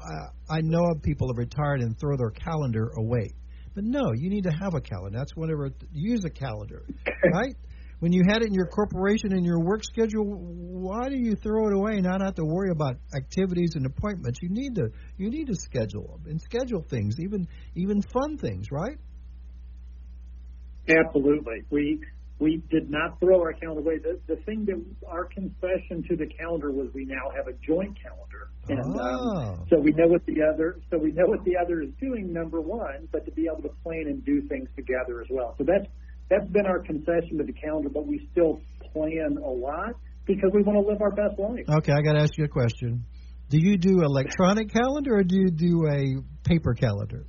I, 0.49 0.57
I 0.57 0.61
know 0.61 0.81
people 1.03 1.27
have 1.27 1.37
retired 1.37 1.81
and 1.81 1.97
throw 1.99 2.17
their 2.17 2.31
calendar 2.31 2.91
away. 2.97 3.33
But 3.75 3.83
no, 3.83 4.11
you 4.13 4.29
need 4.29 4.43
to 4.43 4.51
have 4.51 4.73
a 4.73 4.81
calendar. 4.81 5.17
That's 5.17 5.35
whenever 5.35 5.69
use 5.93 6.25
a 6.25 6.29
calendar, 6.29 6.83
right? 7.33 7.55
When 7.99 8.13
you 8.13 8.23
had 8.27 8.41
it 8.41 8.47
in 8.47 8.53
your 8.53 8.67
corporation 8.67 9.33
and 9.33 9.45
your 9.45 9.59
work 9.59 9.83
schedule, 9.83 10.23
why 10.23 11.09
do 11.09 11.17
you 11.17 11.35
throw 11.35 11.67
it 11.67 11.73
away 11.73 11.93
and 11.95 12.03
not 12.03 12.21
have 12.21 12.35
to 12.35 12.45
worry 12.45 12.71
about 12.71 12.95
activities 13.13 13.71
and 13.75 13.85
appointments? 13.85 14.39
You 14.41 14.49
need 14.49 14.75
to 14.75 14.89
you 15.17 15.29
need 15.29 15.47
to 15.47 15.55
schedule 15.55 16.07
them 16.07 16.31
and 16.31 16.41
schedule 16.41 16.85
things, 16.89 17.19
even 17.19 17.47
even 17.75 18.01
fun 18.01 18.37
things, 18.37 18.67
right? 18.71 18.97
Absolutely. 20.87 21.63
We 21.69 21.99
we 22.39 22.63
did 22.71 22.89
not 22.89 23.19
throw 23.19 23.41
our 23.41 23.53
calendar 23.53 23.81
away. 23.81 23.99
The, 23.99 24.19
the 24.27 24.41
thing 24.43 24.65
that 24.65 24.81
our 25.07 25.25
concession 25.25 26.03
to 26.09 26.15
the 26.15 26.25
calendar 26.25 26.71
was 26.71 26.87
we 26.93 27.05
now 27.05 27.29
have 27.35 27.47
a 27.47 27.53
joint 27.65 27.97
calendar, 28.01 28.49
and 28.69 28.79
oh. 28.79 28.99
um, 28.99 29.65
so 29.69 29.79
we 29.79 29.91
know 29.91 30.07
what 30.07 30.25
the 30.25 30.41
other 30.41 30.79
so 30.89 30.97
we 30.97 31.11
know 31.11 31.25
what 31.25 31.43
the 31.43 31.57
other 31.57 31.81
is 31.81 31.89
doing. 31.99 32.31
Number 32.31 32.61
one, 32.61 33.07
but 33.11 33.25
to 33.25 33.31
be 33.31 33.47
able 33.51 33.61
to 33.63 33.75
plan 33.83 34.05
and 34.07 34.23
do 34.25 34.41
things 34.47 34.69
together 34.75 35.21
as 35.21 35.27
well. 35.29 35.55
So 35.57 35.65
that's 35.67 35.87
that's 36.29 36.49
been 36.51 36.65
our 36.65 36.79
concession 36.79 37.37
to 37.37 37.43
the 37.43 37.53
calendar, 37.53 37.89
but 37.89 38.07
we 38.07 38.27
still 38.31 38.61
plan 38.93 39.37
a 39.43 39.49
lot 39.49 39.95
because 40.25 40.51
we 40.53 40.63
want 40.63 40.77
to 40.79 40.87
live 40.89 41.01
our 41.01 41.11
best 41.11 41.37
life. 41.39 41.65
Okay, 41.67 41.91
I 41.91 42.01
got 42.01 42.13
to 42.13 42.21
ask 42.21 42.37
you 42.37 42.45
a 42.45 42.49
question. 42.49 43.03
Do 43.49 43.57
you 43.59 43.77
do 43.77 44.03
electronic 44.03 44.71
calendar 44.71 45.17
or 45.17 45.23
do 45.23 45.35
you 45.35 45.49
do 45.49 45.87
a 45.87 46.47
paper 46.47 46.75
calendar? 46.75 47.25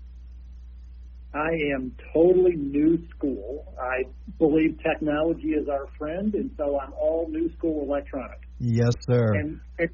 I 1.33 1.51
am 1.75 1.95
totally 2.13 2.57
new 2.57 2.99
school. 3.11 3.75
I 3.81 4.03
believe 4.39 4.79
technology 4.83 5.51
is 5.51 5.69
our 5.69 5.87
friend, 5.97 6.35
and 6.35 6.51
so 6.57 6.79
I'm 6.81 6.93
all 6.95 7.29
new 7.31 7.53
school 7.57 7.85
electronic. 7.85 8.41
Yes, 8.59 8.93
sir. 9.09 9.35
And, 9.35 9.61
and, 9.79 9.91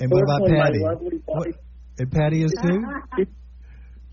and 0.00 0.10
what 0.10 0.22
about 0.22 0.48
Patti? 0.48 0.80
What, 1.26 1.48
and 1.98 2.10
Patti 2.10 2.42
is 2.44 2.52
too? 2.62 2.84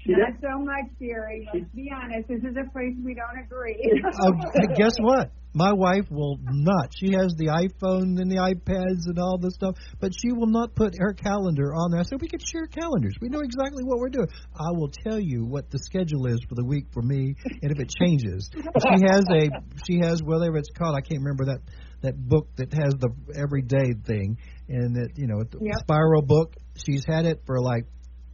Not 0.07 0.39
so 0.41 0.59
much, 0.63 0.87
Gary. 0.99 1.47
Let's 1.53 1.65
be 1.75 1.91
honest. 1.93 2.27
This 2.29 2.39
is 2.39 2.55
a 2.55 2.71
place 2.71 2.93
we 3.03 3.13
don't 3.13 3.43
agree. 3.43 3.75
oh, 4.23 4.31
guess 4.75 4.95
what? 4.99 5.31
My 5.53 5.73
wife 5.73 6.05
will 6.11 6.37
not. 6.43 6.91
She 6.95 7.13
has 7.13 7.33
the 7.37 7.47
iPhone 7.47 8.21
and 8.21 8.29
the 8.29 8.37
iPads 8.37 9.07
and 9.07 9.17
all 9.17 9.37
this 9.39 9.55
stuff, 9.55 9.75
but 9.99 10.11
she 10.13 10.31
will 10.31 10.47
not 10.47 10.75
put 10.75 10.93
her 10.99 11.13
calendar 11.13 11.73
on 11.73 11.91
there. 11.91 11.99
I 11.99 12.03
said 12.03 12.21
we 12.21 12.27
could 12.27 12.45
share 12.47 12.67
calendars. 12.67 13.15
We 13.19 13.29
know 13.29 13.39
exactly 13.39 13.83
what 13.83 13.97
we're 13.97 14.09
doing. 14.09 14.27
I 14.53 14.71
will 14.71 14.91
tell 15.03 15.19
you 15.19 15.45
what 15.45 15.71
the 15.71 15.79
schedule 15.79 16.27
is 16.27 16.39
for 16.47 16.55
the 16.55 16.63
week 16.63 16.85
for 16.93 17.01
me, 17.01 17.33
and 17.61 17.71
if 17.71 17.79
it 17.79 17.91
changes, 17.99 18.49
she 18.53 19.03
has 19.09 19.25
a 19.33 19.49
she 19.87 19.99
has 19.99 20.21
whatever 20.21 20.57
it's 20.57 20.69
called. 20.77 20.95
I 20.95 21.01
can't 21.01 21.23
remember 21.23 21.45
that 21.45 21.59
that 22.01 22.15
book 22.15 22.49
that 22.57 22.71
has 22.73 22.93
the 22.99 23.09
everyday 23.35 23.93
thing, 24.05 24.37
and 24.69 24.95
that 24.95 25.09
you 25.15 25.25
know 25.25 25.41
the 25.43 25.57
yep. 25.59 25.79
spiral 25.79 26.21
book. 26.21 26.53
She's 26.85 27.03
had 27.07 27.25
it 27.25 27.41
for 27.47 27.59
like 27.59 27.85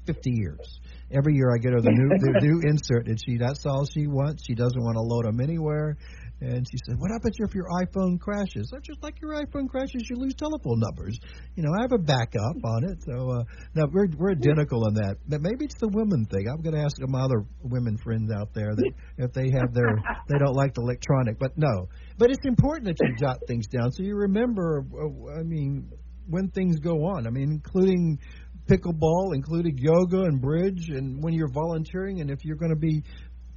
50 0.05 0.31
years 0.33 0.79
every 1.13 1.35
year 1.35 1.53
I 1.53 1.57
get 1.57 1.73
her 1.73 1.81
the 1.81 1.91
new 1.91 2.09
the 2.19 2.33
new 2.45 2.61
insert, 2.69 3.07
and 3.07 3.17
she 3.23 3.37
that's 3.37 3.65
all 3.65 3.85
she 3.85 4.07
wants. 4.07 4.43
She 4.45 4.55
doesn't 4.55 4.81
want 4.81 4.95
to 4.95 5.01
load 5.01 5.25
them 5.25 5.39
anywhere. 5.39 5.97
And 6.41 6.67
she 6.69 6.77
said, 6.85 6.99
"What 6.99 7.11
happens 7.11 7.37
if 7.39 7.55
your 7.55 7.67
iPhone 7.79 8.19
crashes? 8.19 8.67
That's 8.71 8.85
just 8.85 9.01
like 9.01 9.21
your 9.21 9.31
iPhone 9.31 9.69
crashes, 9.69 10.03
you 10.09 10.17
lose 10.17 10.33
telephone 10.35 10.79
numbers. 10.79 11.17
You 11.55 11.63
know, 11.63 11.71
I 11.79 11.83
have 11.83 11.93
a 11.93 12.03
backup 12.03 12.57
on 12.65 12.83
it. 12.91 12.97
So 13.05 13.31
uh, 13.31 13.43
now 13.75 13.85
we're 13.91 14.07
we're 14.17 14.31
identical 14.31 14.87
in 14.87 14.95
that. 14.95 15.15
But 15.27 15.41
maybe 15.41 15.65
it's 15.65 15.79
the 15.79 15.87
women 15.87 16.25
thing. 16.25 16.49
I'm 16.51 16.61
going 16.61 16.75
to 16.75 16.81
ask 16.81 16.97
my 16.99 17.21
other 17.21 17.45
women 17.61 17.97
friends 17.97 18.29
out 18.35 18.53
there 18.53 18.75
that 18.75 18.91
if 19.17 19.31
they 19.31 19.51
have 19.55 19.73
their 19.73 19.95
they 20.27 20.37
don't 20.37 20.55
like 20.55 20.73
the 20.73 20.81
electronic. 20.81 21.39
But 21.39 21.57
no, 21.57 21.87
but 22.17 22.29
it's 22.29 22.45
important 22.45 22.87
that 22.87 22.97
you 22.99 23.15
jot 23.15 23.37
things 23.47 23.67
down 23.67 23.91
so 23.91 24.03
you 24.03 24.15
remember. 24.15 24.83
Uh, 24.91 25.39
I 25.39 25.43
mean, 25.43 25.89
when 26.27 26.49
things 26.49 26.79
go 26.79 27.05
on. 27.05 27.27
I 27.27 27.29
mean, 27.29 27.51
including 27.51 28.19
pickleball, 28.67 29.33
including 29.33 29.77
yoga 29.77 30.23
and 30.23 30.41
bridge, 30.41 30.89
and 30.89 31.21
when 31.23 31.33
you're 31.33 31.51
volunteering, 31.51 32.21
and 32.21 32.29
if 32.29 32.43
you're 32.43 32.57
going 32.57 32.73
to 32.73 32.79
be 32.79 33.03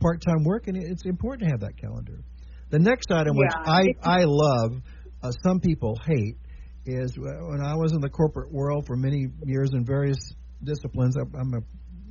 part-time 0.01 0.45
working, 0.45 0.77
it's 0.77 1.05
important 1.05 1.49
to 1.49 1.51
have 1.51 1.61
that 1.61 1.81
calendar. 1.81 2.23
The 2.71 2.79
next 2.79 3.11
item, 3.11 3.37
yeah. 3.37 3.43
which 3.43 3.53
I 4.05 4.21
I 4.21 4.25
love, 4.25 4.83
uh, 5.23 5.31
some 5.45 5.61
people 5.61 5.99
hate, 6.05 6.37
is 6.85 7.17
when 7.17 7.61
I 7.65 7.75
was 7.75 7.93
in 7.93 8.01
the 8.01 8.09
corporate 8.09 8.53
world 8.53 8.85
for 8.87 8.97
many 8.97 9.27
years 9.45 9.71
in 9.73 9.85
various 9.85 10.19
disciplines. 10.63 11.17
I'm 11.17 11.55
a 11.55 11.61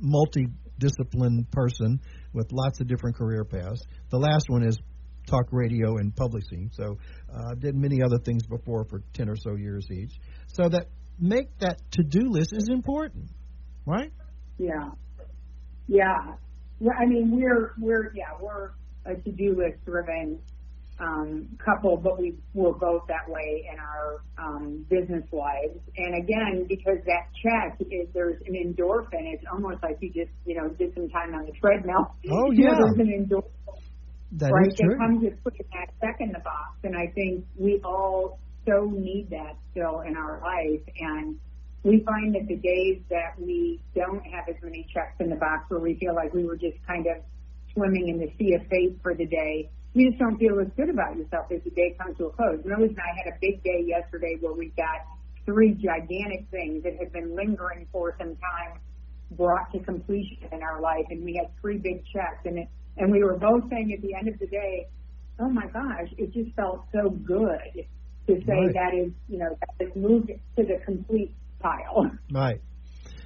multi-discipline 0.00 1.46
person 1.52 2.00
with 2.32 2.50
lots 2.52 2.80
of 2.80 2.86
different 2.86 3.16
career 3.16 3.44
paths. 3.44 3.82
The 4.10 4.18
last 4.18 4.46
one 4.48 4.66
is 4.66 4.78
talk 5.26 5.46
radio 5.50 5.96
and 5.96 6.14
publishing. 6.14 6.70
So 6.72 6.98
I 7.34 7.52
uh, 7.52 7.54
did 7.54 7.74
many 7.74 8.02
other 8.02 8.18
things 8.24 8.46
before 8.46 8.84
for 8.88 9.02
10 9.14 9.28
or 9.28 9.36
so 9.36 9.56
years 9.56 9.86
each. 9.90 10.12
So 10.46 10.68
that 10.68 10.86
make 11.18 11.58
that 11.58 11.78
to 11.92 12.02
do 12.02 12.30
list 12.30 12.52
is 12.52 12.68
important, 12.68 13.30
right? 13.86 14.12
Yeah, 14.58 14.90
yeah. 15.86 16.34
Well, 16.80 16.94
I 16.98 17.06
mean, 17.06 17.30
we're 17.32 17.72
we're 17.78 18.12
yeah 18.14 18.36
we're 18.40 18.70
a 19.04 19.14
to 19.14 19.32
do 19.32 19.56
list 19.56 19.84
driven 19.84 20.40
um, 20.98 21.58
couple, 21.62 21.98
but 21.98 22.18
we 22.18 22.36
were 22.54 22.72
both 22.72 23.02
that 23.08 23.28
way 23.28 23.68
in 23.70 23.78
our 23.78 24.22
um, 24.38 24.86
business 24.88 25.24
lives. 25.30 25.78
And 25.96 26.22
again, 26.22 26.66
because 26.68 26.98
that 27.04 27.28
check 27.42 27.78
is 27.80 28.08
there's 28.14 28.40
an 28.46 28.54
endorphin. 28.54 29.32
It's 29.32 29.44
almost 29.52 29.82
like 29.82 29.98
you 30.00 30.08
just 30.08 30.32
you 30.44 30.56
know 30.56 30.68
did 30.68 30.94
some 30.94 31.08
time 31.10 31.34
on 31.34 31.46
the 31.46 31.52
treadmill. 31.60 32.14
Oh 32.30 32.50
You 32.52 32.64
know, 32.64 32.72
yeah, 32.72 32.78
there's 32.78 32.98
an 32.98 33.28
endorphin 33.28 33.56
that 34.32 34.50
right? 34.50 34.68
is 34.68 34.74
true. 34.74 34.90
That 34.90 34.98
comes 34.98 35.22
with 35.22 35.44
putting 35.44 35.66
that 35.72 35.88
check 36.00 36.16
in 36.20 36.32
the 36.32 36.40
box. 36.40 36.78
And 36.84 36.96
I 36.96 37.12
think 37.14 37.44
we 37.56 37.80
all 37.84 38.38
so 38.66 38.90
need 38.92 39.30
that 39.30 39.56
still 39.70 40.00
in 40.00 40.16
our 40.16 40.40
life. 40.42 40.82
And 40.98 41.38
we 41.82 42.02
find 42.04 42.34
that 42.34 42.48
the 42.48 42.56
days 42.56 43.00
that 43.10 43.38
we 43.38 43.80
don't 43.94 44.24
have 44.26 44.48
as 44.48 44.56
many 44.62 44.86
checks 44.92 45.14
in 45.20 45.30
the 45.30 45.36
box 45.36 45.64
where 45.68 45.80
we 45.80 45.94
feel 45.94 46.14
like 46.14 46.34
we 46.34 46.44
were 46.44 46.56
just 46.56 46.76
kind 46.86 47.06
of 47.06 47.22
swimming 47.72 48.08
in 48.08 48.18
the 48.18 48.30
sea 48.38 48.54
of 48.54 48.66
fate 48.68 48.98
for 49.02 49.14
the 49.14 49.26
day, 49.26 49.70
you 49.94 50.10
just 50.10 50.18
don't 50.18 50.36
feel 50.38 50.58
as 50.60 50.66
good 50.76 50.90
about 50.90 51.16
yourself 51.16 51.46
as 51.54 51.62
the 51.64 51.70
day 51.70 51.96
comes 51.98 52.16
to 52.18 52.26
a 52.26 52.30
close. 52.32 52.60
Rose 52.64 52.90
and 52.90 52.98
I 52.98 53.12
had 53.24 53.32
a 53.32 53.36
big 53.40 53.62
day 53.62 53.84
yesterday 53.86 54.36
where 54.40 54.52
we 54.52 54.72
got 54.76 55.06
three 55.44 55.72
gigantic 55.72 56.50
things 56.50 56.82
that 56.82 56.96
had 56.98 57.12
been 57.12 57.36
lingering 57.36 57.86
for 57.92 58.14
some 58.18 58.36
time 58.36 58.80
brought 59.30 59.72
to 59.72 59.78
completion 59.80 60.38
in 60.52 60.62
our 60.62 60.80
life 60.80 61.06
and 61.10 61.24
we 61.24 61.34
had 61.34 61.50
three 61.60 61.78
big 61.78 62.04
checks 62.12 62.42
and 62.44 62.58
it 62.58 62.68
and 62.98 63.12
we 63.12 63.22
were 63.22 63.36
both 63.36 63.62
saying 63.68 63.92
at 63.92 64.00
the 64.00 64.14
end 64.14 64.26
of 64.28 64.38
the 64.38 64.46
day, 64.46 64.86
Oh 65.38 65.50
my 65.50 65.66
gosh, 65.66 66.08
it 66.16 66.32
just 66.32 66.56
felt 66.56 66.84
so 66.92 67.10
good 67.10 67.86
to 68.26 68.34
say 68.34 68.52
Right. 68.52 68.74
that 68.74 68.94
is 68.94 69.12
you 69.28 69.38
know, 69.38 69.56
that 69.60 69.86
is 69.86 69.92
moved 69.96 70.28
to 70.28 70.62
the 70.62 70.78
complete 70.84 71.34
pile. 71.60 72.10
Right. 72.32 72.60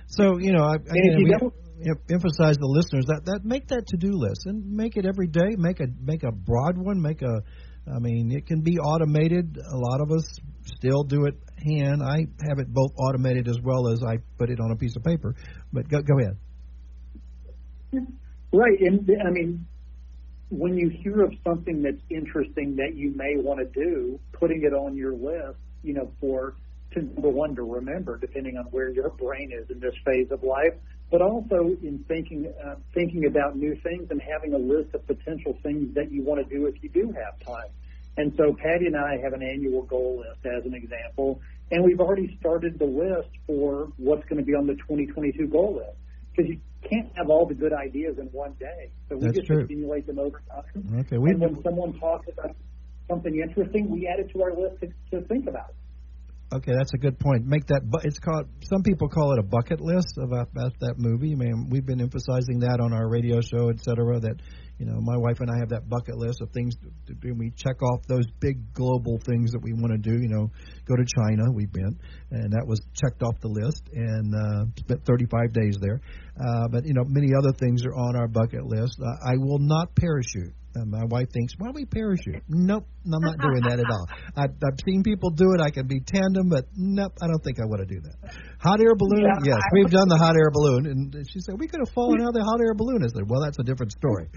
So 0.06 0.38
you 0.38 0.52
know, 0.52 0.64
I, 0.64 0.74
again, 0.74 1.18
you 1.18 1.52
we 1.80 1.90
emphasize 2.12 2.56
the 2.58 2.66
listeners 2.66 3.06
that 3.06 3.22
that 3.24 3.40
make 3.44 3.68
that 3.68 3.86
to 3.88 3.96
do 3.96 4.10
list 4.12 4.42
and 4.44 4.72
make 4.72 4.96
it 4.96 5.06
every 5.06 5.26
day. 5.26 5.56
Make 5.56 5.80
a 5.80 5.86
make 6.02 6.22
a 6.22 6.32
broad 6.32 6.76
one. 6.76 7.00
Make 7.00 7.22
a, 7.22 7.40
I 7.88 7.98
mean, 8.00 8.30
it 8.32 8.46
can 8.46 8.60
be 8.60 8.78
automated. 8.78 9.56
A 9.56 9.76
lot 9.76 10.00
of 10.00 10.10
us 10.12 10.24
still 10.76 11.04
do 11.04 11.24
it 11.24 11.34
hand. 11.56 12.02
I 12.02 12.26
have 12.48 12.58
it 12.58 12.72
both 12.72 12.90
automated 12.98 13.48
as 13.48 13.58
well 13.62 13.88
as 13.88 14.02
I 14.06 14.18
put 14.38 14.50
it 14.50 14.60
on 14.60 14.72
a 14.72 14.76
piece 14.76 14.94
of 14.96 15.04
paper. 15.04 15.34
But 15.72 15.88
go 15.88 16.02
go 16.02 16.18
ahead. 16.18 16.36
Right, 18.52 18.78
and 18.80 19.08
I 19.26 19.30
mean, 19.30 19.66
when 20.50 20.76
you 20.76 20.88
hear 20.88 21.22
of 21.22 21.32
something 21.44 21.82
that's 21.82 22.02
interesting 22.10 22.76
that 22.76 22.94
you 22.94 23.12
may 23.14 23.36
want 23.36 23.60
to 23.60 23.66
do, 23.66 24.18
putting 24.32 24.64
it 24.64 24.74
on 24.74 24.96
your 24.96 25.12
list, 25.12 25.58
you 25.82 25.94
know, 25.94 26.12
for 26.20 26.54
to 26.92 27.02
number 27.02 27.28
one 27.28 27.54
to 27.54 27.62
remember, 27.62 28.18
depending 28.18 28.56
on 28.56 28.64
where 28.66 28.88
your 28.90 29.10
brain 29.10 29.52
is 29.52 29.70
in 29.70 29.78
this 29.78 29.94
phase 30.04 30.28
of 30.32 30.42
life, 30.42 30.74
but 31.10 31.22
also 31.22 31.76
in 31.82 32.04
thinking 32.08 32.52
uh, 32.64 32.74
thinking 32.92 33.26
about 33.26 33.56
new 33.56 33.76
things 33.82 34.08
and 34.10 34.20
having 34.20 34.54
a 34.54 34.58
list 34.58 34.92
of 34.94 35.06
potential 35.06 35.56
things 35.62 35.94
that 35.94 36.10
you 36.10 36.22
want 36.22 36.46
to 36.46 36.56
do 36.56 36.66
if 36.66 36.82
you 36.82 36.88
do 36.88 37.12
have 37.12 37.38
time. 37.46 37.70
And 38.16 38.34
so 38.36 38.52
Patty 38.52 38.86
and 38.86 38.96
I 38.96 39.18
have 39.22 39.32
an 39.32 39.42
annual 39.42 39.82
goal 39.82 40.18
list 40.18 40.44
as 40.44 40.66
an 40.66 40.74
example, 40.74 41.40
and 41.70 41.84
we've 41.84 42.00
already 42.00 42.36
started 42.40 42.76
the 42.76 42.84
list 42.84 43.30
for 43.46 43.92
what's 43.98 44.24
going 44.28 44.38
to 44.38 44.44
be 44.44 44.54
on 44.54 44.66
the 44.66 44.74
2022 44.74 45.46
goal 45.46 45.76
list 45.76 45.96
because 46.34 46.50
can't 46.88 47.10
have 47.16 47.28
all 47.28 47.46
the 47.46 47.54
good 47.54 47.72
ideas 47.72 48.16
in 48.18 48.26
one 48.26 48.54
day. 48.58 48.90
So 49.08 49.16
we 49.16 49.26
That's 49.26 49.38
just 49.38 49.46
true. 49.46 49.64
accumulate 49.64 50.06
them 50.06 50.18
over 50.18 50.42
time. 50.50 51.00
Okay, 51.00 51.18
we 51.18 51.30
and 51.30 51.40
when 51.40 51.62
someone 51.62 51.98
talks 51.98 52.26
about 52.32 52.56
something 53.08 53.40
interesting, 53.40 53.90
we 53.90 54.08
add 54.08 54.20
it 54.20 54.30
to 54.32 54.42
our 54.42 54.54
list 54.54 54.80
to, 54.80 54.88
to 55.10 55.26
think 55.26 55.48
about. 55.48 55.74
Okay, 56.52 56.72
that's 56.76 56.92
a 56.94 56.98
good 56.98 57.18
point. 57.18 57.46
Make 57.46 57.66
that. 57.66 57.82
Bu- 57.88 58.00
it's 58.02 58.18
called. 58.18 58.48
Some 58.62 58.82
people 58.82 59.08
call 59.08 59.32
it 59.32 59.38
a 59.38 59.42
bucket 59.42 59.80
list 59.80 60.18
about, 60.18 60.48
about 60.50 60.72
that 60.80 60.94
movie. 60.98 61.32
I 61.32 61.36
mean, 61.36 61.68
we've 61.70 61.86
been 61.86 62.00
emphasizing 62.00 62.60
that 62.60 62.80
on 62.80 62.92
our 62.92 63.08
radio 63.08 63.40
show, 63.40 63.68
et 63.68 63.78
cetera. 63.80 64.18
That 64.18 64.36
you 64.80 64.86
know, 64.86 64.98
my 64.98 65.16
wife 65.18 65.40
and 65.40 65.50
I 65.50 65.58
have 65.60 65.68
that 65.68 65.90
bucket 65.90 66.16
list 66.16 66.40
of 66.40 66.48
things 66.52 66.74
to, 67.06 67.12
do. 67.12 67.34
We 67.36 67.52
check 67.54 67.82
off 67.82 68.00
those 68.08 68.24
big 68.40 68.72
global 68.72 69.20
things 69.26 69.52
that 69.52 69.60
we 69.62 69.74
want 69.74 69.92
to 69.92 69.98
do. 69.98 70.16
You 70.16 70.28
know, 70.28 70.50
go 70.88 70.96
to 70.96 71.04
China. 71.04 71.52
We've 71.52 71.70
been, 71.70 72.00
and 72.30 72.50
that 72.52 72.64
was 72.66 72.80
checked 72.94 73.22
off 73.22 73.38
the 73.40 73.48
list, 73.48 73.82
and 73.92 74.34
uh, 74.34 74.64
spent 74.78 75.04
35 75.04 75.52
days 75.52 75.76
there. 75.82 76.00
Uh, 76.40 76.68
but 76.72 76.86
you 76.86 76.94
know, 76.94 77.04
many 77.06 77.28
other 77.36 77.52
things 77.58 77.84
are 77.84 77.94
on 77.94 78.16
our 78.16 78.26
bucket 78.26 78.64
list. 78.64 78.96
Uh, 78.98 79.30
I 79.30 79.36
will 79.36 79.58
not 79.60 79.94
parachute. 79.94 80.54
And 80.74 80.90
my 80.90 81.04
wife 81.04 81.26
thinks, 81.32 81.54
why 81.58 81.66
don't 81.66 81.74
we 81.74 81.84
parachute? 81.84 82.42
Nope, 82.48 82.86
I'm 83.04 83.22
not 83.22 83.38
doing 83.38 83.62
that 83.66 83.80
at 83.80 83.90
all. 83.90 84.06
I've, 84.36 84.54
I've 84.62 84.78
seen 84.86 85.02
people 85.02 85.30
do 85.30 85.50
it. 85.54 85.60
I 85.60 85.70
can 85.70 85.88
be 85.88 85.98
tandem, 85.98 86.48
but 86.48 86.66
nope, 86.76 87.12
I 87.20 87.26
don't 87.26 87.42
think 87.42 87.58
I 87.58 87.66
want 87.66 87.82
to 87.82 87.90
do 87.92 88.00
that. 88.00 88.14
Hot 88.60 88.80
air 88.80 88.94
balloon, 88.94 89.26
Yeah, 89.42 89.56
yes, 89.56 89.60
we've 89.72 89.90
done 89.90 90.06
the 90.06 90.16
hot 90.16 90.36
air 90.36 90.50
balloon. 90.52 90.86
And 90.86 91.26
she 91.26 91.40
said, 91.40 91.58
we 91.58 91.66
could 91.66 91.80
have 91.84 91.92
fallen 91.92 92.22
out 92.22 92.28
of 92.28 92.34
the 92.34 92.44
hot 92.44 92.60
air 92.62 92.74
balloon. 92.74 93.02
I 93.02 93.08
said, 93.08 93.28
well, 93.28 93.42
that's 93.42 93.58
a 93.58 93.64
different 93.64 93.90
story. 93.92 94.30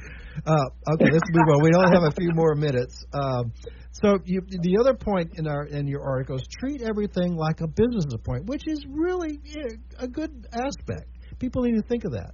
Uh, 0.45 0.93
okay, 0.97 1.13
let's 1.13 1.29
move 1.29 1.47
on. 1.53 1.61
We 1.61 1.69
only 1.77 1.93
have 1.93 2.09
a 2.09 2.15
few 2.17 2.31
more 2.33 2.55
minutes. 2.55 3.05
Um, 3.13 3.53
so 3.93 4.17
you, 4.25 4.41
the 4.49 4.77
other 4.79 4.95
point 4.95 5.37
in 5.37 5.45
our 5.45 5.65
in 5.65 5.87
your 5.87 6.01
article 6.01 6.37
is 6.37 6.47
treat 6.49 6.81
everything 6.81 7.35
like 7.35 7.61
a 7.61 7.67
business 7.67 8.05
appointment, 8.11 8.49
which 8.49 8.63
is 8.65 8.83
really 8.89 9.39
eh, 9.55 9.77
a 9.99 10.07
good 10.07 10.47
aspect. 10.51 11.05
People 11.37 11.61
need 11.61 11.75
to 11.75 11.87
think 11.87 12.03
of 12.03 12.11
that. 12.13 12.33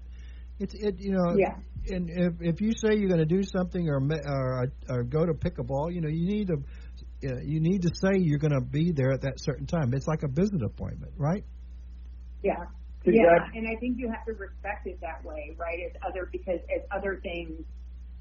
It's 0.60 0.74
it 0.74 0.96
you 1.00 1.12
know 1.12 1.36
Yeah. 1.38 1.56
And 1.90 2.10
if 2.10 2.34
if 2.42 2.62
you 2.62 2.72
say 2.74 2.96
you're 2.98 3.10
going 3.10 3.20
to 3.20 3.26
do 3.26 3.44
something 3.44 3.88
or, 3.90 4.00
ma- 4.00 4.16
or 4.26 4.68
or 4.90 5.04
go 5.04 5.26
to 5.26 5.34
pickleball, 5.34 5.94
you 5.94 6.02
know 6.02 6.10
you 6.10 6.28
need 6.28 6.48
to 6.48 6.58
uh, 7.28 7.42
you 7.44 7.60
need 7.60 7.82
to 7.84 7.90
say 7.94 8.18
you're 8.18 8.40
going 8.40 8.54
to 8.54 8.62
be 8.62 8.92
there 8.92 9.12
at 9.12 9.22
that 9.22 9.34
certain 9.38 9.66
time. 9.66 9.94
It's 9.94 10.08
like 10.08 10.24
a 10.24 10.28
business 10.28 10.62
appointment, 10.66 11.14
right? 11.18 11.44
Yeah. 12.44 12.66
Exactly. 13.06 13.22
Yeah, 13.24 13.60
and 13.60 13.68
I 13.68 13.80
think 13.80 13.98
you 13.98 14.10
have 14.12 14.26
to 14.26 14.34
respect 14.34 14.86
it 14.86 15.00
that 15.02 15.24
way, 15.24 15.56
right? 15.58 15.80
As 15.88 15.96
other 16.06 16.28
because 16.32 16.60
as 16.76 16.84
other 16.92 17.20
things 17.24 17.64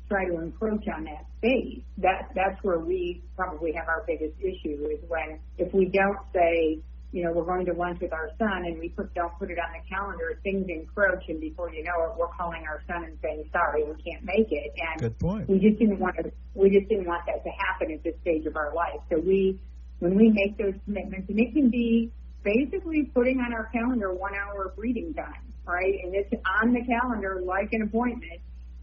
try 0.08 0.24
to 0.24 0.38
encroach 0.38 0.86
on 0.88 1.04
that 1.04 1.26
space, 1.38 1.82
that 1.98 2.30
that's 2.34 2.62
where 2.62 2.78
we 2.78 3.22
probably 3.36 3.72
have 3.72 3.88
our 3.88 4.04
biggest 4.06 4.38
issue 4.38 4.86
is 4.86 5.00
when 5.08 5.40
if 5.58 5.72
we 5.74 5.86
don't 5.86 6.18
say, 6.32 6.78
you 7.12 7.24
know, 7.24 7.32
we're 7.32 7.44
going 7.44 7.64
to 7.66 7.72
lunch 7.72 8.00
with 8.00 8.12
our 8.12 8.30
son 8.38 8.64
and 8.66 8.78
we 8.78 8.90
put 8.90 9.12
don't 9.14 9.32
put 9.38 9.50
it 9.50 9.58
on 9.58 9.72
the 9.72 9.88
calendar, 9.88 10.38
things 10.42 10.66
encroach 10.68 11.24
and 11.28 11.40
before 11.40 11.72
you 11.72 11.82
know 11.82 12.04
it, 12.04 12.18
we're 12.18 12.28
calling 12.28 12.64
our 12.66 12.82
son 12.86 13.04
and 13.04 13.18
saying, 13.22 13.48
Sorry, 13.52 13.84
we 13.84 13.94
can't 14.02 14.24
make 14.24 14.48
it 14.50 14.72
and 14.76 15.00
Good 15.00 15.18
point. 15.18 15.48
we 15.48 15.58
just 15.58 15.78
didn't 15.78 15.98
want 15.98 16.16
to 16.16 16.30
we 16.54 16.70
just 16.70 16.88
didn't 16.88 17.06
want 17.06 17.24
that 17.26 17.42
to 17.44 17.50
happen 17.50 17.92
at 17.92 18.02
this 18.04 18.14
stage 18.20 18.44
of 18.46 18.56
our 18.56 18.74
life. 18.74 19.00
So 19.10 19.18
we 19.18 19.58
when 20.00 20.16
we 20.16 20.30
make 20.30 20.58
those 20.58 20.74
commitments 20.84 21.28
and 21.30 21.40
it 21.40 21.52
can 21.54 21.70
be 21.70 22.12
basically 22.42 23.04
putting 23.14 23.40
on 23.40 23.52
our 23.52 23.70
calendar 23.72 24.12
one 24.12 24.32
hour 24.34 24.66
of 24.66 24.72
reading 24.76 25.14
time, 25.14 25.52
right? 25.64 25.94
And 26.04 26.14
it's 26.14 26.32
on 26.62 26.72
the 26.72 26.84
calendar 26.84 27.40
like 27.44 27.72
an 27.72 27.82
appointment 27.82 28.40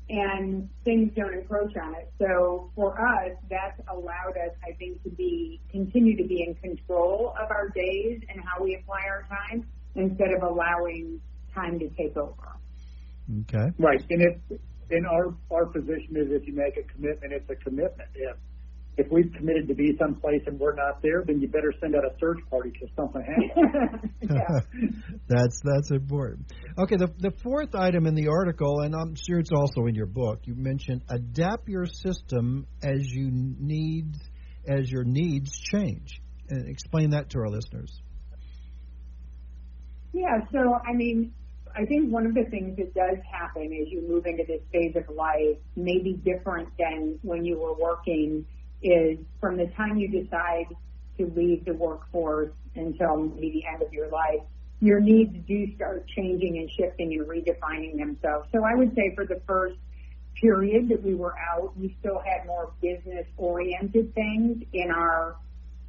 and 0.10 0.70
things 0.84 1.12
don't 1.16 1.34
encroach 1.34 1.76
on 1.78 1.96
it. 1.96 2.12
So 2.20 2.72
for 2.76 3.00
us, 3.00 3.32
that's 3.50 3.80
allowed 3.88 4.38
us, 4.38 4.56
I 4.64 4.74
think, 4.74 5.02
to 5.04 5.10
be 5.10 5.62
continue 5.72 6.16
to 6.18 6.24
be 6.24 6.44
in 6.44 6.56
control 6.56 7.34
of 7.42 7.50
our 7.50 7.70
days 7.70 8.22
and 8.30 8.42
how 8.44 8.64
we 8.64 8.76
apply 8.76 9.02
our 9.10 9.26
time 9.28 9.68
instead 9.96 10.32
of 10.32 10.44
allowing 10.44 11.22
time 11.54 11.80
to 11.80 11.90
take 11.90 12.16
over. 12.18 12.34
Okay. 13.42 13.72
Right, 13.80 14.04
and 14.10 14.22
if 14.22 14.60
in 14.92 15.06
our 15.06 15.34
our 15.52 15.66
position 15.66 16.16
is 16.16 16.28
if 16.30 16.48
you 16.48 16.54
make 16.54 16.78
a 16.78 16.84
commitment, 16.84 17.34
it's 17.34 17.50
a 17.50 17.56
commitment. 17.56 18.10
If 18.14 18.38
if 18.98 19.12
we've 19.12 19.32
committed 19.38 19.68
to 19.68 19.74
be 19.74 19.98
someplace 20.00 20.42
and 20.46 20.60
we're 20.60 20.76
not 20.76 21.02
there, 21.02 21.24
then 21.26 21.42
you 21.42 21.48
better 21.48 21.74
send 21.82 21.96
out 21.96 22.06
a 22.06 22.16
search 22.20 22.40
party 22.50 22.72
because 22.72 22.90
something 22.96 23.22
happened. 23.22 24.10
yeah. 24.22 24.60
that's 25.28 25.62
that's 25.64 25.92
important. 25.92 26.52
Okay, 26.78 26.96
the 26.96 27.12
the 27.18 27.32
fourth 27.44 27.76
item 27.76 28.06
in 28.06 28.16
the 28.16 28.28
article, 28.28 28.82
and 28.82 28.96
I'm 28.96 29.16
sure 29.16 29.40
it's 29.40 29.52
also 29.54 29.86
in 29.88 29.96
your 29.96 30.06
book. 30.06 30.42
You 30.44 30.56
mentioned 30.56 31.04
adapt 31.10 31.68
your 31.68 31.86
system 31.86 32.68
as 32.82 33.06
you 33.06 33.30
need 33.32 34.16
as 34.68 34.90
your 34.90 35.04
needs 35.04 35.52
change. 35.60 36.22
And 36.50 36.68
explain 36.70 37.12
that 37.12 37.32
to 37.32 37.40
our 37.40 37.50
listeners. 37.50 38.02
Yeah, 40.14 40.40
so 40.52 40.76
I 40.88 40.94
mean, 40.94 41.34
I 41.76 41.86
think 41.86 42.12
one 42.12 42.26
of 42.26 42.34
the 42.34 42.46
things 42.50 42.78
that 42.78 42.94
does 42.94 43.18
happen 43.30 43.64
as 43.82 43.92
you 43.92 44.08
move 44.08 44.26
into 44.26 44.44
this 44.48 44.62
phase 44.72 44.96
of 44.96 45.14
life, 45.14 45.58
maybe 45.76 46.14
different 46.14 46.70
than 46.80 47.20
when 47.22 47.44
you 47.44 47.60
were 47.60 47.74
working, 47.74 48.46
is 48.82 49.18
from 49.40 49.58
the 49.58 49.68
time 49.68 49.98
you 49.98 50.08
decide 50.08 50.68
to 51.18 51.32
leave 51.36 51.66
the 51.66 51.74
workforce 51.74 52.52
until 52.76 53.18
maybe 53.18 53.52
the 53.52 53.66
end 53.66 53.82
of 53.82 53.94
your 53.94 54.10
life, 54.10 54.42
your 54.82 55.00
needs 55.00 55.36
do 55.48 55.74
start 55.76 56.06
changing 56.08 56.58
and 56.58 56.70
shifting 56.72 57.14
and 57.14 57.28
redefining 57.28 57.98
themselves. 57.98 58.48
So 58.52 58.64
I 58.64 58.76
would 58.76 58.94
say 58.96 59.14
for 59.16 59.26
the 59.26 59.42
first 59.48 59.78
period 60.36 60.90
that 60.90 61.02
we 61.02 61.16
were 61.16 61.34
out, 61.38 61.78
we 61.78 61.96
still 62.00 62.20
had 62.20 62.46
more 62.46 62.74
business 62.82 63.26
oriented 63.38 64.14
things 64.14 64.64
in 64.74 64.92
our 64.92 65.38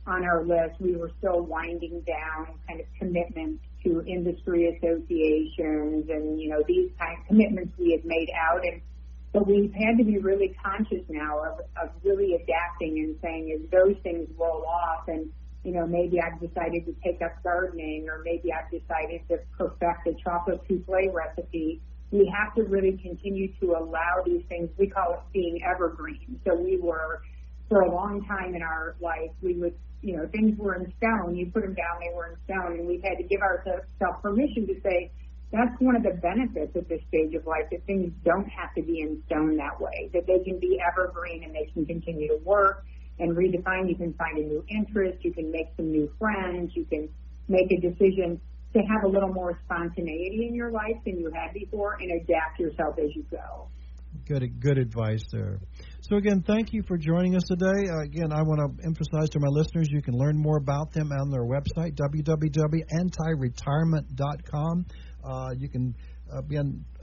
on 0.07 0.25
our 0.25 0.45
list. 0.45 0.81
We 0.81 0.95
were 0.97 1.11
still 1.19 1.41
winding 1.43 2.03
down 2.07 2.59
kind 2.69 2.81
of 2.81 2.87
commitments 2.99 3.65
to 3.83 4.05
industry 4.07 4.77
associations 4.77 6.09
and, 6.09 6.41
you 6.41 6.49
know, 6.49 6.63
these 6.67 6.91
kind 6.99 7.19
of 7.19 7.27
commitments 7.27 7.73
we 7.77 7.93
had 7.93 8.05
made 8.05 8.31
out. 8.35 8.65
And, 8.65 8.81
but 9.37 9.47
we've 9.47 9.75
had 9.75 9.99
to 9.99 10.05
be 10.05 10.17
really 10.17 10.57
conscious 10.65 11.05
now 11.11 11.39
of, 11.45 11.61
of 11.77 11.91
really 12.03 12.33
adapting 12.33 12.99
and 13.05 13.17
saying 13.21 13.53
as 13.53 13.71
those 13.71 13.95
things 14.03 14.27
roll 14.39 14.65
off 14.65 15.09
and, 15.09 15.29
you 15.63 15.73
know, 15.73 15.87
maybe 15.87 16.19
I've 16.19 16.41
decided 16.41 16.87
to 16.87 16.97
take 17.05 17.21
up 17.21 17.43
gardening 17.43 18.07
or 18.09 18.23
maybe 18.25 18.51
I've 18.51 18.71
decided 18.71 19.29
to 19.29 19.37
perfect 19.59 20.07
a 20.07 20.15
chocolate 20.25 20.63
souffle 20.67 21.13
recipe. 21.13 21.83
We 22.11 22.33
have 22.35 22.55
to 22.55 22.63
really 22.63 22.97
continue 22.97 23.53
to 23.61 23.73
allow 23.73 24.23
these 24.25 24.43
things, 24.49 24.71
we 24.79 24.89
call 24.89 25.13
it 25.13 25.21
being 25.35 25.61
evergreen. 25.63 26.41
So 26.47 26.55
we 26.55 26.79
were, 26.81 27.21
for 27.69 27.83
a 27.83 27.95
long 27.95 28.25
time 28.25 28.55
in 28.55 28.63
our 28.63 28.97
life, 29.03 29.33
we 29.43 29.53
would, 29.59 29.75
you 30.01 30.17
know, 30.17 30.27
things 30.33 30.59
were 30.59 30.77
in 30.77 30.91
stone. 30.97 31.37
You 31.37 31.51
put 31.53 31.61
them 31.61 31.75
down, 31.75 32.01
they 32.01 32.15
were 32.17 32.29
in 32.29 32.37
stone. 32.45 32.79
And 32.79 32.89
we've 32.89 33.03
had 33.03 33.19
to 33.19 33.25
give 33.25 33.43
ourselves 33.43 33.85
permission 34.23 34.67
to 34.69 34.81
say, 34.81 35.13
that's 35.53 35.73
one 35.79 35.97
of 35.97 36.03
the 36.03 36.19
benefits 36.21 36.77
at 36.77 36.89
this 36.89 37.01
stage 37.09 37.35
of 37.35 37.47
life, 37.47 37.71
that 37.71 37.87
things 37.87 38.13
don't 38.25 38.49
have 38.49 38.75
to 38.75 38.83
be 38.83 39.01
in 39.01 39.23
stone 39.27 39.57
that 39.57 39.81
way, 39.81 40.11
that 40.13 40.27
they 40.27 40.43
can 40.45 40.59
be 40.59 40.79
evergreen 40.83 41.45
and 41.45 41.55
they 41.55 41.71
can 41.73 41.87
continue 41.87 42.29
to 42.29 42.39
work 42.45 42.85
and 43.19 43.37
redefine. 43.37 43.89
You 43.89 43.97
can 43.97 44.13
find 44.15 44.39
a 44.39 44.43
new 44.43 44.65
interest. 44.69 45.25
You 45.25 45.33
can 45.33 45.51
make 45.51 45.69
some 45.77 45.91
new 45.91 46.11
friends. 46.19 46.73
You 46.75 46.85
can 46.85 47.09
make 47.49 47.71
a 47.71 47.81
decision 47.81 48.41
to 48.75 48.81
have 48.81 49.05
a 49.05 49.09
little 49.09 49.33
more 49.33 49.59
spontaneity 49.65 50.47
in 50.49 50.55
your 50.55 50.71
life 50.71 50.97
than 51.05 51.19
you 51.19 51.31
had 51.35 51.55
before 51.55 51.97
and 52.01 52.11
adapt 52.23 52.59
yourself 52.59 52.97
as 52.99 53.15
you 53.15 53.25
go. 53.31 53.69
Good, 54.27 54.61
good 54.61 54.79
advice 54.79 55.23
there. 55.31 55.61
So 56.01 56.17
again, 56.17 56.43
thank 56.47 56.73
you 56.73 56.83
for 56.89 56.97
joining 56.97 57.37
us 57.37 57.43
today. 57.45 57.89
Uh, 57.89 58.05
again, 58.05 58.33
I 58.33 58.41
want 58.43 58.61
to 58.61 58.71
emphasize 58.87 59.29
to 59.31 59.41
my 59.41 59.49
listeners, 59.49 59.89
you 59.91 60.01
can 60.03 60.15
learn 60.15 60.39
more 60.39 60.57
about 60.57 60.93
them 60.93 61.13
on 61.13 61.31
their 61.31 61.45
website, 61.45 61.95
www.antiretirement.com. 61.95 64.87
Uh, 65.27 65.51
you 65.59 65.69
can 65.69 65.95
uh, 66.33 66.41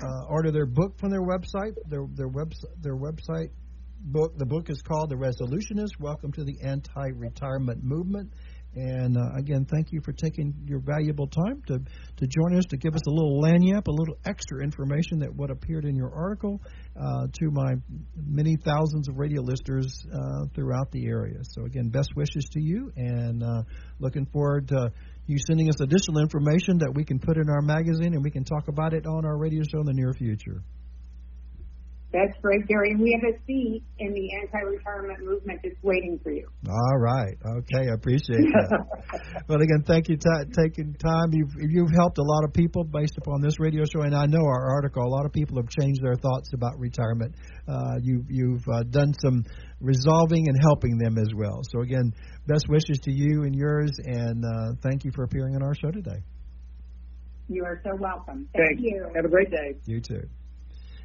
uh, 0.01 0.07
order 0.30 0.51
their 0.51 0.65
book 0.65 0.97
from 0.97 1.09
their 1.09 1.21
website. 1.21 1.76
Their 1.89 2.05
their 2.15 2.30
website 2.30 2.82
their 2.82 2.95
website 2.95 3.49
book. 3.99 4.38
The 4.38 4.45
book 4.45 4.69
is 4.69 4.82
called 4.82 5.09
The 5.09 5.15
Resolutionist 5.15 5.99
Welcome 5.99 6.32
to 6.34 6.43
the 6.43 6.55
Anti 6.63 7.09
Retirement 7.15 7.84
Movement. 7.84 8.32
And 8.76 9.17
uh, 9.17 9.38
again, 9.38 9.65
thank 9.69 9.91
you 9.91 10.01
for 10.03 10.13
taking 10.13 10.53
your 10.65 10.80
valuable 10.80 11.28
time 11.28 11.61
to, 11.67 11.80
to 12.17 12.28
join 12.28 12.57
us 12.57 12.65
to 12.69 12.78
give 12.78 12.95
us 12.95 13.01
a 13.07 13.11
little 13.11 13.41
lagniappe, 13.41 13.88
a 13.88 13.91
little 13.91 14.17
extra 14.26 14.63
information 14.63 15.19
that 15.19 15.34
what 15.34 15.51
appeared 15.51 15.86
in 15.86 15.95
your 15.95 16.13
article 16.13 16.59
uh, 16.99 17.28
to 17.28 17.51
my 17.51 17.74
many 18.15 18.55
thousands 18.65 19.07
of 19.07 19.17
radio 19.17 19.41
listeners 19.41 20.05
uh, 20.11 20.45
throughout 20.55 20.91
the 20.91 21.05
area. 21.05 21.39
So 21.43 21.65
again, 21.65 21.89
best 21.89 22.09
wishes 22.15 22.45
to 22.53 22.61
you, 22.61 22.91
and 22.95 23.43
uh, 23.43 23.63
looking 23.99 24.26
forward 24.26 24.67
to 24.69 24.91
you 25.28 25.38
sending 25.47 25.69
us 25.69 25.80
additional 25.80 26.21
information 26.21 26.80
that 26.80 26.91
we 26.93 27.05
can 27.05 27.19
put 27.19 27.38
in 27.38 27.49
our 27.49 27.61
magazine 27.61 28.13
and 28.13 28.24
we 28.24 28.32
can 28.32 28.43
talk 28.43 28.67
about 28.67 28.93
it 28.93 29.05
on 29.05 29.26
our 29.26 29.38
radio 29.38 29.63
show 29.63 29.80
in 29.80 29.86
the 29.86 29.93
near 29.93 30.13
future. 30.13 30.61
That's 32.14 32.38
great, 32.43 32.68
Gary. 32.68 32.91
And 32.91 33.01
we 33.01 33.18
have 33.18 33.34
a 33.34 33.36
seat 33.47 33.82
in 33.97 34.14
the 34.14 34.30
anti-retirement 34.43 35.26
movement 35.26 35.61
that's 35.64 35.82
waiting 35.82 36.20
for 36.22 36.32
you. 36.32 36.47
All 36.70 36.99
right. 36.99 37.34
Okay. 37.57 37.89
I 37.89 37.95
appreciate 37.95 38.38
that. 38.53 38.86
but 39.47 39.61
again, 39.61 39.82
thank 39.88 40.09
you 40.09 40.18
for 40.22 40.45
t- 40.45 40.51
taking 40.53 40.93
time. 40.93 41.34
You've 41.34 41.49
you've 41.57 41.89
helped 41.97 42.20
a 42.20 42.24
lot 42.24 42.43
of 42.43 42.53
people 42.53 42.84
based 42.84 43.18
upon 43.18 43.41
this 43.41 43.59
radio 43.59 43.84
show, 43.86 44.01
and 44.01 44.14
I 44.14 44.28
know 44.28 44.45
our 44.45 44.76
article. 44.76 45.01
A 45.03 45.09
lot 45.09 45.26
of 45.26 45.34
people 45.34 45.57
have 45.57 45.68
changed 45.70 46.03
their 46.03 46.14
thoughts 46.14 46.51
about 46.53 46.78
retirement. 46.78 47.34
Uh, 47.68 47.97
you 48.03 48.24
you've 48.30 48.64
uh, 48.72 48.84
done 48.91 49.11
some 49.20 49.43
resolving 49.82 50.47
and 50.47 50.57
helping 50.61 50.99
them 50.99 51.18
as 51.18 51.34
well. 51.36 51.61
So 51.74 51.82
again, 51.82 52.14
best 52.45 52.70
wishes 52.70 52.99
to 53.05 53.11
you 53.11 53.41
and 53.41 53.55
yours, 53.55 53.91
and 54.05 54.45
uh, 54.45 54.78
thank 54.84 55.03
you 55.03 55.11
for 55.16 55.24
appearing 55.24 55.55
on 55.55 55.64
our 55.64 55.74
show 55.74 55.89
today. 55.89 56.22
You 57.49 57.66
are 57.66 57.82
so 57.84 57.95
welcome. 57.99 58.47
Thank 58.53 58.78
Thanks. 58.78 58.82
you. 58.84 59.07
Have 59.16 59.26
a 59.26 59.30
great 59.30 59.49
day. 59.49 59.80
You 59.86 59.99
too. 59.99 60.22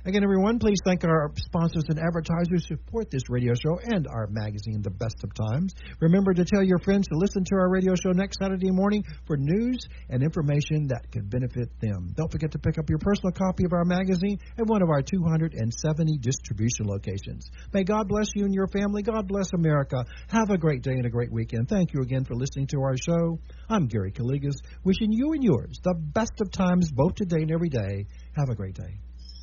Again, 0.09 0.25
everyone, 0.25 0.59
please 0.59 0.79
thank 0.87 1.05
our 1.05 1.31
sponsors 1.37 1.85
and 1.91 1.99
advertisers 1.99 2.49
who 2.67 2.77
support 2.77 3.11
this 3.11 3.29
radio 3.29 3.53
show 3.53 3.79
and 3.93 4.07
our 4.09 4.27
magazine, 4.31 4.81
The 4.81 4.89
Best 4.89 5.23
of 5.23 5.35
Times. 5.35 5.75
Remember 6.01 6.33
to 6.33 6.47
tell 6.47 6.63
your 6.63 6.79
friends 6.79 7.09
to 7.09 7.15
listen 7.15 7.45
to 7.45 7.57
our 7.57 7.69
radio 7.69 7.95
show 7.95 8.13
next 8.13 8.39
Saturday 8.41 8.71
morning 8.71 9.05
for 9.27 9.37
news 9.37 9.87
and 10.09 10.23
information 10.23 10.87
that 10.89 11.13
could 11.13 11.29
benefit 11.29 11.79
them. 11.81 12.15
Don't 12.17 12.33
forget 12.33 12.53
to 12.53 12.59
pick 12.59 12.79
up 12.79 12.89
your 12.89 12.99
personal 13.01 13.33
copy 13.33 13.67
of 13.67 13.75
our 13.75 13.85
magazine 13.85 14.39
at 14.57 14.65
one 14.65 14.81
of 14.81 14.89
our 14.89 15.03
270 15.03 16.17
distribution 16.23 16.87
locations. 16.87 17.51
May 17.75 17.85
God 17.85 18.09
bless 18.09 18.29
you 18.35 18.47
and 18.47 18.55
your 18.55 18.69
family. 18.69 19.03
God 19.03 19.29
bless 19.29 19.53
America. 19.53 20.07
Have 20.31 20.49
a 20.49 20.57
great 20.57 20.81
day 20.81 20.93
and 20.93 21.05
a 21.05 21.11
great 21.11 21.31
weekend. 21.31 21.69
Thank 21.69 21.93
you 21.93 22.01
again 22.01 22.25
for 22.25 22.35
listening 22.35 22.69
to 22.69 22.81
our 22.81 22.97
show. 22.97 23.39
I'm 23.69 23.89
Gary 23.89 24.13
Calligas, 24.13 24.57
wishing 24.85 25.13
you 25.13 25.35
and 25.35 25.45
yours 25.45 25.81
the 25.85 25.93
best 25.93 26.41
of 26.41 26.51
times 26.51 26.91
both 26.91 27.17
today 27.17 27.43
and 27.43 27.53
every 27.53 27.69
day. 27.69 28.07
Have 28.39 28.49
a 28.49 28.55
great 28.55 28.75
day. 28.75 29.01